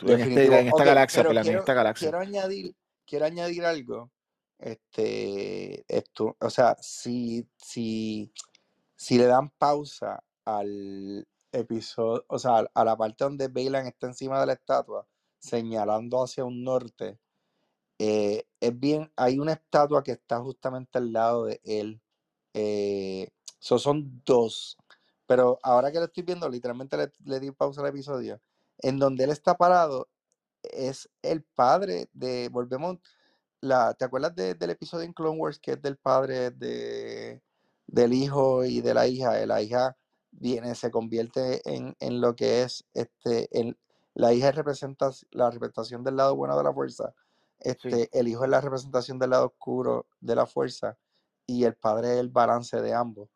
En, 0.00 0.20
este, 0.20 0.44
en 0.60 0.68
esta 0.68 0.84
galaxia, 0.84 1.22
en 1.22 1.58
esta 1.58 1.74
galaxia. 1.74 2.10
quiero 2.10 2.20
añadir, 2.20 2.74
quiero 3.04 3.24
añadir 3.24 3.64
algo. 3.64 4.10
Este, 4.58 5.84
esto, 5.88 6.36
o 6.40 6.50
sea, 6.50 6.76
si, 6.80 7.48
si, 7.56 8.32
si 8.96 9.18
le 9.18 9.26
dan 9.26 9.50
pausa 9.50 10.24
al 10.44 11.28
episodio, 11.52 12.24
o 12.28 12.38
sea, 12.38 12.66
a 12.74 12.84
la 12.84 12.96
parte 12.96 13.24
donde 13.24 13.48
Bailan 13.48 13.86
está 13.86 14.08
encima 14.08 14.40
de 14.40 14.46
la 14.46 14.54
estatua, 14.54 15.06
señalando 15.38 16.22
hacia 16.22 16.44
un 16.44 16.64
norte, 16.64 17.18
eh, 17.98 18.44
es 18.60 18.78
bien, 18.78 19.12
hay 19.16 19.38
una 19.38 19.52
estatua 19.54 20.02
que 20.04 20.12
está 20.12 20.40
justamente 20.40 20.98
al 20.98 21.12
lado 21.12 21.46
de 21.46 21.60
él. 21.64 22.00
Eh, 22.54 23.30
so 23.58 23.78
son 23.78 24.22
dos. 24.24 24.76
Pero 25.26 25.58
ahora 25.62 25.92
que 25.92 25.98
lo 25.98 26.06
estoy 26.06 26.22
viendo, 26.24 26.48
literalmente 26.48 26.96
le, 26.96 27.12
le 27.24 27.40
di 27.40 27.50
pausa 27.52 27.80
al 27.82 27.88
episodio. 27.88 28.40
En 28.78 28.98
donde 28.98 29.24
él 29.24 29.30
está 29.30 29.56
parado 29.56 30.08
es 30.62 31.10
el 31.22 31.42
padre 31.42 32.08
de. 32.12 32.48
Volvemos. 32.50 32.98
La, 33.60 33.92
¿Te 33.94 34.04
acuerdas 34.04 34.34
de- 34.36 34.54
del 34.54 34.70
episodio 34.70 35.04
en 35.04 35.12
Clone 35.12 35.38
Wars 35.38 35.58
que 35.58 35.72
es 35.72 35.82
del 35.82 35.96
padre 35.96 36.50
de, 36.52 37.42
del 37.86 38.12
hijo 38.12 38.64
y 38.64 38.80
de 38.80 38.94
la 38.94 39.06
hija? 39.08 39.44
La 39.46 39.60
hija 39.62 39.96
viene, 40.30 40.74
se 40.74 40.90
convierte 40.90 41.60
en, 41.64 41.96
en 42.00 42.20
lo 42.20 42.36
que 42.36 42.62
es 42.62 42.84
este, 42.94 43.48
en 43.58 43.76
la 44.14 44.32
hija 44.32 44.52
representa 44.52 45.10
la 45.30 45.50
representación 45.50 46.04
del 46.04 46.16
lado 46.16 46.36
bueno 46.36 46.56
de 46.56 46.64
la 46.64 46.72
fuerza, 46.72 47.14
este, 47.60 48.08
el 48.18 48.28
hijo 48.28 48.44
es 48.44 48.50
la 48.50 48.60
representación 48.60 49.18
del 49.18 49.30
lado 49.30 49.46
oscuro 49.46 50.06
de 50.20 50.34
la 50.36 50.46
fuerza 50.46 50.96
y 51.46 51.64
el 51.64 51.74
padre 51.74 52.14
es 52.14 52.18
el 52.20 52.28
balance 52.28 52.80
de 52.80 52.94
ambos. 52.94 53.28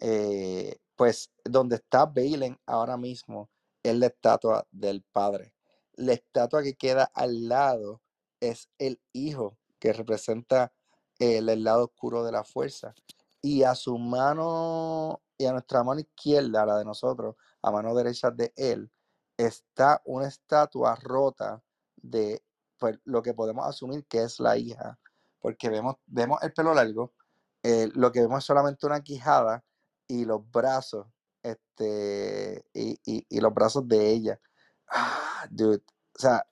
Eh, 0.00 0.78
pues 0.96 1.30
donde 1.44 1.76
está 1.76 2.04
Balen 2.06 2.58
ahora 2.66 2.96
mismo 2.96 3.50
es 3.82 3.96
la 3.96 4.06
estatua 4.06 4.66
del 4.70 5.02
padre. 5.02 5.54
La 5.94 6.12
estatua 6.12 6.62
que 6.62 6.74
queda 6.74 7.04
al 7.14 7.48
lado 7.48 8.02
es 8.40 8.68
el 8.78 9.00
hijo 9.12 9.58
que 9.82 9.92
representa 9.92 10.72
el, 11.18 11.48
el 11.48 11.64
lado 11.64 11.86
oscuro 11.86 12.22
de 12.22 12.30
la 12.30 12.44
fuerza. 12.44 12.94
Y 13.40 13.64
a 13.64 13.74
su 13.74 13.98
mano 13.98 15.20
y 15.36 15.46
a 15.46 15.50
nuestra 15.50 15.82
mano 15.82 15.98
izquierda, 15.98 16.64
la 16.64 16.78
de 16.78 16.84
nosotros, 16.84 17.34
a 17.62 17.72
mano 17.72 17.92
derecha 17.92 18.30
de 18.30 18.52
él, 18.54 18.88
está 19.36 20.00
una 20.04 20.28
estatua 20.28 20.94
rota 21.02 21.60
de 21.96 22.44
pues, 22.78 22.96
lo 23.04 23.22
que 23.22 23.34
podemos 23.34 23.66
asumir 23.66 24.06
que 24.06 24.22
es 24.22 24.38
la 24.38 24.56
hija, 24.56 25.00
porque 25.40 25.68
vemos, 25.68 25.96
vemos 26.06 26.40
el 26.44 26.52
pelo 26.52 26.74
largo, 26.74 27.12
eh, 27.64 27.88
lo 27.92 28.12
que 28.12 28.20
vemos 28.20 28.38
es 28.38 28.44
solamente 28.44 28.86
una 28.86 29.02
quijada 29.02 29.64
y 30.06 30.24
los 30.24 30.48
brazos, 30.48 31.08
este, 31.42 32.64
y, 32.72 33.00
y, 33.04 33.26
y 33.28 33.40
los 33.40 33.52
brazos 33.52 33.88
de 33.88 34.10
ella. 34.10 34.40
Ah, 34.86 35.44
dude, 35.50 35.82
o 36.16 36.18
sea, 36.20 36.46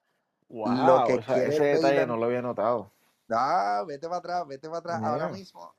lo 0.48 1.04
que 1.06 1.14
o 1.14 1.22
sea, 1.22 1.34
quiere 1.34 1.54
ese 1.54 1.64
detalle 1.64 2.06
no 2.08 2.16
lo 2.16 2.26
había 2.26 2.42
notado. 2.42 2.90
Ah, 3.36 3.84
vete 3.86 4.06
para 4.08 4.18
atrás, 4.18 4.46
vete 4.48 4.68
para 4.68 4.78
atrás 4.80 5.02
ahora 5.04 5.28
mismo. 5.28 5.74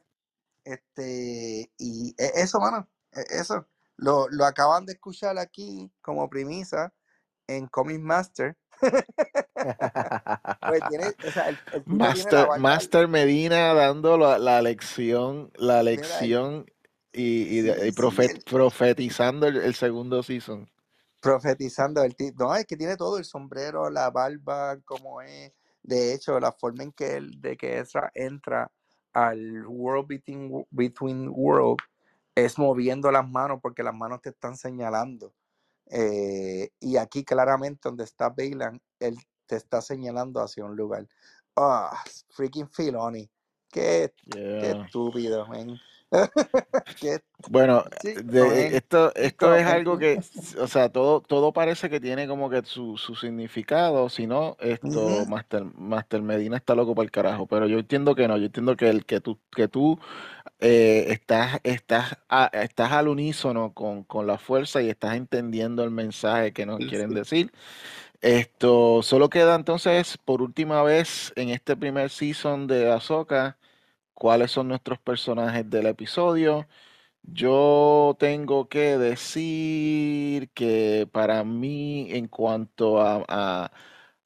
Este, 0.64 1.72
y 1.78 2.16
e- 2.18 2.32
eso, 2.42 2.60
mano, 2.60 2.88
e- 3.14 3.26
eso. 3.40 3.68
Lo, 3.98 4.28
lo 4.30 4.46
acaban 4.46 4.86
de 4.86 4.94
escuchar 4.94 5.38
aquí 5.40 5.92
como 6.02 6.30
premisa 6.30 6.94
en 7.48 7.68
Comic 7.68 8.02
Master. 8.02 8.58
Pues 10.66 10.86
tiene, 10.88 11.16
o 11.28 11.32
sea, 11.32 11.50
el, 11.50 11.60
el 11.72 11.86
tipo 11.86 12.12
tiene 12.12 12.32
la 12.34 12.48
Master, 12.56 13.08
Medina 13.08 13.74
dando 13.74 14.18
la, 14.18 14.40
la 14.40 14.62
lección, 14.62 15.52
la 15.56 15.84
lección 15.84 16.66
y, 17.14 17.60
y, 17.60 17.62
sí, 17.64 17.92
profet- 17.94 18.44
profetizando 18.46 19.48
el, 19.48 19.58
el 19.58 19.76
segundo 19.76 20.24
season. 20.24 20.70
profetizando 21.22 22.04
el 22.04 22.16
tipo. 22.16 22.46
No, 22.46 22.56
es 22.56 22.66
que 22.66 22.78
tiene 22.78 22.98
todo, 22.98 23.18
el 23.18 23.26
sombrero, 23.26 23.90
la 23.90 24.10
barba, 24.12 24.78
como 24.86 25.22
es. 25.22 25.54
De 25.84 26.14
hecho, 26.14 26.40
la 26.40 26.52
forma 26.52 26.84
en 26.84 26.92
que 26.92 27.18
él, 27.18 27.42
de 27.42 27.58
que 27.58 27.80
Ezra 27.80 28.12
entra 28.14 28.72
al 29.14 29.66
World 29.68 30.08
Between, 30.08 30.66
Between 30.70 31.30
World 31.30 31.80
es 32.36 32.58
moviendo 32.58 33.12
las 33.12 33.28
manos 33.28 33.60
porque 33.62 33.84
las 33.84 33.94
manos 33.94 34.22
te 34.22 34.30
están 34.30 34.56
señalando. 34.56 35.34
Eh, 35.90 36.70
y 36.80 36.98
aquí 36.98 37.24
claramente 37.26 37.82
donde 37.84 38.06
está 38.06 38.30
Bailan, 38.30 38.82
él 39.00 39.18
te 39.46 39.58
está 39.58 39.82
señalando 39.82 40.42
hacia 40.42 40.64
un 40.64 40.76
lugar. 40.76 41.08
Ah, 41.56 42.02
freaking 42.30 42.70
Filoni. 42.70 43.30
Qué, 43.70 44.14
qué 44.30 44.72
estúpido, 44.72 45.48
man. 45.48 45.78
Bueno, 47.48 47.84
de, 48.14 48.68
man. 48.68 48.76
esto, 48.78 49.14
esto 49.16 49.56
es 49.56 49.66
algo 49.66 49.98
que, 49.98 50.22
o 50.60 50.68
sea, 50.68 50.90
todo, 50.90 51.22
todo 51.22 51.52
parece 51.52 51.90
que 51.90 52.00
tiene 52.00 52.28
como 52.28 52.50
que 52.52 52.62
su, 52.64 52.98
su 52.98 53.16
significado, 53.16 54.10
si 54.10 54.28
no, 54.28 54.58
esto. 54.60 55.26
Master, 55.26 55.64
Master 55.76 56.22
Medina 56.22 56.58
está 56.58 56.76
loco 56.76 56.94
para 56.94 57.06
el 57.06 57.12
carajo, 57.12 57.48
pero 57.48 57.68
yo 57.68 57.80
entiendo 57.80 58.14
que 58.16 58.28
no, 58.28 58.38
yo 58.38 58.46
entiendo 58.46 58.78
que 58.78 58.90
el 58.90 59.06
que 59.06 59.22
tú, 59.22 59.40
que 59.56 59.68
tú 59.68 60.00
eh, 60.60 61.08
estás, 61.10 61.60
estás, 61.64 62.18
a- 62.30 62.52
estás 62.54 62.92
al 62.94 63.08
unísono 63.10 63.74
con, 63.74 64.04
con 64.06 64.28
la 64.28 64.38
fuerza 64.38 64.82
y 64.82 64.90
estás 64.90 65.16
entendiendo 65.16 65.84
el 65.84 65.92
mensaje 65.92 66.54
que 66.54 66.66
nos 66.66 66.86
quieren 66.86 67.10
Sí. 67.12 67.16
decir. 67.16 67.52
Esto 68.22 69.02
solo 69.04 69.30
queda 69.30 69.56
entonces 69.56 70.18
por 70.18 70.42
última 70.42 70.84
vez 70.84 71.34
en 71.36 71.50
este 71.50 71.76
primer 71.76 72.10
season 72.10 72.68
de 72.68 72.92
Ahsoka, 72.92 73.58
cuáles 74.22 74.52
son 74.52 74.68
nuestros 74.70 75.00
personajes 75.00 75.70
del 75.70 75.88
episodio. 75.88 76.68
Yo 77.24 78.16
tengo 78.20 78.70
que 78.70 78.98
decir 79.00 80.50
que 80.52 81.10
para 81.12 81.44
mí, 81.46 82.08
en 82.12 82.28
cuanto 82.28 83.02
a, 83.02 83.26
a- 83.30 83.72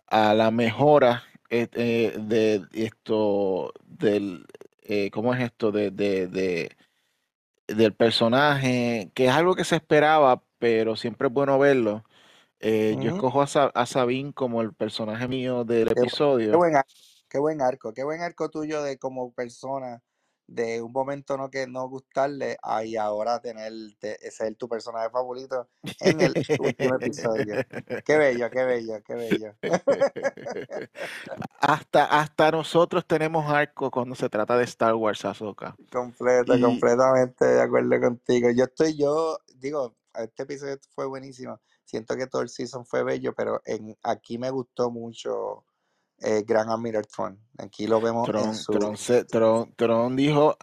a 0.08 0.34
la 0.36 0.52
mejora 0.52 1.24
eh, 1.50 1.68
eh, 1.74 2.16
de 2.20 2.66
esto, 2.74 3.74
del, 3.86 4.46
eh, 4.84 5.12
¿cómo 5.12 5.34
es 5.34 5.42
esto? 5.42 5.72
De, 5.72 5.92
de, 5.92 6.28
de- 6.28 6.78
del 7.68 7.94
personaje, 7.94 9.12
que 9.16 9.26
es 9.28 9.32
algo 9.34 9.56
que 9.56 9.64
se 9.66 9.76
esperaba, 9.78 10.44
pero 10.60 10.96
siempre 10.96 11.28
es 11.28 11.34
bueno 11.34 11.60
verlo. 11.60 12.04
Yo 13.00 13.10
escojo 13.10 13.42
a, 13.42 13.48
Sa- 13.48 13.72
a 13.76 13.86
Sabine 13.86 14.34
como 14.34 14.62
el 14.62 14.74
personaje 14.74 15.28
mío 15.28 15.64
del 15.66 15.92
bu- 15.94 16.20
qué 16.52 16.58
episodio. 16.58 16.58
buen 16.58 16.76
qué 17.36 17.40
buen 17.40 17.62
arco, 17.62 17.94
qué 17.94 18.06
buen 18.06 18.22
arco 18.22 18.50
tuyo 18.50 18.82
de 18.82 18.98
como 18.98 19.34
persona, 19.34 20.02
de 20.48 20.82
un 20.82 20.94
momento 20.94 21.36
no 21.36 21.50
que 21.50 21.68
no 21.68 21.90
gustarle, 21.90 22.56
a 22.64 22.86
y 22.86 22.96
ahora 22.96 23.42
tener 23.42 23.74
te- 24.00 24.32
ser 24.32 24.56
tu 24.56 24.70
personaje 24.70 25.10
favorito 25.10 25.68
en 26.00 26.22
el 26.22 26.34
último 26.60 26.96
episodio. 26.96 27.58
Qué 28.06 28.16
bello, 28.16 28.50
qué 28.50 28.64
bello, 28.64 29.04
qué 29.06 29.16
bello. 29.16 29.54
Hasta, 31.60 32.06
hasta 32.06 32.52
nosotros 32.52 33.06
tenemos 33.06 33.46
arco 33.52 33.92
cuando 33.92 34.16
se 34.16 34.30
trata 34.30 34.58
de 34.58 34.64
Star 34.64 34.96
Wars, 34.96 35.26
Ahsoka. 35.26 35.76
Completo, 35.92 36.54
Y 36.56 36.62
completamente 36.62 37.44
de 37.44 37.62
acuerdo 37.62 38.00
contigo. 38.00 38.50
Yo 38.52 38.64
estoy, 38.64 38.96
yo 38.98 39.40
digo, 39.56 39.94
este 40.14 40.44
episodio 40.44 40.78
fue 40.94 41.06
buenísimo. 41.06 41.60
Siento 41.84 42.16
que 42.16 42.28
todo 42.28 42.44
el 42.44 42.50
season 42.50 42.86
fue 42.86 43.04
bello, 43.04 43.34
pero 43.36 43.62
en 43.66 43.98
aquí 44.04 44.38
me 44.38 44.52
gustó 44.52 44.90
mucho 44.90 45.66
eh, 46.22 46.44
Gran 46.46 46.70
Admiral 46.70 47.06
Thrawn. 47.08 47.40
Aquí 47.58 47.88
lo 47.88 48.02
vemos 48.02 48.28
en 48.28 48.34
Tron, 48.34 48.44
Tron, 48.80 48.98
su 48.98 49.04
se- 49.04 49.26
Tron, 49.26 49.74
Tron 49.76 50.16
dijo, 50.16 50.58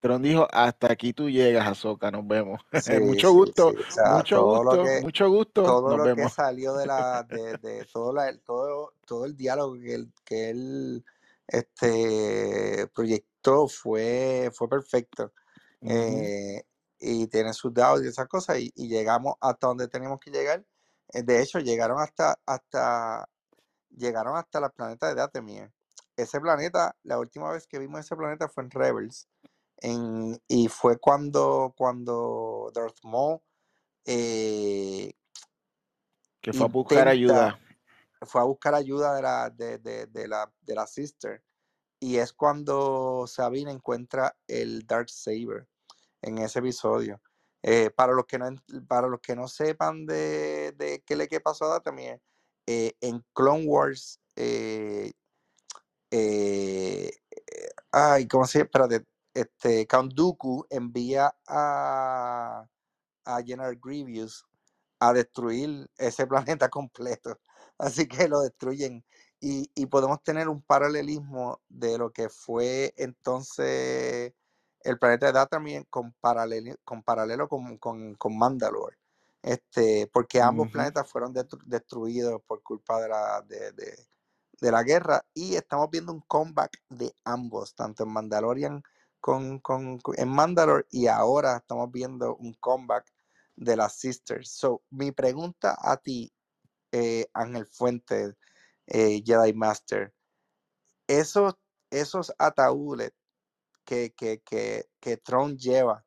Tron 0.00 0.22
dijo, 0.22 0.46
hasta 0.50 0.92
aquí 0.92 1.12
tú 1.12 1.28
llegas, 1.28 1.66
Ahsoka, 1.66 2.10
nos 2.10 2.26
vemos. 2.26 2.60
Sí, 2.82 2.98
Mucho 3.00 3.32
gusto, 3.32 3.70
sí. 3.70 3.76
O 3.88 3.92
sea, 3.92 4.16
mucho 4.16 4.36
todo 4.36 4.64
lo 4.64 4.70
gusto, 4.70 4.84
que, 4.84 5.00
mucho 5.02 5.28
gusto, 5.28 5.62
todo 5.62 5.96
nos 5.96 6.06
lo 6.08 6.16
que 6.16 6.28
salió 6.28 6.74
de 6.74 6.86
la, 6.86 7.22
de, 7.28 7.58
de 7.58 7.84
todo 7.92 8.12
la, 8.12 8.36
todo, 8.38 8.94
todo 9.06 9.24
el 9.24 9.36
diálogo 9.36 9.74
que 9.74 9.94
él, 9.94 10.12
que 10.24 10.50
él 10.50 11.04
este, 11.46 12.86
proyectó 12.94 13.68
fue, 13.68 14.50
fue 14.52 14.68
perfecto. 14.68 15.32
Eh, 15.82 16.62
y 16.98 17.26
tiene 17.26 17.52
sus 17.52 17.74
dados 17.74 18.02
y 18.02 18.08
esas 18.08 18.26
cosas, 18.26 18.58
y, 18.58 18.72
y 18.74 18.88
llegamos 18.88 19.34
hasta 19.40 19.66
donde 19.66 19.88
tenemos 19.88 20.18
que 20.18 20.30
llegar. 20.30 20.64
Eh, 21.12 21.22
de 21.22 21.42
hecho, 21.42 21.58
llegaron 21.58 22.00
hasta, 22.00 22.38
hasta, 22.46 23.28
llegaron 23.96 24.36
hasta 24.36 24.58
el 24.58 24.70
planeta 24.72 25.08
de 25.08 25.14
Dathomir. 25.14 25.72
Ese 26.16 26.40
planeta, 26.40 26.96
la 27.02 27.18
última 27.18 27.50
vez 27.50 27.66
que 27.66 27.78
vimos 27.78 28.00
ese 28.00 28.16
planeta 28.16 28.48
fue 28.48 28.64
en 28.64 28.70
Rebels. 28.70 29.28
En, 29.78 30.40
y 30.48 30.68
fue 30.68 30.98
cuando, 30.98 31.74
cuando 31.76 32.70
Darth 32.72 32.98
Maul 33.02 33.40
eh, 34.04 35.12
Que 36.40 36.52
fue 36.52 36.66
a 36.66 36.68
buscar 36.68 37.08
ayuda. 37.08 37.58
fue 38.22 38.40
a 38.40 38.44
buscar 38.44 38.74
ayuda 38.74 39.14
de 39.14 39.22
la, 39.22 39.50
de, 39.50 39.78
de, 39.78 40.06
de 40.06 40.28
la, 40.28 40.52
de 40.60 40.74
la 40.74 40.86
sister. 40.86 41.42
Y 41.98 42.18
es 42.18 42.32
cuando 42.32 43.26
Sabine 43.26 43.72
encuentra 43.72 44.36
el 44.46 44.86
Dark 44.86 45.08
Saber 45.08 45.66
en 46.22 46.38
ese 46.38 46.58
episodio. 46.58 47.20
Eh, 47.62 47.90
para, 47.90 48.12
los 48.12 48.26
que 48.26 48.38
no, 48.38 48.54
para 48.86 49.08
los 49.08 49.20
que 49.20 49.34
no 49.34 49.48
sepan 49.48 50.04
de, 50.04 50.72
de 50.72 51.02
qué 51.06 51.16
le 51.16 51.28
qué 51.28 51.40
pasó 51.40 51.64
a 51.64 51.68
Dathomir, 51.68 52.20
eh, 52.66 52.94
en 53.00 53.24
Clone 53.32 53.66
Wars, 53.66 54.20
eh, 54.36 55.12
eh, 56.10 57.10
eh, 57.30 57.68
ay, 57.92 58.28
¿cómo 58.28 58.46
se 58.46 58.68
llama? 58.72 58.88
Este, 59.34 59.86
Count 59.86 60.14
Dooku 60.14 60.64
envía 60.70 61.34
a, 61.48 62.66
a 63.24 63.42
General 63.42 63.76
Grievous 63.82 64.46
a 65.00 65.12
destruir 65.12 65.90
ese 65.98 66.26
planeta 66.28 66.68
completo. 66.68 67.40
Así 67.78 68.06
que 68.06 68.28
lo 68.28 68.40
destruyen. 68.42 69.04
Y, 69.40 69.68
podemos 69.86 70.22
tener 70.22 70.48
un 70.48 70.62
paralelismo 70.62 71.60
de 71.68 71.98
lo 71.98 72.10
que 72.12 72.30
fue 72.30 72.94
entonces 72.96 74.32
el 74.80 74.98
planeta 74.98 75.26
de 75.26 75.32
Dathomir 75.32 75.86
con, 75.90 76.14
con 76.84 77.02
paralelo 77.02 77.48
con, 77.48 77.76
con, 77.78 78.14
con 78.14 78.38
Mandalore. 78.38 78.96
Este, 79.44 80.06
porque 80.10 80.40
ambos 80.40 80.70
planetas 80.70 81.06
fueron 81.06 81.34
destru- 81.34 81.62
destruidos 81.66 82.40
por 82.46 82.62
culpa 82.62 82.98
de 83.02 83.08
la, 83.10 83.42
de, 83.42 83.72
de- 83.72 84.08
de 84.58 84.72
la 84.72 84.82
guerra. 84.82 85.22
Y 85.34 85.54
estamos 85.56 85.90
viendo 85.90 86.12
un 86.12 86.22
comeback 86.22 86.82
de 86.88 87.14
ambos, 87.24 87.74
tanto 87.74 88.04
en 88.04 88.08
Mandalorian 88.10 88.82
con, 89.20 89.58
con, 89.60 89.98
con- 89.98 90.18
en 90.18 90.28
Mandalore 90.30 90.86
y 90.90 91.08
ahora 91.08 91.58
estamos 91.58 91.90
viendo 91.92 92.36
un 92.36 92.54
comeback 92.54 93.04
de 93.54 93.76
las 93.76 93.96
Sisters. 93.98 94.50
So, 94.50 94.82
mi 94.88 95.12
pregunta 95.12 95.76
a 95.78 95.98
ti, 95.98 96.32
eh, 96.90 97.26
Ángel 97.34 97.66
Fuentes, 97.66 98.34
eh, 98.86 99.22
Jedi 99.26 99.52
Master, 99.52 100.14
esos, 101.06 101.54
esos 101.90 102.32
ataúdes 102.38 103.12
que, 103.84 104.14
que, 104.14 104.40
que, 104.40 104.88
que 105.00 105.18
Tron 105.18 105.58
lleva 105.58 106.02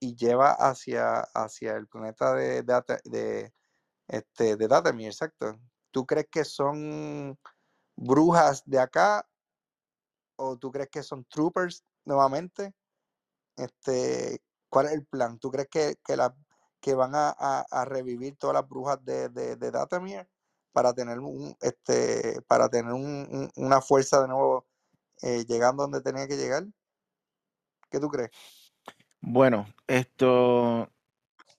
y 0.00 0.16
lleva 0.16 0.52
hacia, 0.52 1.20
hacia 1.34 1.76
el 1.76 1.86
planeta 1.88 2.34
de, 2.34 2.62
de, 3.04 3.52
este, 4.08 4.56
de 4.56 4.68
Dathomir, 4.68 5.08
exacto. 5.08 5.58
¿tú 5.96 6.04
crees 6.06 6.26
que 6.30 6.44
son 6.44 7.38
brujas 7.96 8.62
de 8.66 8.78
acá 8.78 9.26
o 10.36 10.58
tú 10.58 10.70
crees 10.70 10.90
que 10.90 11.02
son 11.02 11.24
troopers 11.24 11.84
nuevamente? 12.04 12.74
Este, 13.56 14.42
¿Cuál 14.68 14.86
es 14.86 14.92
el 14.92 15.06
plan? 15.06 15.38
¿Tú 15.38 15.50
crees 15.50 15.68
que, 15.70 15.96
que, 16.04 16.16
la, 16.16 16.36
que 16.80 16.94
van 16.94 17.14
a, 17.14 17.30
a, 17.30 17.84
revivir 17.86 18.36
todas 18.36 18.54
las 18.54 18.68
brujas 18.68 19.02
de, 19.06 19.30
de, 19.30 19.56
de 19.56 19.70
Datamir 19.70 20.28
para 20.72 20.92
tener, 20.92 21.18
un, 21.20 21.56
este, 21.62 22.42
para 22.42 22.68
tener 22.68 22.92
un, 22.92 23.26
un, 23.30 23.50
una 23.56 23.80
fuerza 23.80 24.20
de 24.20 24.28
nuevo 24.28 24.66
eh, 25.22 25.46
llegando 25.46 25.84
donde 25.84 26.02
tenía 26.02 26.28
que 26.28 26.36
llegar? 26.36 26.66
¿Qué 27.90 27.98
tú 28.00 28.08
crees? 28.08 28.30
Bueno, 29.28 29.66
esto 29.88 30.88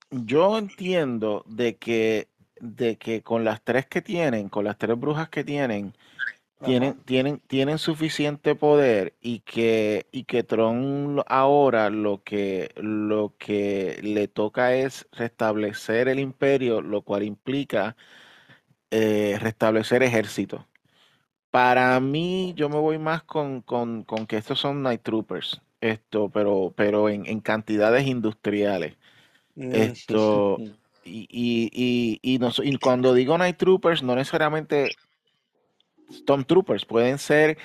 yo 0.10 0.58
entiendo 0.58 1.44
de 1.48 1.76
que 1.76 2.30
de 2.62 2.98
que 2.98 3.22
con 3.24 3.44
las 3.44 3.62
tres 3.62 3.86
que 3.88 4.02
tienen, 4.02 4.48
con 4.50 4.64
las 4.66 4.78
tres 4.78 4.98
brujas 4.98 5.30
que 5.30 5.44
tienen, 5.44 5.94
tienen, 6.64 6.96
tienen, 7.04 7.40
tienen 7.48 7.78
suficiente 7.78 8.56
poder 8.56 9.16
y 9.22 9.42
que, 9.42 10.08
y 10.14 10.24
que 10.24 10.44
Tron 10.44 11.22
ahora 11.28 11.90
lo 11.90 12.24
que, 12.24 12.72
lo 12.78 13.36
que 13.38 14.00
le 14.02 14.30
toca 14.30 14.74
es 14.74 15.08
restablecer 15.12 16.08
el 16.08 16.20
imperio, 16.20 16.82
lo 16.82 17.02
cual 17.04 17.24
implica 17.24 17.98
eh, 18.92 19.38
restablecer 19.42 20.04
ejército. 20.04 20.68
Para 21.52 22.00
mí, 22.00 22.54
yo 22.56 22.70
me 22.70 22.80
voy 22.80 22.98
más 23.00 23.24
con, 23.24 23.62
con, 23.62 24.04
con 24.04 24.28
que 24.28 24.38
estos 24.38 24.60
son 24.60 24.84
Night 24.84 25.02
Troopers, 25.04 25.62
esto, 25.82 26.30
pero, 26.30 26.74
pero 26.76 27.10
en, 27.10 27.26
en 27.26 27.40
cantidades 27.40 28.08
industriales. 28.08 28.96
Esto, 29.56 30.58
y, 31.04 31.28
y, 31.32 31.70
y, 31.74 32.20
y, 32.22 32.38
no, 32.40 32.52
y 32.64 32.78
cuando 32.78 33.14
digo 33.14 33.38
Night 33.38 33.58
Troopers, 33.58 34.04
no 34.04 34.16
necesariamente 34.16 34.92
Stormtroopers, 36.12 36.86
pueden 36.86 37.18
ser 37.18 37.58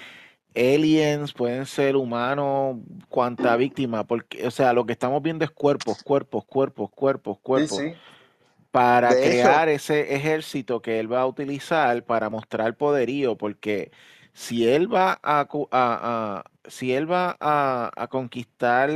aliens, 0.54 1.32
pueden 1.32 1.66
ser 1.66 1.96
humanos, 1.96 2.78
cuanta 3.08 3.56
víctima, 3.56 4.06
porque, 4.06 4.46
o 4.46 4.50
sea, 4.50 4.72
lo 4.72 4.86
que 4.86 4.92
estamos 4.92 5.22
viendo 5.22 5.44
es 5.44 5.50
cuerpos, 5.50 6.02
cuerpos, 6.02 6.44
cuerpos, 6.44 6.90
cuerpos, 6.90 7.38
cuerpos, 7.40 7.78
Sí, 7.78 7.90
sí. 7.90 7.94
para 8.70 9.14
De 9.14 9.20
hecho, 9.20 9.30
crear 9.30 9.68
ese 9.68 10.14
ejército 10.14 10.80
que 10.82 10.98
él 10.98 11.12
va 11.12 11.20
a 11.22 11.26
utilizar 11.26 12.04
para 12.04 12.30
mostrar 12.30 12.76
poderío, 12.76 13.36
porque 13.36 13.90
si 14.32 14.68
él 14.68 14.92
va 14.92 15.18
a, 15.22 15.44
cu- 15.46 15.68
a- 15.70 16.42
a- 16.44 16.70
si 16.70 16.92
él 16.94 17.10
va 17.10 17.36
a, 17.40 17.90
a 17.96 18.08
conquistar 18.08 18.90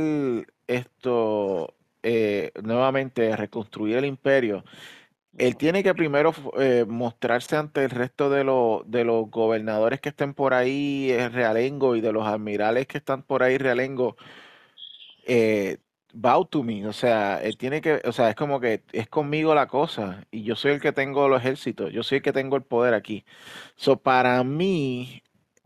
esto, 0.67 1.73
eh, 2.03 2.51
nuevamente, 2.63 3.35
reconstruir 3.35 3.97
el 3.97 4.05
imperio, 4.05 4.63
él 5.37 5.57
tiene 5.57 5.83
que 5.83 5.95
primero 5.95 6.33
eh, 6.59 6.85
mostrarse 6.87 7.57
ante 7.57 7.83
el 7.85 7.91
resto 7.91 8.29
de, 8.29 8.43
los 8.43 8.89
de 8.89 9.03
los 9.05 9.29
gobernadores 9.31 10.01
que 10.01 10.09
estén 10.09 10.33
por 10.33 10.53
ahí, 10.55 11.11
eh, 11.11 11.29
realengo, 11.29 11.95
y 11.95 12.01
de 12.01 12.13
los 12.13 12.27
admirales 12.27 12.87
que 12.87 12.97
están 12.99 13.23
por 13.23 13.43
ahí, 13.43 13.57
realengo, 13.57 14.17
eh, 15.25 15.77
bow 16.13 16.45
to 16.45 16.63
me, 16.63 16.87
o 16.87 16.93
sea, 16.93 17.41
él 17.43 17.57
tiene 17.57 17.81
que, 17.81 18.01
o 18.05 18.11
sea, 18.11 18.29
es 18.29 18.35
como 18.35 18.59
que 18.59 18.83
es 18.91 19.07
conmigo 19.09 19.53
la 19.55 19.67
cosa, 19.67 20.25
y 20.31 20.43
yo 20.43 20.55
soy 20.55 20.71
el 20.71 20.81
que 20.81 20.91
tengo 20.93 21.27
los 21.29 21.39
ejércitos, 21.41 21.91
yo 21.91 22.03
soy 22.03 22.17
el 22.17 22.21
que 22.23 22.33
tengo 22.33 22.55
el 22.55 22.63
poder 22.63 22.93
aquí. 22.93 23.25
So, 23.75 23.97
para 24.01 24.43
mí, 24.43 25.21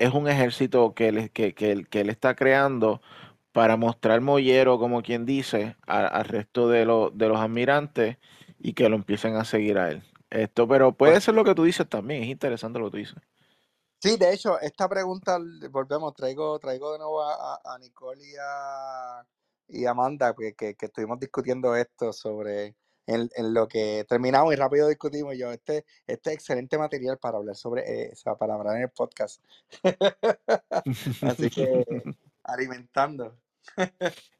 es 0.05 0.13
un 0.13 0.27
ejército 0.27 0.93
que 0.93 1.07
él, 1.09 1.31
que, 1.31 1.53
que 1.55 1.71
él, 1.71 1.89
que 1.89 2.01
él 2.01 2.09
está 2.09 2.35
creando 2.35 3.01
para 3.53 3.77
mostrar 3.77 4.21
mollero, 4.21 4.79
como 4.79 5.01
quien 5.03 5.25
dice, 5.25 5.75
al 5.87 6.25
resto 6.25 6.69
de, 6.69 6.85
los 6.85 7.17
de 7.17 7.27
los 7.29 7.39
admirantes 7.39 8.17
y 8.59 8.73
que 8.73 8.89
lo 8.89 8.95
empiecen 8.97 9.35
a 9.35 9.45
seguir 9.45 9.77
a 9.79 9.91
él. 9.91 10.03
Esto, 10.29 10.67
pero 10.67 10.93
puede 10.93 11.19
pues, 11.19 11.21
ser 11.21 11.35
lo 11.35 11.43
que 11.43 11.55
tú 11.55 11.63
dices 11.65 11.87
también, 11.89 12.23
es 12.23 12.29
interesante 12.29 12.79
lo 12.79 12.85
que 12.85 12.91
tú 12.91 12.97
dices. 12.97 13.17
sí, 13.99 14.17
de 14.17 14.33
hecho, 14.33 14.59
esta 14.59 14.87
pregunta, 14.89 15.37
volvemos, 15.69 16.13
traigo, 16.15 16.59
traigo 16.59 16.93
de 16.93 16.99
nuevo 16.99 17.21
a, 17.23 17.59
a- 17.63 17.77
Nicole 17.79 18.23
y 18.25 18.33
a, 18.41 19.25
y 19.67 19.85
Amanda, 19.85 20.33
que, 20.37 20.53
que, 20.53 20.75
que 20.75 20.85
estuvimos 20.87 21.19
discutiendo 21.19 21.75
esto 21.75 22.11
sobre 22.13 22.75
en, 23.07 23.29
en 23.35 23.53
lo 23.53 23.67
que 23.67 24.05
terminamos 24.07 24.53
y 24.53 24.55
rápido 24.55 24.87
discutimos 24.87 25.37
yo, 25.37 25.51
este, 25.51 25.85
este 26.07 26.31
es 26.31 26.35
excelente 26.35 26.77
material 26.77 27.17
para 27.17 27.37
hablar 27.37 27.55
sobre, 27.55 28.05
eh, 28.05 28.09
o 28.13 28.15
sea, 28.15 28.35
para 28.35 28.55
hablar 28.55 28.77
en 28.77 28.83
el 28.83 28.89
podcast. 28.89 29.43
Así 31.21 31.49
que, 31.49 31.85
alimentando. 32.43 33.37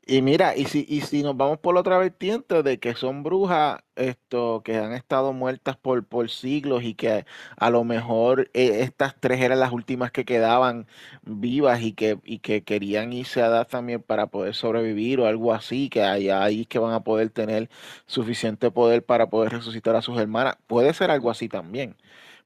Y 0.05 0.21
mira, 0.23 0.55
y 0.57 0.65
si, 0.65 0.85
y 0.89 1.01
si 1.01 1.21
nos 1.21 1.37
vamos 1.37 1.59
por 1.59 1.75
la 1.75 1.81
otra 1.81 1.97
vertiente 1.99 2.63
de 2.63 2.79
que 2.79 2.95
son 2.95 3.21
brujas 3.23 3.79
esto, 3.95 4.61
que 4.65 4.75
han 4.77 4.93
estado 4.93 5.31
muertas 5.31 5.77
por, 5.77 6.05
por 6.05 6.29
siglos 6.29 6.83
y 6.83 6.95
que 6.95 7.25
a 7.55 7.69
lo 7.69 7.83
mejor 7.83 8.49
eh, 8.53 8.81
estas 8.81 9.15
tres 9.19 9.39
eran 9.41 9.59
las 9.59 9.71
últimas 9.71 10.11
que 10.11 10.25
quedaban 10.25 10.87
vivas 11.21 11.81
y 11.83 11.93
que, 11.93 12.19
y 12.25 12.39
que 12.39 12.63
querían 12.63 13.13
irse 13.13 13.41
a 13.43 13.49
dar 13.49 13.67
también 13.67 14.01
para 14.01 14.27
poder 14.27 14.55
sobrevivir 14.55 15.19
o 15.19 15.27
algo 15.27 15.53
así, 15.53 15.87
que 15.89 16.01
ahí, 16.01 16.29
ahí 16.29 16.65
que 16.65 16.79
van 16.79 16.93
a 16.93 17.03
poder 17.03 17.29
tener 17.29 17.69
suficiente 18.07 18.71
poder 18.71 19.05
para 19.05 19.29
poder 19.29 19.51
resucitar 19.53 19.95
a 19.95 20.01
sus 20.01 20.17
hermanas. 20.19 20.57
Puede 20.67 20.93
ser 20.95 21.11
algo 21.11 21.29
así 21.29 21.47
también. 21.47 21.95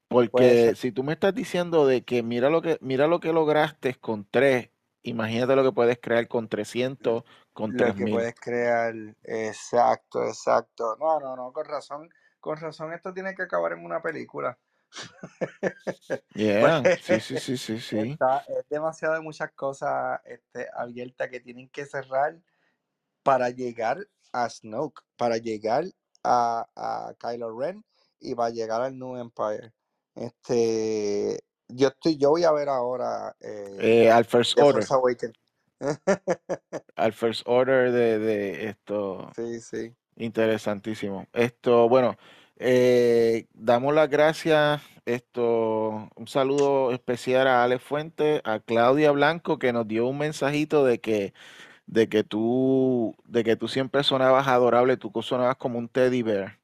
Porque 0.08 0.74
si 0.76 0.92
tú 0.92 1.04
me 1.04 1.14
estás 1.14 1.34
diciendo 1.34 1.86
de 1.86 2.04
que 2.04 2.22
mira 2.22 2.50
lo 2.50 2.62
que, 2.62 2.78
mira 2.82 3.06
lo 3.08 3.20
que 3.20 3.32
lograste 3.32 3.94
con 3.96 4.26
tres, 4.30 4.70
imagínate 5.06 5.56
lo 5.56 5.62
que 5.64 5.72
puedes 5.72 5.98
crear 6.00 6.26
con 6.28 6.48
300, 6.48 7.24
con 7.52 7.72
Lo 7.72 7.76
tres 7.76 7.94
que 7.94 8.06
puedes 8.06 8.34
crear, 8.34 8.94
exacto, 9.22 10.26
exacto. 10.26 10.96
No, 10.98 11.20
no, 11.20 11.36
no, 11.36 11.52
con 11.52 11.64
razón, 11.64 12.08
con 12.40 12.56
razón 12.56 12.92
esto 12.92 13.12
tiene 13.12 13.34
que 13.34 13.42
acabar 13.42 13.72
en 13.72 13.84
una 13.84 14.00
película. 14.02 14.58
Yeah, 16.34 16.82
Pues 16.82 17.00
sí, 17.00 17.20
sí, 17.20 17.38
sí, 17.38 17.56
sí, 17.56 17.80
sí. 17.80 17.98
está, 18.12 18.44
es 18.46 18.68
demasiado 18.68 19.14
de 19.14 19.20
muchas 19.20 19.52
cosas 19.52 20.20
este, 20.24 20.68
abiertas 20.74 21.28
que 21.28 21.40
tienen 21.40 21.68
que 21.68 21.86
cerrar 21.86 22.38
para 23.22 23.50
llegar 23.50 24.06
a 24.32 24.48
Snoke, 24.48 25.02
para 25.16 25.38
llegar 25.38 25.84
a, 26.22 26.66
a 26.76 27.14
Kylo 27.18 27.58
Ren 27.58 27.84
y 28.20 28.34
para 28.34 28.50
llegar 28.50 28.82
al 28.82 28.98
New 28.98 29.16
Empire. 29.16 29.72
Este, 30.14 31.42
yo 31.68 31.88
estoy, 31.88 32.16
yo 32.16 32.30
voy 32.30 32.44
a 32.44 32.52
ver 32.52 32.68
ahora 32.68 33.36
eh, 33.40 33.76
Eh, 33.80 34.10
al 34.10 34.24
First 34.24 34.58
Order, 34.58 34.86
al 36.96 37.12
First 37.12 37.42
Order 37.46 37.92
de, 37.92 38.18
de 38.18 38.68
esto, 38.68 39.30
Sí, 39.36 39.60
sí. 39.60 39.94
interesantísimo. 40.16 41.26
Esto, 41.32 41.88
bueno, 41.88 42.16
eh, 42.58 43.46
damos 43.52 43.94
las 43.94 44.08
gracias, 44.08 44.80
esto, 45.04 46.08
un 46.16 46.26
saludo 46.26 46.92
especial 46.92 47.46
a 47.46 47.64
Alex 47.64 47.82
Fuente, 47.82 48.40
a 48.44 48.60
Claudia 48.60 49.10
Blanco, 49.12 49.58
que 49.58 49.72
nos 49.72 49.86
dio 49.86 50.06
un 50.06 50.18
mensajito 50.18 50.84
de 50.84 51.00
que, 51.00 51.34
de 51.86 52.08
que 52.08 52.24
tú, 52.24 53.14
de 53.26 53.44
que 53.44 53.56
tú 53.56 53.68
siempre 53.68 54.02
sonabas 54.02 54.48
adorable, 54.48 54.96
tú 54.96 55.12
sonabas 55.22 55.56
como 55.56 55.78
un 55.78 55.88
teddy 55.88 56.22
bear. 56.22 56.58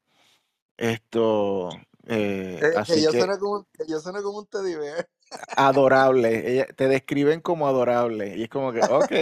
Esto, 0.79 1.71
eh, 2.07 2.67
Eh, 2.67 2.73
así 2.75 3.07
que 3.07 3.35
como, 3.41 3.67
yo 3.89 4.01
sueno 4.01 4.23
como 4.23 4.39
un 4.39 4.47
teddy 4.47 4.75
bear. 4.77 5.09
adorable, 5.57 6.51
ella, 6.53 6.67
te 6.77 6.89
describen 6.89 7.41
como 7.41 7.67
adorable 7.69 8.37
y 8.37 8.43
es 8.45 8.49
como 8.51 8.73
que, 8.73 8.85
ok, 8.87 9.13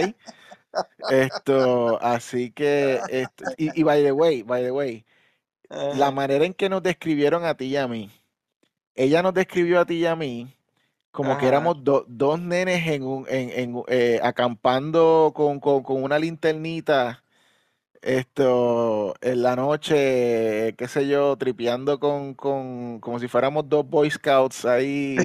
esto, 1.07 2.01
así 2.01 2.51
que, 2.51 3.03
esto, 3.07 3.45
y, 3.57 3.79
y 3.79 3.83
by 3.83 4.03
the 4.03 4.11
way, 4.11 4.43
by 4.43 4.63
the 4.63 4.71
way, 4.71 5.05
la 5.89 6.11
manera 6.11 6.45
en 6.45 6.53
que 6.55 6.69
nos 6.69 6.83
describieron 6.83 7.45
a 7.45 7.55
ti 7.57 7.65
y 7.67 7.77
a 7.77 7.87
mí, 7.87 8.11
ella 8.95 9.23
nos 9.23 9.33
describió 9.35 9.81
a 9.81 9.85
ti 9.85 9.95
y 9.95 10.05
a 10.07 10.15
mí 10.15 10.55
como 11.11 11.37
que 11.37 11.47
éramos 11.47 11.83
do- 11.83 12.05
dos 12.09 12.39
nenes 12.41 12.87
en 12.87 13.03
un, 13.03 13.27
en, 13.29 13.51
en, 13.51 13.83
eh, 13.87 14.19
acampando 14.23 15.33
con, 15.35 15.59
con, 15.59 15.83
con 15.83 16.03
una 16.03 16.19
linternita, 16.19 17.23
esto, 18.01 19.13
en 19.21 19.43
la 19.43 19.55
noche, 19.55 20.75
qué 20.75 20.87
sé 20.87 21.07
yo, 21.07 21.37
tripeando 21.37 21.99
con, 21.99 22.33
con, 22.33 22.99
como 22.99 23.19
si 23.19 23.27
fuéramos 23.27 23.69
dos 23.69 23.87
Boy 23.87 24.09
Scouts 24.09 24.65
ahí, 24.65 25.17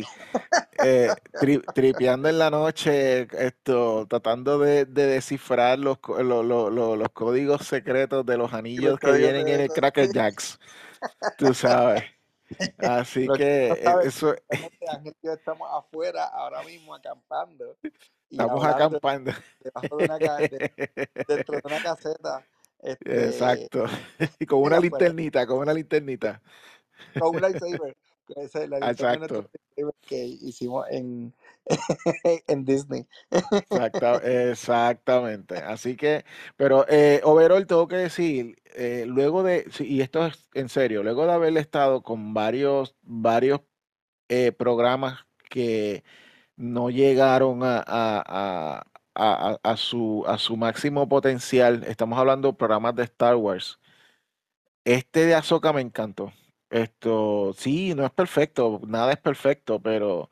eh, 0.84 1.08
tri- 1.40 1.64
tripeando 1.72 2.28
en 2.28 2.38
la 2.38 2.50
noche, 2.50 3.26
esto, 3.32 4.06
tratando 4.08 4.58
de, 4.58 4.84
de 4.84 5.06
descifrar 5.06 5.78
los, 5.78 5.98
lo- 6.06 6.42
lo- 6.42 6.70
lo- 6.70 6.96
los 6.96 7.08
códigos 7.10 7.66
secretos 7.66 8.26
de 8.26 8.36
los 8.36 8.52
anillos 8.52 8.98
que 8.98 9.12
vienen 9.12 9.48
en 9.48 9.60
el. 9.62 9.68
Cracker 9.70 10.12
Jacks, 10.12 10.58
tú 11.38 11.54
sabes. 11.54 12.04
Así 12.78 13.26
que 13.36 13.68
eh, 13.72 13.84
eso, 14.04 14.34
estamos 15.22 15.68
afuera 15.72 16.26
ahora 16.26 16.62
mismo 16.62 16.94
acampando 16.94 17.76
estamos 18.30 18.64
acampando. 18.64 19.32
debajo 19.60 19.96
de 19.98 20.04
una 20.04 20.18
de- 20.18 20.72
dentro 21.26 21.54
de 21.56 21.62
una 21.64 21.80
caseta, 21.80 22.46
este, 22.86 23.26
Exacto. 23.26 23.84
Y 24.40 24.46
con 24.46 24.62
una 24.62 24.78
linternita, 24.80 25.46
con 25.46 25.58
una 25.58 25.72
linternita. 25.72 26.40
con 27.18 27.36
un 27.36 27.40
lightsaber. 27.42 27.96
con 28.26 28.44
ese- 28.44 28.68
la 28.68 28.78
Exacto. 28.90 29.48
que 30.02 30.24
hicimos 30.24 30.86
en, 30.90 31.34
en 32.46 32.64
Disney. 32.64 33.06
Exacta, 33.30 34.16
exactamente. 34.50 35.56
Así 35.58 35.96
que, 35.96 36.24
pero 36.56 36.86
eh, 36.88 37.20
overall 37.24 37.66
tengo 37.66 37.86
que 37.88 37.96
decir, 37.96 38.56
eh, 38.74 39.04
luego 39.06 39.42
de, 39.42 39.68
y 39.80 40.00
esto 40.00 40.26
es 40.26 40.48
en 40.54 40.68
serio, 40.68 41.02
luego 41.02 41.26
de 41.26 41.32
haber 41.32 41.56
estado 41.58 42.02
con 42.02 42.34
varios, 42.34 42.96
varios 43.02 43.60
eh, 44.28 44.52
programas 44.52 45.26
que 45.50 46.04
no 46.56 46.90
llegaron 46.90 47.62
a, 47.62 47.78
a, 47.86 48.24
a, 48.78 48.86
a, 49.16 49.76
su, 49.76 50.24
a 50.26 50.38
su 50.38 50.56
máximo 50.56 51.08
potencial. 51.08 51.84
Estamos 51.84 52.18
hablando 52.18 52.48
de 52.48 52.54
programas 52.54 52.94
de 52.94 53.04
Star 53.04 53.36
Wars. 53.36 53.78
Este 54.84 55.26
de 55.26 55.34
Ahsoka 55.34 55.72
me 55.72 55.80
encantó. 55.80 56.32
Esto, 56.70 57.54
sí, 57.56 57.94
no 57.94 58.04
es 58.04 58.10
perfecto, 58.10 58.80
nada 58.86 59.12
es 59.12 59.18
perfecto, 59.18 59.80
pero, 59.80 60.30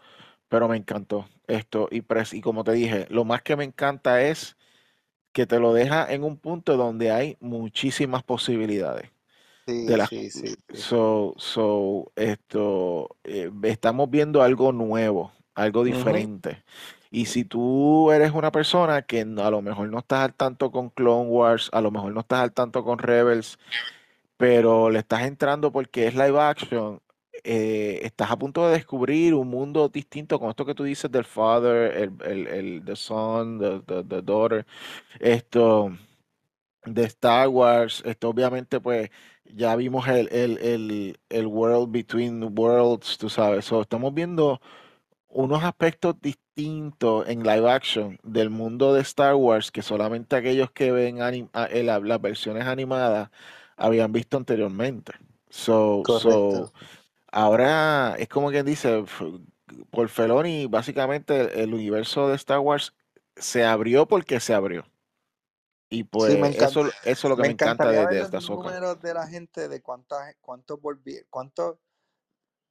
pero 0.49 0.69
me 0.69 0.77
encantó. 0.77 1.27
Esto, 1.47 1.89
y, 1.91 2.05
y 2.33 2.41
como 2.41 2.65
te 2.65 2.73
dije, 2.73 3.07
lo 3.11 3.25
más 3.25 3.43
que 3.43 3.57
me 3.57 3.65
encanta 3.65 4.23
es 4.23 4.57
que 5.33 5.47
te 5.47 5.59
lo 5.59 5.73
deja 5.73 6.13
en 6.13 6.25
un 6.25 6.37
punto 6.37 6.77
donde 6.77 7.11
hay 7.11 7.37
muchísimas 7.41 8.23
posibilidades. 8.23 9.11
Sí, 9.67 9.87
de 9.87 10.07
sí, 10.07 10.31
sí, 10.31 10.49
sí. 10.49 10.57
So, 10.77 11.35
so, 11.39 12.13
esto, 12.17 13.17
eh, 13.25 13.51
estamos 13.63 14.11
viendo 14.11 14.43
algo 14.43 14.73
nuevo, 14.73 15.33
algo 15.55 15.85
diferente. 15.85 16.63
Y 17.15 17.27
si 17.27 17.45
tú 17.45 18.11
eres 18.11 18.33
una 18.33 18.51
persona 18.51 19.03
que 19.03 19.21
a 19.23 19.51
lo 19.51 19.63
mejor 19.63 19.89
no 19.89 19.99
estás 20.01 20.21
al 20.25 20.35
tanto 20.35 20.73
con 20.73 20.91
Clone 20.91 21.29
Wars, 21.31 21.71
a 21.73 21.81
lo 21.81 21.91
mejor 21.93 22.13
no 22.13 22.21
estás 22.21 22.41
al 22.41 22.53
tanto 22.53 22.83
con 22.85 22.99
Rebels, 22.99 23.59
pero 24.37 24.91
le 24.91 25.01
estás 25.01 25.23
entrando 25.23 25.73
porque 25.73 26.07
es 26.09 26.15
live 26.15 26.41
action, 26.41 27.01
eh, 27.45 28.01
estás 28.03 28.31
a 28.31 28.39
punto 28.39 28.67
de 28.69 28.75
descubrir 28.75 29.35
un 29.35 29.49
mundo 29.49 29.89
distinto 29.89 30.41
con 30.41 30.51
esto 30.51 30.67
que 30.67 30.75
tú 30.75 30.85
dices 30.85 31.11
del 31.13 31.25
father, 31.25 31.93
el, 31.97 32.13
el, 32.25 32.47
el 32.49 32.85
the 32.85 32.97
son, 32.97 33.59
the, 33.61 33.81
the- 33.87 34.05
the 34.05 34.23
daughter, 34.23 34.67
esto 35.21 35.93
de 36.87 37.05
Star 37.09 37.49
Wars, 37.49 38.03
esto 38.05 38.29
obviamente 38.29 38.81
pues 38.81 39.11
ya 39.45 39.75
vimos 39.77 40.07
el, 40.09 40.29
el, 40.33 41.19
el 41.29 41.47
World 41.47 41.91
Between 41.93 42.43
Worlds, 42.59 43.17
tú 43.19 43.29
sabes, 43.31 43.65
so, 43.67 43.83
estamos 43.83 44.13
viendo 44.15 44.61
unos 45.29 45.65
aspectos 45.65 46.17
distintos 46.21 46.44
en 46.57 47.43
live 47.43 47.69
action 47.71 48.19
del 48.23 48.51
mundo 48.51 48.95
de 48.95 49.01
Star 49.01 49.35
Wars 49.35 49.71
que 49.71 49.83
solamente 49.83 50.37
aquellos 50.37 50.71
que 50.71 50.93
ven 50.93 51.19
anim- 51.21 51.51
a- 51.53 51.69
la- 51.69 51.99
las 51.99 52.21
versiones 52.21 52.67
animadas 52.67 53.31
habían 53.77 54.13
visto 54.13 54.37
anteriormente. 54.37 55.13
So, 55.51 56.03
so, 56.07 56.73
ahora 57.31 58.17
es 58.19 58.29
como 58.29 58.51
quien 58.51 58.67
dice, 58.67 59.05
por 59.91 60.09
Feloni, 60.09 60.67
básicamente 60.67 61.63
el, 61.63 61.75
universo 61.75 62.29
de 62.29 62.37
Star 62.37 62.61
Wars 62.61 62.95
se 63.37 63.65
abrió 63.65 64.07
porque 64.07 64.39
se 64.41 64.55
abrió. 64.55 64.85
Y 65.91 66.05
pues 66.05 66.35
encanta. 66.35 66.65
eso, 66.67 66.87
eso 66.87 66.93
es 67.05 67.25
lo 67.25 67.37
que 67.37 67.43
Me 67.43 67.49
me 67.49 67.53
encanta 67.55 67.91
de, 67.91 68.07
de 68.07 68.21
esta 68.23 68.39
Ahsoka. 68.39 68.69
números 68.69 69.01
de 69.01 69.15
la 69.15 69.27
gente 69.27 69.69
de 69.69 69.81
cuántas, 69.81 70.35
cuántos 70.41 70.81
volvi- 70.81 71.25
cuántos 71.31 71.77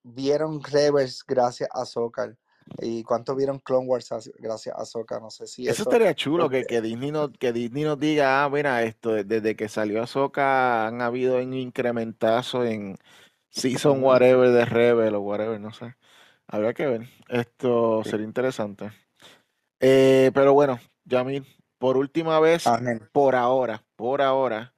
vieron 0.04 0.62
Rebels 0.64 1.24
gracias 1.26 1.70
a 1.74 1.82
Ahsoka 1.82 2.36
y 2.82 3.04
cuántos 3.04 3.36
vieron 3.36 3.60
Clone 3.60 3.88
Wars 3.88 4.12
as- 4.12 4.32
gracias 4.40 4.76
a 4.76 4.82
Ahsoka. 4.82 5.20
No 5.20 5.30
sé 5.30 5.48
si 5.48 5.64
Eso 5.68 5.82
eso. 5.82 5.90
estaría 5.90 6.14
chulo 6.16 6.50
que, 6.50 6.66
que 6.66 6.82
Disney 6.82 7.12
nos, 7.12 7.32
que 7.38 7.54
Disney 7.54 7.84
nos 7.84 8.00
diga, 8.00 8.44
ah, 8.44 8.50
mira, 8.50 8.84
esto, 8.84 9.12
de- 9.14 9.24
desde 9.24 9.56
que 9.56 9.70
salió 9.70 10.02
Ahsoka 10.04 10.88
han 10.88 11.02
habido 11.02 11.38
un 11.38 11.54
incrementazo 11.54 12.64
en 12.66 12.98
season 13.50 14.04
whatever 14.04 14.50
de 14.52 14.66
Rebel 14.66 15.16
o 15.16 15.22
whatever, 15.22 15.60
no 15.60 15.74
sé. 15.74 15.96
Habría 16.48 16.74
que 16.74 16.86
ver. 16.86 17.10
Esto 17.30 18.02
sí. 18.04 18.12
sería 18.12 18.26
interesante. 18.26 18.92
Eh, 19.80 20.32
pero 20.34 20.54
bueno, 20.54 20.80
Yamil, 21.06 21.46
por 21.78 21.98
última 21.98 22.40
vez, 22.40 22.66
Amén. 22.68 23.08
por 23.12 23.36
ahora, 23.36 23.84
por 23.96 24.22
ahora, 24.22 24.74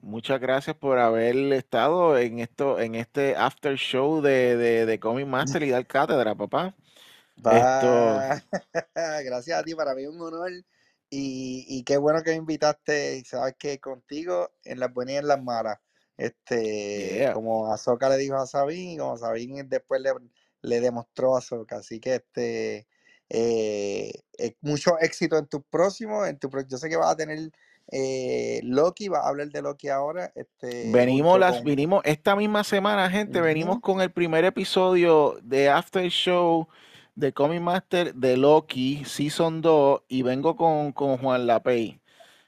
muchas 0.00 0.40
gracias 0.40 0.76
por 0.76 0.98
haber 0.98 1.36
estado 1.52 2.16
en 2.18 2.38
esto, 2.38 2.78
en 2.80 2.94
este 2.94 3.36
after 3.36 3.76
show 3.76 4.20
de, 4.20 4.56
de, 4.56 4.86
de 4.86 5.00
Comic 5.00 5.26
Master 5.26 5.62
y 5.62 5.70
dar 5.70 5.86
cátedra, 5.86 6.34
papá. 6.34 6.74
Esto, 7.50 7.86
Va. 7.86 8.42
Gracias 9.24 9.58
a 9.58 9.62
ti, 9.62 9.74
para 9.74 9.94
mí 9.94 10.02
es 10.02 10.08
un 10.08 10.20
honor. 10.20 10.50
Y, 11.10 11.66
y 11.68 11.82
qué 11.84 11.96
bueno 11.96 12.22
que 12.22 12.30
me 12.30 12.36
invitaste. 12.36 13.22
Sabes 13.24 13.54
que 13.58 13.78
contigo 13.80 14.50
en 14.64 14.80
las 14.80 14.92
buenas 14.92 15.14
y 15.14 15.16
en 15.18 15.26
las 15.26 15.42
malas. 15.42 15.78
Este, 16.16 17.14
yeah. 17.16 17.32
como 17.32 17.72
Azoka 17.72 18.08
le 18.08 18.16
dijo 18.16 18.36
a 18.36 18.46
Sabine, 18.46 18.92
y 18.92 18.96
como 18.96 19.16
Sabine 19.16 19.64
después 19.64 20.00
le, 20.00 20.12
le 20.62 20.80
demostró 20.80 21.34
a 21.34 21.38
Azoka. 21.38 21.76
Así 21.76 22.00
que 22.00 22.16
este, 22.16 22.86
eh, 23.28 24.12
eh, 24.38 24.56
mucho 24.60 24.98
éxito 25.00 25.36
en 25.36 25.46
tus 25.46 25.62
próximos. 25.64 26.28
En 26.28 26.38
tu, 26.38 26.48
yo 26.68 26.78
sé 26.78 26.88
que 26.88 26.96
vas 26.96 27.12
a 27.12 27.16
tener 27.16 27.50
eh, 27.90 28.60
Loki, 28.62 29.08
vas 29.08 29.24
a 29.24 29.28
hablar 29.28 29.48
de 29.48 29.62
Loki 29.62 29.88
ahora. 29.88 30.32
Este, 30.34 30.90
Venimos 30.92 31.38
las, 31.38 31.56
con. 31.56 31.64
vinimos 31.64 32.02
esta 32.04 32.36
misma 32.36 32.64
semana, 32.64 33.10
gente, 33.10 33.40
venimos 33.40 33.80
con 33.80 34.00
el 34.00 34.10
primer 34.10 34.44
episodio 34.44 35.38
de 35.42 35.68
After 35.68 36.08
Show 36.08 36.68
de 37.14 37.32
Comic 37.32 37.60
Master 37.60 38.14
de 38.14 38.36
Loki, 38.36 39.04
Season 39.04 39.60
2, 39.62 40.02
y 40.08 40.22
vengo 40.22 40.56
con, 40.56 40.92
con 40.92 41.18
Juan 41.18 41.46
Lapey. 41.46 42.00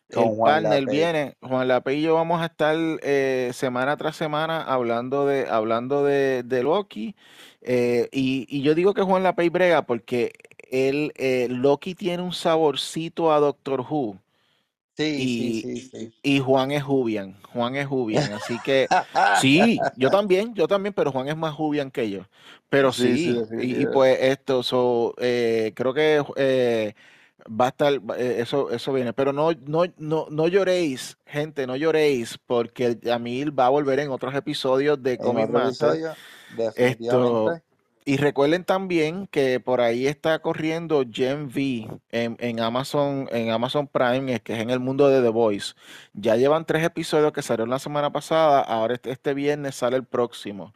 El 0.08 0.30
con 0.30 0.36
Juan 0.36 0.62
partner 0.62 0.62
Lapey. 0.62 0.88
viene, 0.88 1.36
Juan 1.42 1.68
Lapey 1.68 1.98
y 1.98 2.02
yo 2.02 2.14
vamos 2.14 2.40
a 2.42 2.46
estar 2.46 2.76
eh, 3.02 3.50
semana 3.54 3.96
tras 3.96 4.16
semana 4.16 4.62
hablando 4.62 5.26
de, 5.26 5.48
hablando 5.48 6.04
de, 6.04 6.42
de 6.44 6.62
Loki. 6.62 7.16
eh, 7.62 8.08
y, 8.12 8.46
y 8.48 8.62
yo 8.62 8.74
digo 8.74 8.94
que 8.94 9.02
Juan 9.02 9.22
Lapey 9.24 9.48
brega 9.48 9.86
porque 9.86 10.32
él, 10.70 11.12
eh, 11.16 11.48
Loki 11.50 11.94
tiene 11.94 12.22
un 12.22 12.32
saborcito 12.32 13.32
a 13.32 13.40
Doctor 13.40 13.80
Who. 13.80 14.20
Sí, 14.96 15.02
Y, 15.02 15.62
sí, 15.62 15.90
sí. 15.90 16.12
y 16.22 16.38
Juan 16.38 16.70
es 16.70 16.84
Jubian, 16.84 17.36
Juan 17.52 17.74
es 17.74 17.86
Jubian, 17.86 18.32
así 18.32 18.58
que 18.64 18.86
sí, 19.40 19.80
yo 19.96 20.08
también, 20.08 20.54
yo 20.54 20.68
también, 20.68 20.92
pero 20.94 21.10
Juan 21.10 21.28
es 21.28 21.36
más 21.36 21.52
Jubian 21.52 21.90
que 21.90 22.10
yo. 22.10 22.20
Pero 22.68 22.92
Sí, 22.92 23.36
y, 23.60 23.86
pues 23.86 24.18
esto, 24.20 24.62
so, 24.62 25.14
eh, 25.18 25.72
creo 25.74 25.94
que 25.94 26.24
eh, 26.36 26.94
va 27.48 27.66
a 27.66 27.68
estar, 27.68 27.92
eh, 28.16 28.36
eso, 28.38 28.70
eso 28.70 28.92
viene. 28.92 29.12
Pero 29.12 29.32
no, 29.32 29.52
no, 29.66 29.84
no, 29.96 30.26
no 30.30 30.48
lloréis, 30.48 31.16
gente, 31.26 31.66
no 31.66 31.76
lloréis, 31.76 32.38
porque 32.46 32.98
Yamil 33.02 33.56
va 33.56 33.66
a 33.66 33.70
volver 33.70 33.98
en 34.00 34.10
otros 34.10 34.34
episodios 34.34 35.02
de 35.02 35.18
Comic 35.18 35.50
Master. 35.50 35.90
episodio, 35.90 36.12
Esto. 36.76 37.60
Y 38.04 38.16
recuerden 38.18 38.64
también 38.64 39.26
que 39.28 39.60
por 39.60 39.80
ahí 39.80 40.06
está 40.06 40.38
corriendo 40.40 41.04
Gen 41.10 41.46
V 41.46 41.88
en, 42.10 42.36
en 42.40 42.60
Amazon, 42.60 43.28
en 43.32 43.50
Amazon 43.50 43.88
Prime, 43.88 44.40
que 44.40 44.54
es 44.54 44.60
en 44.60 44.70
el 44.70 44.80
mundo 44.80 45.08
de 45.08 45.22
The 45.22 45.28
Voice. 45.30 45.74
Ya 46.12 46.36
llevan 46.36 46.66
tres 46.66 46.84
episodios 46.84 47.32
que 47.32 47.42
salieron 47.42 47.70
la 47.70 47.78
semana 47.78 48.12
pasada, 48.12 48.60
ahora 48.60 48.94
este, 48.94 49.10
este 49.10 49.34
viernes 49.34 49.76
sale 49.76 49.96
el 49.96 50.04
próximo. 50.06 50.72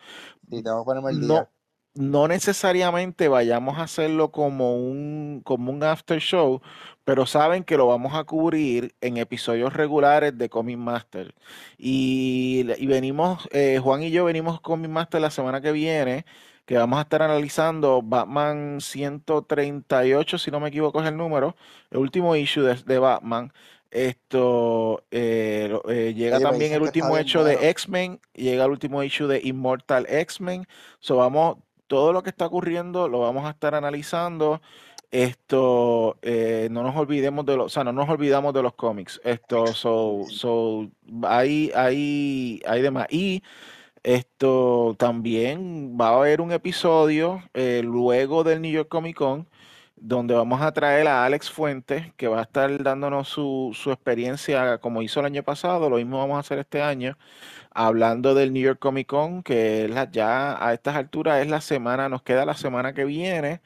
Sí, 0.50 0.62
el 1.10 1.20
No, 1.20 1.46
día. 1.46 1.50
no 1.94 2.28
necesariamente 2.28 3.28
vayamos 3.28 3.78
a 3.78 3.82
hacerlo 3.84 4.30
como 4.30 4.76
un, 4.76 5.40
como 5.44 5.72
un 5.72 5.82
after 5.82 6.20
show, 6.20 6.60
pero 7.04 7.26
saben 7.26 7.64
que 7.64 7.76
lo 7.76 7.86
vamos 7.86 8.14
a 8.14 8.24
cubrir 8.24 8.94
en 9.00 9.16
episodios 9.16 9.72
regulares 9.74 10.36
de 10.36 10.48
Comic 10.50 10.76
Master. 10.78 11.34
Y, 11.78 12.66
y 12.78 12.86
venimos, 12.86 13.48
eh, 13.52 13.80
Juan 13.82 14.02
y 14.02 14.10
yo 14.10 14.24
venimos 14.26 14.60
con 14.60 14.74
Comic 14.80 14.90
Master 14.90 15.20
la 15.20 15.30
semana 15.30 15.60
que 15.60 15.72
viene, 15.72 16.26
que 16.68 16.76
vamos 16.76 16.98
a 16.98 17.02
estar 17.02 17.22
analizando 17.22 18.02
Batman 18.02 18.82
138, 18.82 20.36
si 20.36 20.50
no 20.50 20.60
me 20.60 20.68
equivoco 20.68 21.00
es 21.00 21.08
el 21.08 21.16
número, 21.16 21.56
el 21.90 21.96
último 21.96 22.36
issue 22.36 22.62
de, 22.62 22.74
de 22.74 22.98
Batman. 22.98 23.54
Esto 23.90 25.02
eh, 25.10 25.74
eh, 25.88 26.12
llega 26.14 26.36
Oye, 26.36 26.44
también 26.44 26.74
el 26.74 26.82
último 26.82 27.16
hecho 27.16 27.42
de 27.42 27.70
X-Men, 27.70 28.20
llega 28.34 28.66
el 28.66 28.70
último 28.70 29.02
issue 29.02 29.26
de 29.26 29.40
Immortal 29.42 30.04
X-Men. 30.10 30.66
So 31.00 31.16
vamos, 31.16 31.56
todo 31.86 32.12
lo 32.12 32.22
que 32.22 32.28
está 32.28 32.44
ocurriendo 32.44 33.08
lo 33.08 33.20
vamos 33.20 33.46
a 33.46 33.50
estar 33.50 33.74
analizando. 33.74 34.60
Esto, 35.10 36.18
eh, 36.20 36.68
no 36.70 36.82
nos 36.82 36.94
olvidemos 36.96 37.46
de 37.46 37.56
los, 37.56 37.64
o 37.64 37.68
sea, 37.70 37.82
no 37.82 37.92
nos 37.92 38.10
olvidamos 38.10 38.52
de 38.52 38.62
los 38.62 38.74
cómics. 38.74 39.22
Esto, 39.24 39.68
so, 39.68 40.24
so, 40.28 40.86
hay, 41.22 41.72
hay, 41.74 42.60
hay 42.66 42.82
demás. 42.82 43.06
Y 43.08 43.42
esto 44.02 44.94
también 44.98 45.96
va 46.00 46.08
a 46.10 46.16
haber 46.18 46.40
un 46.40 46.52
episodio 46.52 47.42
eh, 47.54 47.82
luego 47.84 48.44
del 48.44 48.60
New 48.62 48.70
York 48.72 48.88
Comic 48.88 49.16
Con 49.16 49.48
donde 50.00 50.34
vamos 50.34 50.60
a 50.62 50.72
traer 50.72 51.08
a 51.08 51.24
Alex 51.24 51.50
Fuentes, 51.50 52.12
que 52.16 52.28
va 52.28 52.38
a 52.40 52.42
estar 52.42 52.82
dándonos 52.84 53.28
su, 53.28 53.72
su 53.74 53.90
experiencia 53.92 54.78
como 54.78 55.02
hizo 55.02 55.18
el 55.20 55.26
año 55.26 55.42
pasado, 55.42 55.90
lo 55.90 55.96
mismo 55.96 56.18
vamos 56.18 56.36
a 56.36 56.40
hacer 56.40 56.58
este 56.60 56.82
año, 56.82 57.18
hablando 57.70 58.34
del 58.34 58.52
New 58.52 58.62
York 58.62 58.78
Comic 58.80 59.08
Con, 59.08 59.42
que 59.42 59.84
es 59.86 59.90
la- 59.90 60.10
ya 60.10 60.64
a 60.66 60.74
estas 60.74 60.96
alturas 60.96 61.42
es 61.42 61.48
la 61.50 61.60
semana, 61.60 62.08
nos 62.08 62.22
queda 62.22 62.44
la 62.46 62.54
semana 62.54 62.94
que 62.94 63.04
viene. 63.04 63.60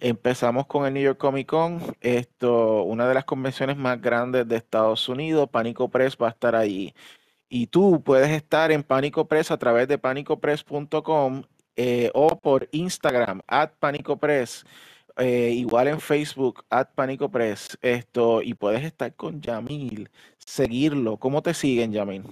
Empezamos 0.00 0.66
con 0.66 0.86
el 0.86 0.94
New 0.94 1.02
York 1.04 1.18
Comic 1.18 1.46
Con, 1.48 1.80
esto, 2.00 2.82
una 2.84 3.08
de 3.08 3.14
las 3.14 3.24
convenciones 3.24 3.76
más 3.76 4.00
grandes 4.00 4.48
de 4.48 4.56
Estados 4.56 5.08
Unidos, 5.08 5.48
Pánico 5.50 5.88
Press 5.90 6.16
va 6.20 6.28
a 6.28 6.30
estar 6.30 6.54
allí. 6.56 6.94
Y 7.54 7.68
tú 7.68 8.02
puedes 8.02 8.32
estar 8.32 8.72
en 8.72 8.82
Pánico 8.82 9.28
Press 9.28 9.52
a 9.52 9.56
través 9.56 9.86
de 9.86 9.96
panicopress.com 9.96 11.44
eh, 11.76 12.10
o 12.12 12.36
por 12.40 12.68
Instagram, 12.72 13.42
at 13.46 13.70
Pánico 13.78 14.16
Press, 14.16 14.64
eh, 15.18 15.52
igual 15.54 15.86
en 15.86 16.00
Facebook, 16.00 16.64
at 16.68 16.88
Pánico 16.96 17.30
Press, 17.30 17.78
esto, 17.80 18.42
y 18.42 18.54
puedes 18.54 18.82
estar 18.82 19.14
con 19.14 19.40
Yamil, 19.40 20.10
seguirlo. 20.36 21.16
¿Cómo 21.16 21.44
te 21.44 21.54
siguen, 21.54 21.92
Yamil? 21.92 22.24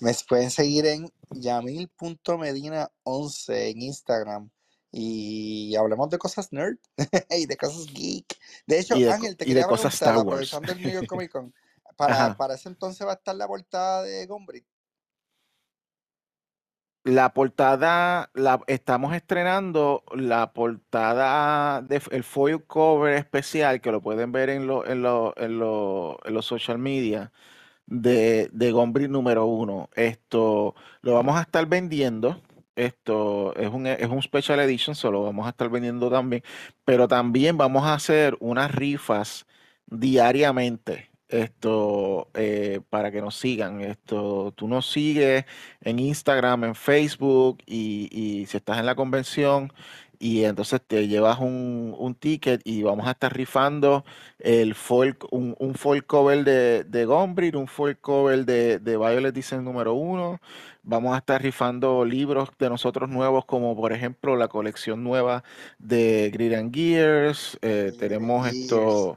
Me 0.00 0.12
pueden 0.28 0.50
seguir 0.50 0.84
en 0.86 1.12
yamil.medina11 1.30 3.70
en 3.70 3.82
Instagram 3.82 4.50
y 4.90 5.76
hablemos 5.76 6.10
de 6.10 6.18
cosas 6.18 6.52
nerd 6.52 6.78
y 7.30 7.46
de 7.46 7.56
cosas 7.56 7.86
geek. 7.86 8.36
De 8.66 8.80
hecho, 8.80 8.96
Y 8.96 9.04
de, 9.04 9.12
Ángel, 9.12 9.36
te 9.36 9.44
y 9.44 9.54
de 9.54 9.60
quería 9.60 9.68
cosas 9.68 9.96
preguntar, 9.96 10.24
Star 10.24 10.26
Wars. 10.26 10.52
aprovechando 10.52 10.72
el 10.72 10.82
New 10.82 10.92
York 10.92 11.06
Comic 11.06 11.30
Con, 11.30 11.54
para, 11.96 12.32
para 12.36 12.54
ese 12.54 12.68
entonces 12.68 13.06
va 13.06 13.12
a 13.12 13.14
estar 13.16 13.36
la 13.36 13.48
portada 13.48 14.02
de 14.04 14.26
Gombrich. 14.26 14.66
La 17.04 17.32
portada, 17.32 18.30
la, 18.34 18.60
estamos 18.66 19.14
estrenando 19.14 20.02
la 20.12 20.52
portada 20.52 21.80
de 21.82 22.02
el 22.10 22.24
foil 22.24 22.64
cover 22.66 23.14
especial 23.14 23.80
que 23.80 23.92
lo 23.92 24.02
pueden 24.02 24.32
ver 24.32 24.50
en, 24.50 24.66
lo- 24.66 24.84
en, 24.84 25.02
lo- 25.02 25.32
en, 25.36 25.58
lo- 25.60 26.18
en 26.24 26.34
los 26.34 26.46
social 26.46 26.78
media 26.78 27.32
de, 27.86 28.48
de 28.52 28.72
Gombrich 28.72 29.10
número 29.10 29.46
uno. 29.46 29.90
Esto 29.96 30.74
lo 31.02 31.14
vamos 31.14 31.36
a 31.38 31.42
estar 31.42 31.66
vendiendo. 31.66 32.42
Esto 32.76 33.54
es 33.56 33.68
un, 33.70 33.86
es 33.88 34.08
un 34.08 34.22
special 34.22 34.60
edition, 34.60 34.94
solo 34.96 35.24
vamos 35.24 35.46
a 35.46 35.50
estar 35.50 35.68
vendiendo 35.70 36.10
también. 36.10 36.42
Pero 36.84 37.08
también 37.08 37.58
vamos 37.58 37.84
a 37.86 37.94
hacer 37.94 38.36
unas 38.40 38.74
rifas 38.74 39.46
diariamente. 39.86 41.10
Esto 41.28 42.30
eh, 42.34 42.80
para 42.90 43.10
que 43.10 43.20
nos 43.20 43.36
sigan. 43.36 43.80
Esto 43.80 44.52
tú 44.56 44.68
nos 44.68 44.90
sigues 44.90 45.44
en 45.80 45.98
Instagram, 45.98 46.64
en 46.64 46.74
Facebook 46.74 47.58
y, 47.66 48.08
y 48.12 48.46
si 48.46 48.56
estás 48.58 48.78
en 48.78 48.86
la 48.86 48.94
convención 48.94 49.72
y 50.18 50.44
entonces 50.44 50.80
te 50.86 51.08
llevas 51.08 51.38
un, 51.40 51.94
un 51.98 52.14
ticket 52.14 52.62
y 52.64 52.82
vamos 52.82 53.06
a 53.06 53.10
estar 53.12 53.34
rifando 53.36 54.04
el 54.38 54.74
folk, 54.74 55.26
un, 55.32 55.54
un 55.58 55.74
folk 55.74 56.06
cover 56.06 56.44
de, 56.44 56.84
de 56.84 57.04
Gombrich, 57.04 57.54
un 57.54 57.66
folk 57.68 58.00
cover 58.00 58.44
de, 58.46 58.78
de 58.78 58.96
Violet 58.96 59.34
Design 59.34 59.64
número 59.64 59.94
uno. 59.94 60.40
Vamos 60.82 61.14
a 61.14 61.18
estar 61.18 61.42
rifando 61.42 62.04
libros 62.04 62.48
de 62.58 62.68
nosotros 62.70 63.10
nuevos, 63.10 63.44
como 63.44 63.76
por 63.76 63.92
ejemplo 63.92 64.36
la 64.36 64.48
colección 64.48 65.02
nueva 65.04 65.44
de 65.78 66.30
Grid 66.32 66.54
and 66.54 66.74
Gears. 66.74 67.58
eh, 67.62 67.92
tenemos 67.98 68.46
Gears. 68.48 69.10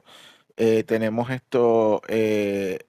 Eh, 0.59 0.83
tenemos 0.83 1.29
esto, 1.31 2.01
eh, 2.09 2.79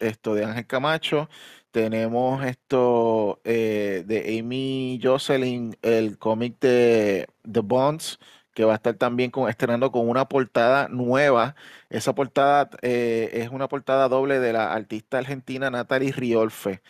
esto 0.00 0.34
de 0.34 0.44
Ángel 0.44 0.66
Camacho. 0.66 1.28
Tenemos 1.72 2.44
esto 2.44 3.40
eh, 3.44 4.04
de 4.06 4.38
Amy 4.38 5.00
Jocelyn, 5.02 5.76
el 5.82 6.16
cómic 6.18 6.58
de 6.60 7.26
The 7.50 7.60
Bonds, 7.60 8.18
que 8.54 8.64
va 8.64 8.72
a 8.74 8.76
estar 8.76 8.94
también 8.94 9.30
con, 9.30 9.48
estrenando 9.50 9.90
con 9.92 10.08
una 10.08 10.28
portada 10.28 10.88
nueva. 10.88 11.56
Esa 11.90 12.14
portada 12.14 12.70
eh, 12.82 13.30
es 13.34 13.50
una 13.50 13.68
portada 13.68 14.08
doble 14.08 14.38
de 14.40 14.52
la 14.52 14.72
artista 14.72 15.18
argentina 15.18 15.70
Natalie 15.70 16.12
Riolfe. 16.12 16.82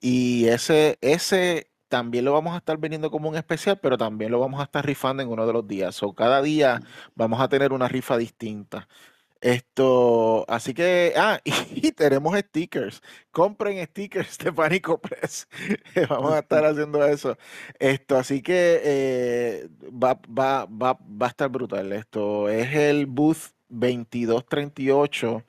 Y 0.00 0.48
ese, 0.48 0.98
ese 1.00 1.67
también 1.88 2.24
lo 2.24 2.32
vamos 2.32 2.54
a 2.54 2.58
estar 2.58 2.78
vendiendo 2.78 3.10
como 3.10 3.28
un 3.28 3.36
especial, 3.36 3.78
pero 3.80 3.98
también 3.98 4.30
lo 4.30 4.40
vamos 4.40 4.60
a 4.60 4.64
estar 4.64 4.84
rifando 4.84 5.22
en 5.22 5.28
uno 5.30 5.46
de 5.46 5.52
los 5.52 5.66
días. 5.66 6.02
O 6.02 6.14
cada 6.14 6.42
día 6.42 6.80
vamos 7.14 7.40
a 7.40 7.48
tener 7.48 7.72
una 7.72 7.88
rifa 7.88 8.16
distinta. 8.16 8.88
Esto, 9.40 10.44
así 10.48 10.74
que, 10.74 11.12
ah, 11.16 11.40
y, 11.44 11.92
tenemos 11.92 12.36
stickers. 12.38 13.02
Compren 13.30 13.84
stickers 13.86 14.36
de 14.38 14.52
Pánico 14.52 15.00
Press. 15.00 15.46
Vamos 16.08 16.32
a 16.32 16.40
estar 16.40 16.64
haciendo 16.66 17.04
eso. 17.06 17.36
Esto, 17.78 18.16
así 18.16 18.42
que 18.42 18.80
eh, 18.84 19.68
va, 19.92 20.20
va, 20.26 20.66
va, 20.66 20.98
va 21.00 21.26
a 21.26 21.28
estar 21.28 21.48
brutal. 21.50 21.92
Esto 21.92 22.48
es 22.48 22.74
el 22.74 23.06
booth 23.06 23.52
2238 23.68 25.44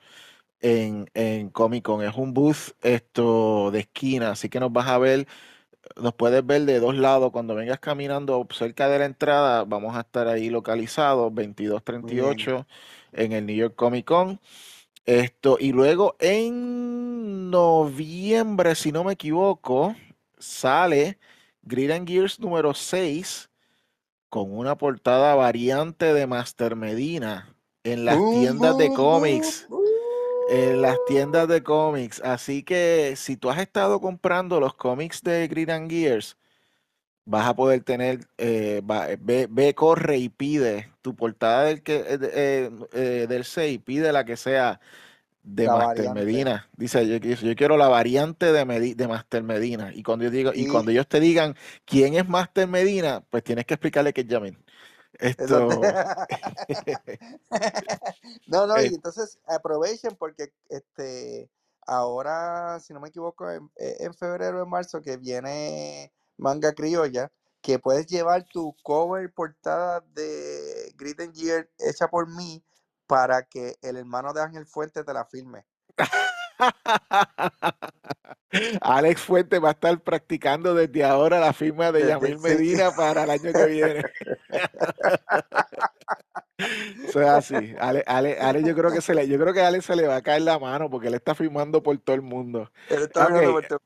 en, 0.60 1.10
en 1.14 1.50
Comic 1.50 1.84
Con. 1.84 2.02
Es 2.04 2.14
un 2.14 2.34
booth 2.34 2.72
esto 2.82 3.70
de 3.72 3.80
esquina, 3.80 4.30
así 4.32 4.48
que 4.48 4.60
nos 4.60 4.72
vas 4.72 4.88
a 4.88 4.98
ver 4.98 5.26
nos 5.96 6.14
puedes 6.14 6.44
ver 6.44 6.62
de 6.62 6.80
dos 6.80 6.96
lados. 6.96 7.30
Cuando 7.32 7.54
vengas 7.54 7.78
caminando 7.78 8.46
cerca 8.50 8.88
de 8.88 8.98
la 8.98 9.04
entrada, 9.04 9.64
vamos 9.64 9.96
a 9.96 10.00
estar 10.00 10.28
ahí 10.28 10.50
localizados, 10.50 11.32
Muy 11.32 11.44
bien. 11.44 11.54
2238 11.54 12.66
en 13.12 13.32
el 13.32 13.46
New 13.46 13.56
York 13.56 13.74
Comic 13.74 14.06
Con. 14.06 14.40
Esto, 15.06 15.56
y 15.58 15.72
luego 15.72 16.14
en 16.20 17.50
noviembre, 17.50 18.74
si 18.74 18.92
no 18.92 19.02
me 19.02 19.14
equivoco, 19.14 19.96
sale 20.38 21.18
Grid 21.62 21.90
and 21.90 22.08
Gears 22.08 22.38
número 22.38 22.74
6 22.74 23.50
con 24.28 24.56
una 24.56 24.76
portada 24.76 25.34
variante 25.34 26.14
de 26.14 26.26
Master 26.26 26.76
Medina 26.76 27.56
en 27.82 28.04
las 28.04 28.16
Boom, 28.16 28.40
tiendas 28.40 28.76
de 28.76 28.88
boom, 28.88 28.96
cómics 28.96 29.66
boom, 29.68 29.79
en 30.50 30.82
las 30.82 31.02
tiendas 31.04 31.48
de 31.48 31.62
cómics. 31.62 32.20
Así 32.24 32.62
que 32.64 33.14
si 33.16 33.36
tú 33.36 33.50
has 33.50 33.58
estado 33.60 34.00
comprando 34.00 34.60
los 34.60 34.74
cómics 34.74 35.22
de 35.22 35.48
Grid 35.48 35.70
and 35.70 35.90
Gears, 35.90 36.36
vas 37.24 37.46
a 37.48 37.54
poder 37.56 37.82
tener, 37.84 38.20
eh, 38.38 38.82
va- 38.88 39.08
ve, 39.20 39.46
ve, 39.50 39.74
corre 39.74 40.18
y 40.18 40.28
pide 40.28 40.92
tu 41.02 41.14
portada 41.16 41.64
del, 41.64 41.82
que, 41.82 41.96
eh, 41.96 42.18
eh, 42.22 42.70
eh, 42.92 43.26
del 43.28 43.44
6, 43.44 43.80
pide 43.84 44.12
la 44.12 44.24
que 44.24 44.36
sea 44.36 44.80
de 45.42 45.68
La 45.68 45.72
Master 45.72 46.10
variante. 46.10 46.14
Dice, 46.14 46.62
Dice, 46.76 47.06
yo, 47.08 47.16
yo 47.18 47.56
quiero 47.56 47.76
la 47.78 47.88
variante 47.88 48.52
de, 48.52 48.64
Medi- 48.66 48.94
de 48.96 49.08
Master 49.08 49.42
Medina. 49.44 49.92
Y 49.94 50.02
cuando 50.02 50.24
yo 50.26 50.30
digo, 50.30 50.52
y 50.54 50.62
Y 50.62 50.66
cuando 50.66 50.90
ellos 50.92 51.08
te 51.08 51.20
digan 51.20 51.56
quién 51.86 52.14
es 52.14 52.28
Master 52.28 52.68
Medina, 52.68 53.22
pues 53.30 53.44
tienes 53.44 53.66
que 53.66 53.74
explicarle 53.74 54.12
que 54.12 54.22
es 54.22 54.26
Yamin. 54.28 54.58
Esto, 55.20 55.68
No, 58.46 58.66
no, 58.66 58.80
y 58.80 58.86
eh, 58.86 58.90
entonces 58.94 59.38
aprovechen 59.46 60.16
porque 60.16 60.52
este 60.68 61.50
ahora, 61.86 62.78
si 62.80 62.92
no 62.92 63.00
me 63.00 63.08
equivoco, 63.08 63.50
en, 63.50 63.70
eh, 63.76 63.96
en 64.00 64.14
febrero 64.14 64.60
o 64.60 64.64
en 64.64 64.70
marzo 64.70 65.02
que 65.02 65.16
viene 65.16 66.12
Manga 66.36 66.72
Criolla, 66.72 67.30
que 67.60 67.78
puedes 67.78 68.06
llevar 68.06 68.44
tu 68.44 68.74
cover 68.82 69.32
portada 69.32 70.00
de 70.14 70.92
Grid 70.96 71.20
and 71.20 71.34
Gear 71.34 71.68
hecha 71.78 72.08
por 72.08 72.28
mí 72.28 72.64
para 73.06 73.42
que 73.42 73.76
el 73.82 73.96
hermano 73.96 74.32
de 74.32 74.40
Ángel 74.40 74.66
Fuente 74.66 75.04
te 75.04 75.12
la 75.12 75.24
firme. 75.24 75.66
Alex 78.80 79.20
Fuente 79.22 79.58
va 79.58 79.68
a 79.68 79.72
estar 79.72 80.00
practicando 80.00 80.74
desde 80.74 81.04
ahora 81.04 81.38
la 81.38 81.52
firma 81.52 81.92
de 81.92 82.08
Yamil. 82.08 82.38
Medina 82.40 82.90
para 82.96 83.24
el 83.24 83.30
año 83.30 83.52
que 83.52 83.66
viene. 83.66 84.02
Eso 87.08 87.22
es 87.22 87.28
así. 87.28 87.74
Ale, 87.78 88.04
Ale- 88.06 88.38
Ale, 88.38 88.62
yo 88.62 88.74
creo 88.74 88.92
que 88.92 89.00
se 89.00 89.14
le, 89.14 89.26
yo 89.28 89.38
creo 89.38 89.54
que 89.54 89.60
a 89.62 89.68
Ale 89.68 89.80
se 89.82 89.96
le 89.96 90.06
va 90.06 90.16
a 90.16 90.22
caer 90.22 90.42
la 90.42 90.58
mano 90.58 90.90
porque 90.90 91.08
él 91.08 91.14
está 91.14 91.34
firmando 91.34 91.82
por 91.82 91.96
todo 91.98 92.16
el 92.16 92.22
mundo. 92.22 92.70
Él 92.88 93.02
está 93.04 93.28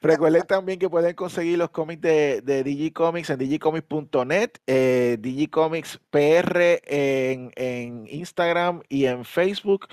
Recuerden 0.00 0.42
también 0.46 0.78
que 0.78 0.88
pueden 0.88 1.14
conseguir 1.14 1.58
los 1.58 1.70
cómics 1.70 2.00
de, 2.02 2.40
de 2.42 2.62
Digicomics 2.62 3.30
en 3.30 3.38
digicomics.net, 3.38 4.50
eh, 4.66 5.16
Digicomics 5.20 5.98
PR 6.10 6.80
en, 6.84 7.50
en 7.56 8.06
Instagram 8.08 8.82
y 8.88 9.06
en 9.06 9.24
Facebook. 9.24 9.86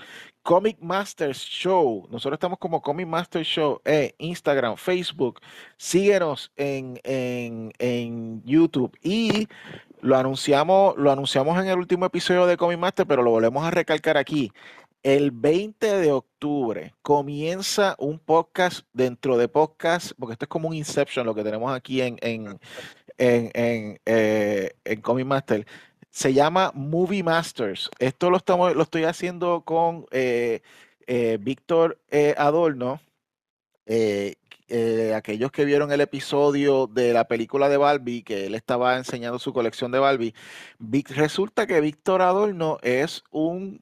Comic 0.47 0.77
Masters 0.79 1.39
Show. 1.39 2.07
Nosotros 2.09 2.37
estamos 2.37 2.57
como 2.57 2.81
Comic 2.81 3.05
Masters 3.05 3.45
Show 3.45 3.81
en 3.83 4.13
Instagram, 4.17 4.77
Facebook. 4.77 5.41
Síguenos 5.75 6.53
en, 6.55 7.01
en, 7.03 7.73
en 7.79 8.41
YouTube 8.45 8.97
y 9.03 9.49
lo 9.99 10.15
anunciamos, 10.15 10.95
lo 10.95 11.11
anunciamos 11.11 11.59
en 11.61 11.67
el 11.67 11.77
último 11.77 12.05
episodio 12.05 12.45
de 12.45 12.55
Comic 12.55 12.79
Master, 12.79 13.05
pero 13.05 13.23
lo 13.23 13.31
volvemos 13.31 13.61
a 13.65 13.71
recalcar 13.71 14.15
aquí. 14.15 14.53
El 15.03 15.31
20 15.31 15.97
de 15.97 16.13
octubre 16.13 16.93
comienza 17.01 17.97
un 17.99 18.17
podcast 18.17 18.87
dentro 18.93 19.37
de 19.37 19.49
podcast, 19.49 20.13
porque 20.17 20.31
esto 20.31 20.45
es 20.45 20.49
como 20.49 20.69
un 20.69 20.75
Inception 20.75 21.25
lo 21.25 21.35
que 21.35 21.43
tenemos 21.43 21.75
aquí 21.75 22.01
en, 22.01 22.17
en, 22.21 22.57
en, 23.17 23.51
en, 23.53 23.99
eh, 24.05 24.71
en 24.85 25.01
Comic 25.01 25.25
Master. 25.25 25.67
Se 26.17 26.33
llama 26.33 26.71
Movie 26.73 27.21
Masters. 27.21 27.91
Esto 27.99 28.31
lo, 28.31 28.37
estamos, 28.37 28.75
lo 28.75 28.81
estoy 28.81 29.03
haciendo 29.03 29.61
con 29.61 30.07
eh, 30.09 30.63
eh, 31.05 31.37
Víctor 31.39 31.99
eh, 32.09 32.33
Adorno. 32.39 32.99
Aquellos 35.15 35.51
que 35.51 35.63
vieron 35.63 35.91
el 35.91 36.01
episodio 36.01 36.87
de 36.87 37.13
la 37.13 37.27
película 37.27 37.69
de 37.69 37.77
Barbie, 37.77 38.23
que 38.23 38.47
él 38.47 38.55
estaba 38.55 38.97
enseñando 38.97 39.37
su 39.37 39.53
colección 39.53 39.91
de 39.91 39.99
Barbie, 39.99 40.33
Vic- 40.79 41.11
resulta 41.11 41.67
que 41.67 41.81
Víctor 41.81 42.23
Adorno 42.23 42.79
es 42.81 43.23
un 43.29 43.79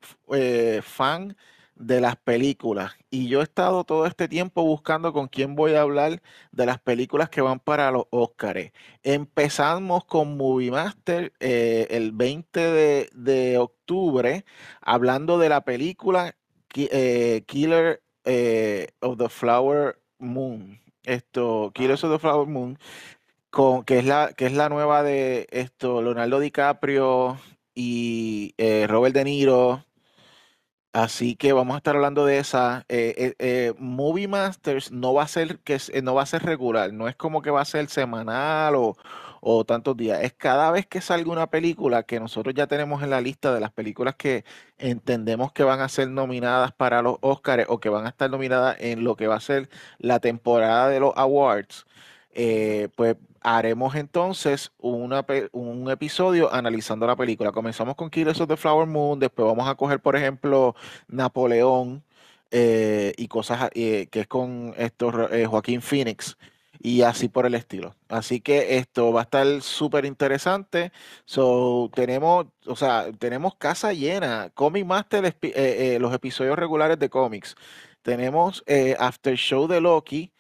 fan 0.82 1.38
de 1.76 2.00
las 2.02 2.16
películas 2.16 2.94
y 3.10 3.28
yo 3.28 3.42
he 3.42 3.44
estado 3.44 3.84
todo 3.84 4.06
este 4.06 4.28
tiempo 4.28 4.64
buscando 4.64 5.14
con 5.14 5.28
quién 5.28 5.56
voy 5.56 5.74
a 5.74 5.82
hablar 5.82 6.22
de 6.52 6.66
las 6.66 6.80
películas 6.80 7.30
que 7.30 7.42
van 7.42 7.60
para 7.60 7.92
los 7.92 8.06
Óscares. 8.12 8.72
Empezamos 9.04 10.06
con 10.06 10.38
Movie 10.38 10.72
Master 10.72 11.34
eh, 11.40 11.88
el 11.92 12.12
20 12.12 12.60
de, 12.60 13.10
de 13.14 13.58
octubre 13.58 14.46
hablando 14.82 15.38
de 15.38 15.50
la 15.50 15.62
película 15.66 16.36
eh, 16.76 17.44
Killer 17.46 18.02
eh, 18.24 18.90
of 19.00 19.18
the 19.18 19.30
Flower 19.30 20.02
Moon. 20.20 20.80
Esto, 21.04 21.66
of 21.66 21.74
the 21.74 22.20
Flower 22.20 22.48
Moon, 22.48 22.80
con, 23.52 23.84
que 23.84 24.00
es 24.00 24.06
la, 24.06 24.34
que 24.34 24.48
es 24.48 24.54
la 24.54 24.70
nueva 24.70 25.04
de 25.04 25.48
esto, 25.52 26.02
Leonardo 26.02 26.40
DiCaprio 26.40 27.40
y 27.76 28.56
Robert 28.88 29.14
De 29.14 29.24
Niro. 29.24 29.86
Así 30.96 31.36
que 31.36 31.52
vamos 31.52 31.76
a 31.76 31.78
estar 31.80 31.94
hablando 31.98 32.26
de 32.26 32.38
esa. 32.38 32.86
Eh, 32.88 33.14
eh, 33.18 33.36
eh, 33.40 33.74
Movie 33.78 34.30
Masters 34.30 34.94
no 34.94 35.14
va 35.14 35.24
a 35.24 35.28
ser 35.28 35.60
que 35.60 35.78
no 36.02 36.16
va 36.16 36.22
a 36.24 36.26
ser 36.26 36.44
regular, 36.44 36.94
no 36.94 37.10
es 37.10 37.18
como 37.18 37.42
que 37.42 37.50
va 37.52 37.60
a 37.60 37.66
ser 37.66 37.90
semanal 37.90 38.76
o, 38.76 38.96
o 39.42 39.66
tantos 39.66 39.98
días. 39.98 40.22
Es 40.24 40.32
cada 40.32 40.72
vez 40.72 40.88
que 40.88 41.02
salga 41.02 41.30
una 41.34 41.50
película 41.50 42.04
que 42.04 42.18
nosotros 42.22 42.56
ya 42.56 42.68
tenemos 42.68 43.04
en 43.04 43.10
la 43.10 43.20
lista 43.20 43.54
de 43.54 43.60
las 43.60 43.72
películas 43.74 44.16
que 44.16 44.46
entendemos 44.78 45.52
que 45.52 45.64
van 45.64 45.82
a 45.82 45.90
ser 45.90 46.10
nominadas 46.10 46.72
para 46.72 47.02
los 47.02 47.18
Oscars 47.20 47.66
o 47.68 47.82
que 47.82 47.90
van 47.90 48.06
a 48.06 48.10
estar 48.10 48.30
nominadas 48.30 48.78
en 48.80 49.04
lo 49.04 49.18
que 49.18 49.28
va 49.28 49.36
a 49.36 49.42
ser 49.42 49.70
la 50.00 50.22
temporada 50.22 50.88
de 50.88 51.02
los 51.02 51.12
awards. 51.18 51.86
pues 52.96 53.18
haremos 53.46 53.96
entonces 53.96 54.72
una 54.80 55.24
un 55.52 55.92
episodio 55.92 56.52
analizando 56.52 57.06
la 57.06 57.16
película. 57.16 57.52
Comenzamos 57.52 57.96
con 57.96 58.10
Killers 58.10 58.42
of 58.42 58.48
the 58.50 58.58
Flower 58.58 58.88
Moon, 58.88 59.20
después 59.20 59.46
vamos 59.46 59.70
a 59.70 59.76
coger, 59.76 60.02
por 60.02 60.16
ejemplo, 60.16 60.76
Napoleón 61.08 62.04
eh, 62.52 63.14
y 63.18 63.28
cosas 63.28 63.70
eh, 63.76 64.08
que 64.12 64.22
es 64.22 64.28
con 64.28 64.74
esto, 64.78 65.32
eh, 65.32 65.46
Joaquín 65.46 65.82
Phoenix 65.82 66.38
y 66.80 67.04
así 67.04 67.30
por 67.30 67.46
el 67.46 67.56
estilo. 67.56 67.96
Así 68.10 68.42
que 68.42 68.78
esto 68.78 69.14
va 69.14 69.22
a 69.22 69.24
estar 69.24 69.62
súper 69.62 70.06
interesante. 70.06 70.92
So, 71.26 71.92
tenemos, 71.94 72.48
o 72.66 72.76
sea, 72.76 73.12
tenemos 73.20 73.56
casa 73.56 73.94
llena. 73.94 74.50
Comic 74.56 74.86
Master, 74.86 75.36
eh, 75.42 75.98
los 76.02 76.14
episodios 76.14 76.58
regulares 76.58 77.00
de 77.00 77.10
cómics. 77.10 77.56
Tenemos 78.02 78.64
After 79.00 79.36
Show 79.36 79.68
de 79.68 79.82
Loki 79.82 80.34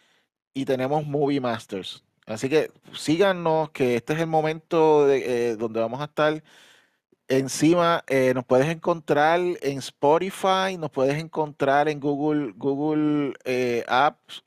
y 0.53 0.65
tenemos 0.65 1.05
Movie 1.05 1.41
Masters. 1.41 2.04
Así 2.25 2.49
que 2.49 2.71
síganos, 2.93 3.69
que 3.71 3.95
este 3.97 4.13
es 4.13 4.19
el 4.19 4.27
momento 4.27 5.05
de, 5.07 5.51
eh, 5.51 5.55
donde 5.57 5.79
vamos 5.79 6.01
a 6.01 6.05
estar 6.05 6.43
encima. 7.27 8.03
eh, 8.07 8.33
nos 8.33 8.45
puedes 8.45 8.67
encontrar 8.69 9.39
en 9.39 9.77
Spotify, 9.79 10.77
nos 10.79 10.91
puedes 10.91 11.17
encontrar 11.19 11.89
en 11.89 11.99
Google, 11.99 12.53
Google 12.55 13.33
eh, 13.45 13.83
Apps, 13.87 14.43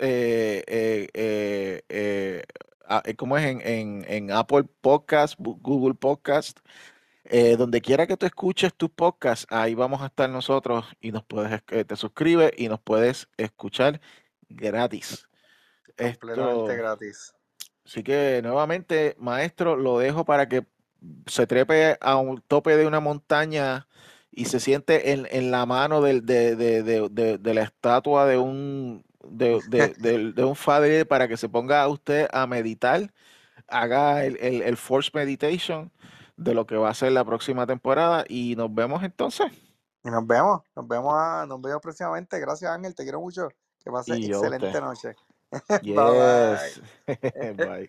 ah, 2.88 3.02
¿cómo 3.16 3.36
es? 3.38 3.44
En, 3.46 3.60
en- 3.62 4.04
en 4.08 4.30
Apple 4.32 4.64
Podcast, 4.80 5.34
Google 5.38 5.94
Podcast. 5.94 6.58
donde 7.58 7.80
quiera 7.82 8.06
que 8.06 8.16
tú 8.16 8.26
escuches 8.26 8.74
tus 8.74 8.90
podcasts, 8.90 9.46
ahí 9.50 9.74
vamos 9.74 10.00
a 10.02 10.06
estar 10.06 10.30
nosotros 10.30 10.86
y 11.00 11.12
nos 11.12 11.24
puedes, 11.24 11.62
te 11.64 11.96
suscribes 11.96 12.52
y 12.56 12.68
nos 12.68 12.80
puedes 12.80 13.28
escuchar 13.36 14.00
gratis. 14.48 15.28
Completamente 15.96 16.72
Esto, 16.72 16.82
gratis. 16.82 17.34
Así 17.88 18.02
que 18.02 18.40
nuevamente, 18.42 19.16
maestro, 19.18 19.74
lo 19.76 19.98
dejo 19.98 20.24
para 20.24 20.48
que 20.48 20.66
se 21.26 21.46
trepe 21.46 21.96
a 22.00 22.16
un 22.16 22.40
tope 22.42 22.76
de 22.76 22.86
una 22.86 23.00
montaña 23.00 23.86
y 24.30 24.44
se 24.44 24.60
siente 24.60 25.12
en, 25.12 25.26
en 25.30 25.50
la 25.50 25.64
mano 25.64 26.02
del- 26.02 26.26
de, 26.26 26.54
de- 26.54 26.82
de- 26.82 27.38
de- 27.38 27.54
la 27.54 27.62
estatua 27.62 28.26
de 28.26 28.36
un, 28.36 29.04
de, 29.22 30.44
un 30.44 30.54
padre 30.54 31.06
para 31.06 31.26
que 31.28 31.36
se 31.36 31.48
ponga 31.48 31.86
usted 31.88 32.28
a 32.32 32.46
meditar, 32.46 33.12
haga 33.66 34.24
el, 34.24 34.36
el, 34.40 34.62
el 34.62 34.76
Force 34.76 35.10
Meditation 35.14 35.90
de 36.36 36.54
lo 36.54 36.66
que 36.66 36.76
va 36.76 36.90
a 36.90 36.94
ser 36.94 37.12
la 37.12 37.24
próxima 37.24 37.66
temporada 37.66 38.24
y 38.28 38.54
nos 38.56 38.72
vemos 38.74 39.02
entonces. 39.02 39.50
Y 40.04 40.10
nos 40.10 40.26
vemos, 40.26 40.62
nos 40.76 40.86
vemos, 40.86 41.14
a- 41.16 41.46
nos 41.46 41.60
vemos 41.60 41.80
próximamente. 41.82 42.38
Gracias 42.38 42.70
Ángel, 42.70 42.94
te 42.94 43.02
quiero 43.02 43.20
mucho. 43.20 43.48
Que 43.82 43.90
pases 43.90 44.14
a 44.14 44.18
excelente 44.18 44.80
noche. 44.80 45.14
Bye 45.94 46.12
bye. 46.14 46.76
Yes. 47.08 47.56
Bye. 47.56 47.88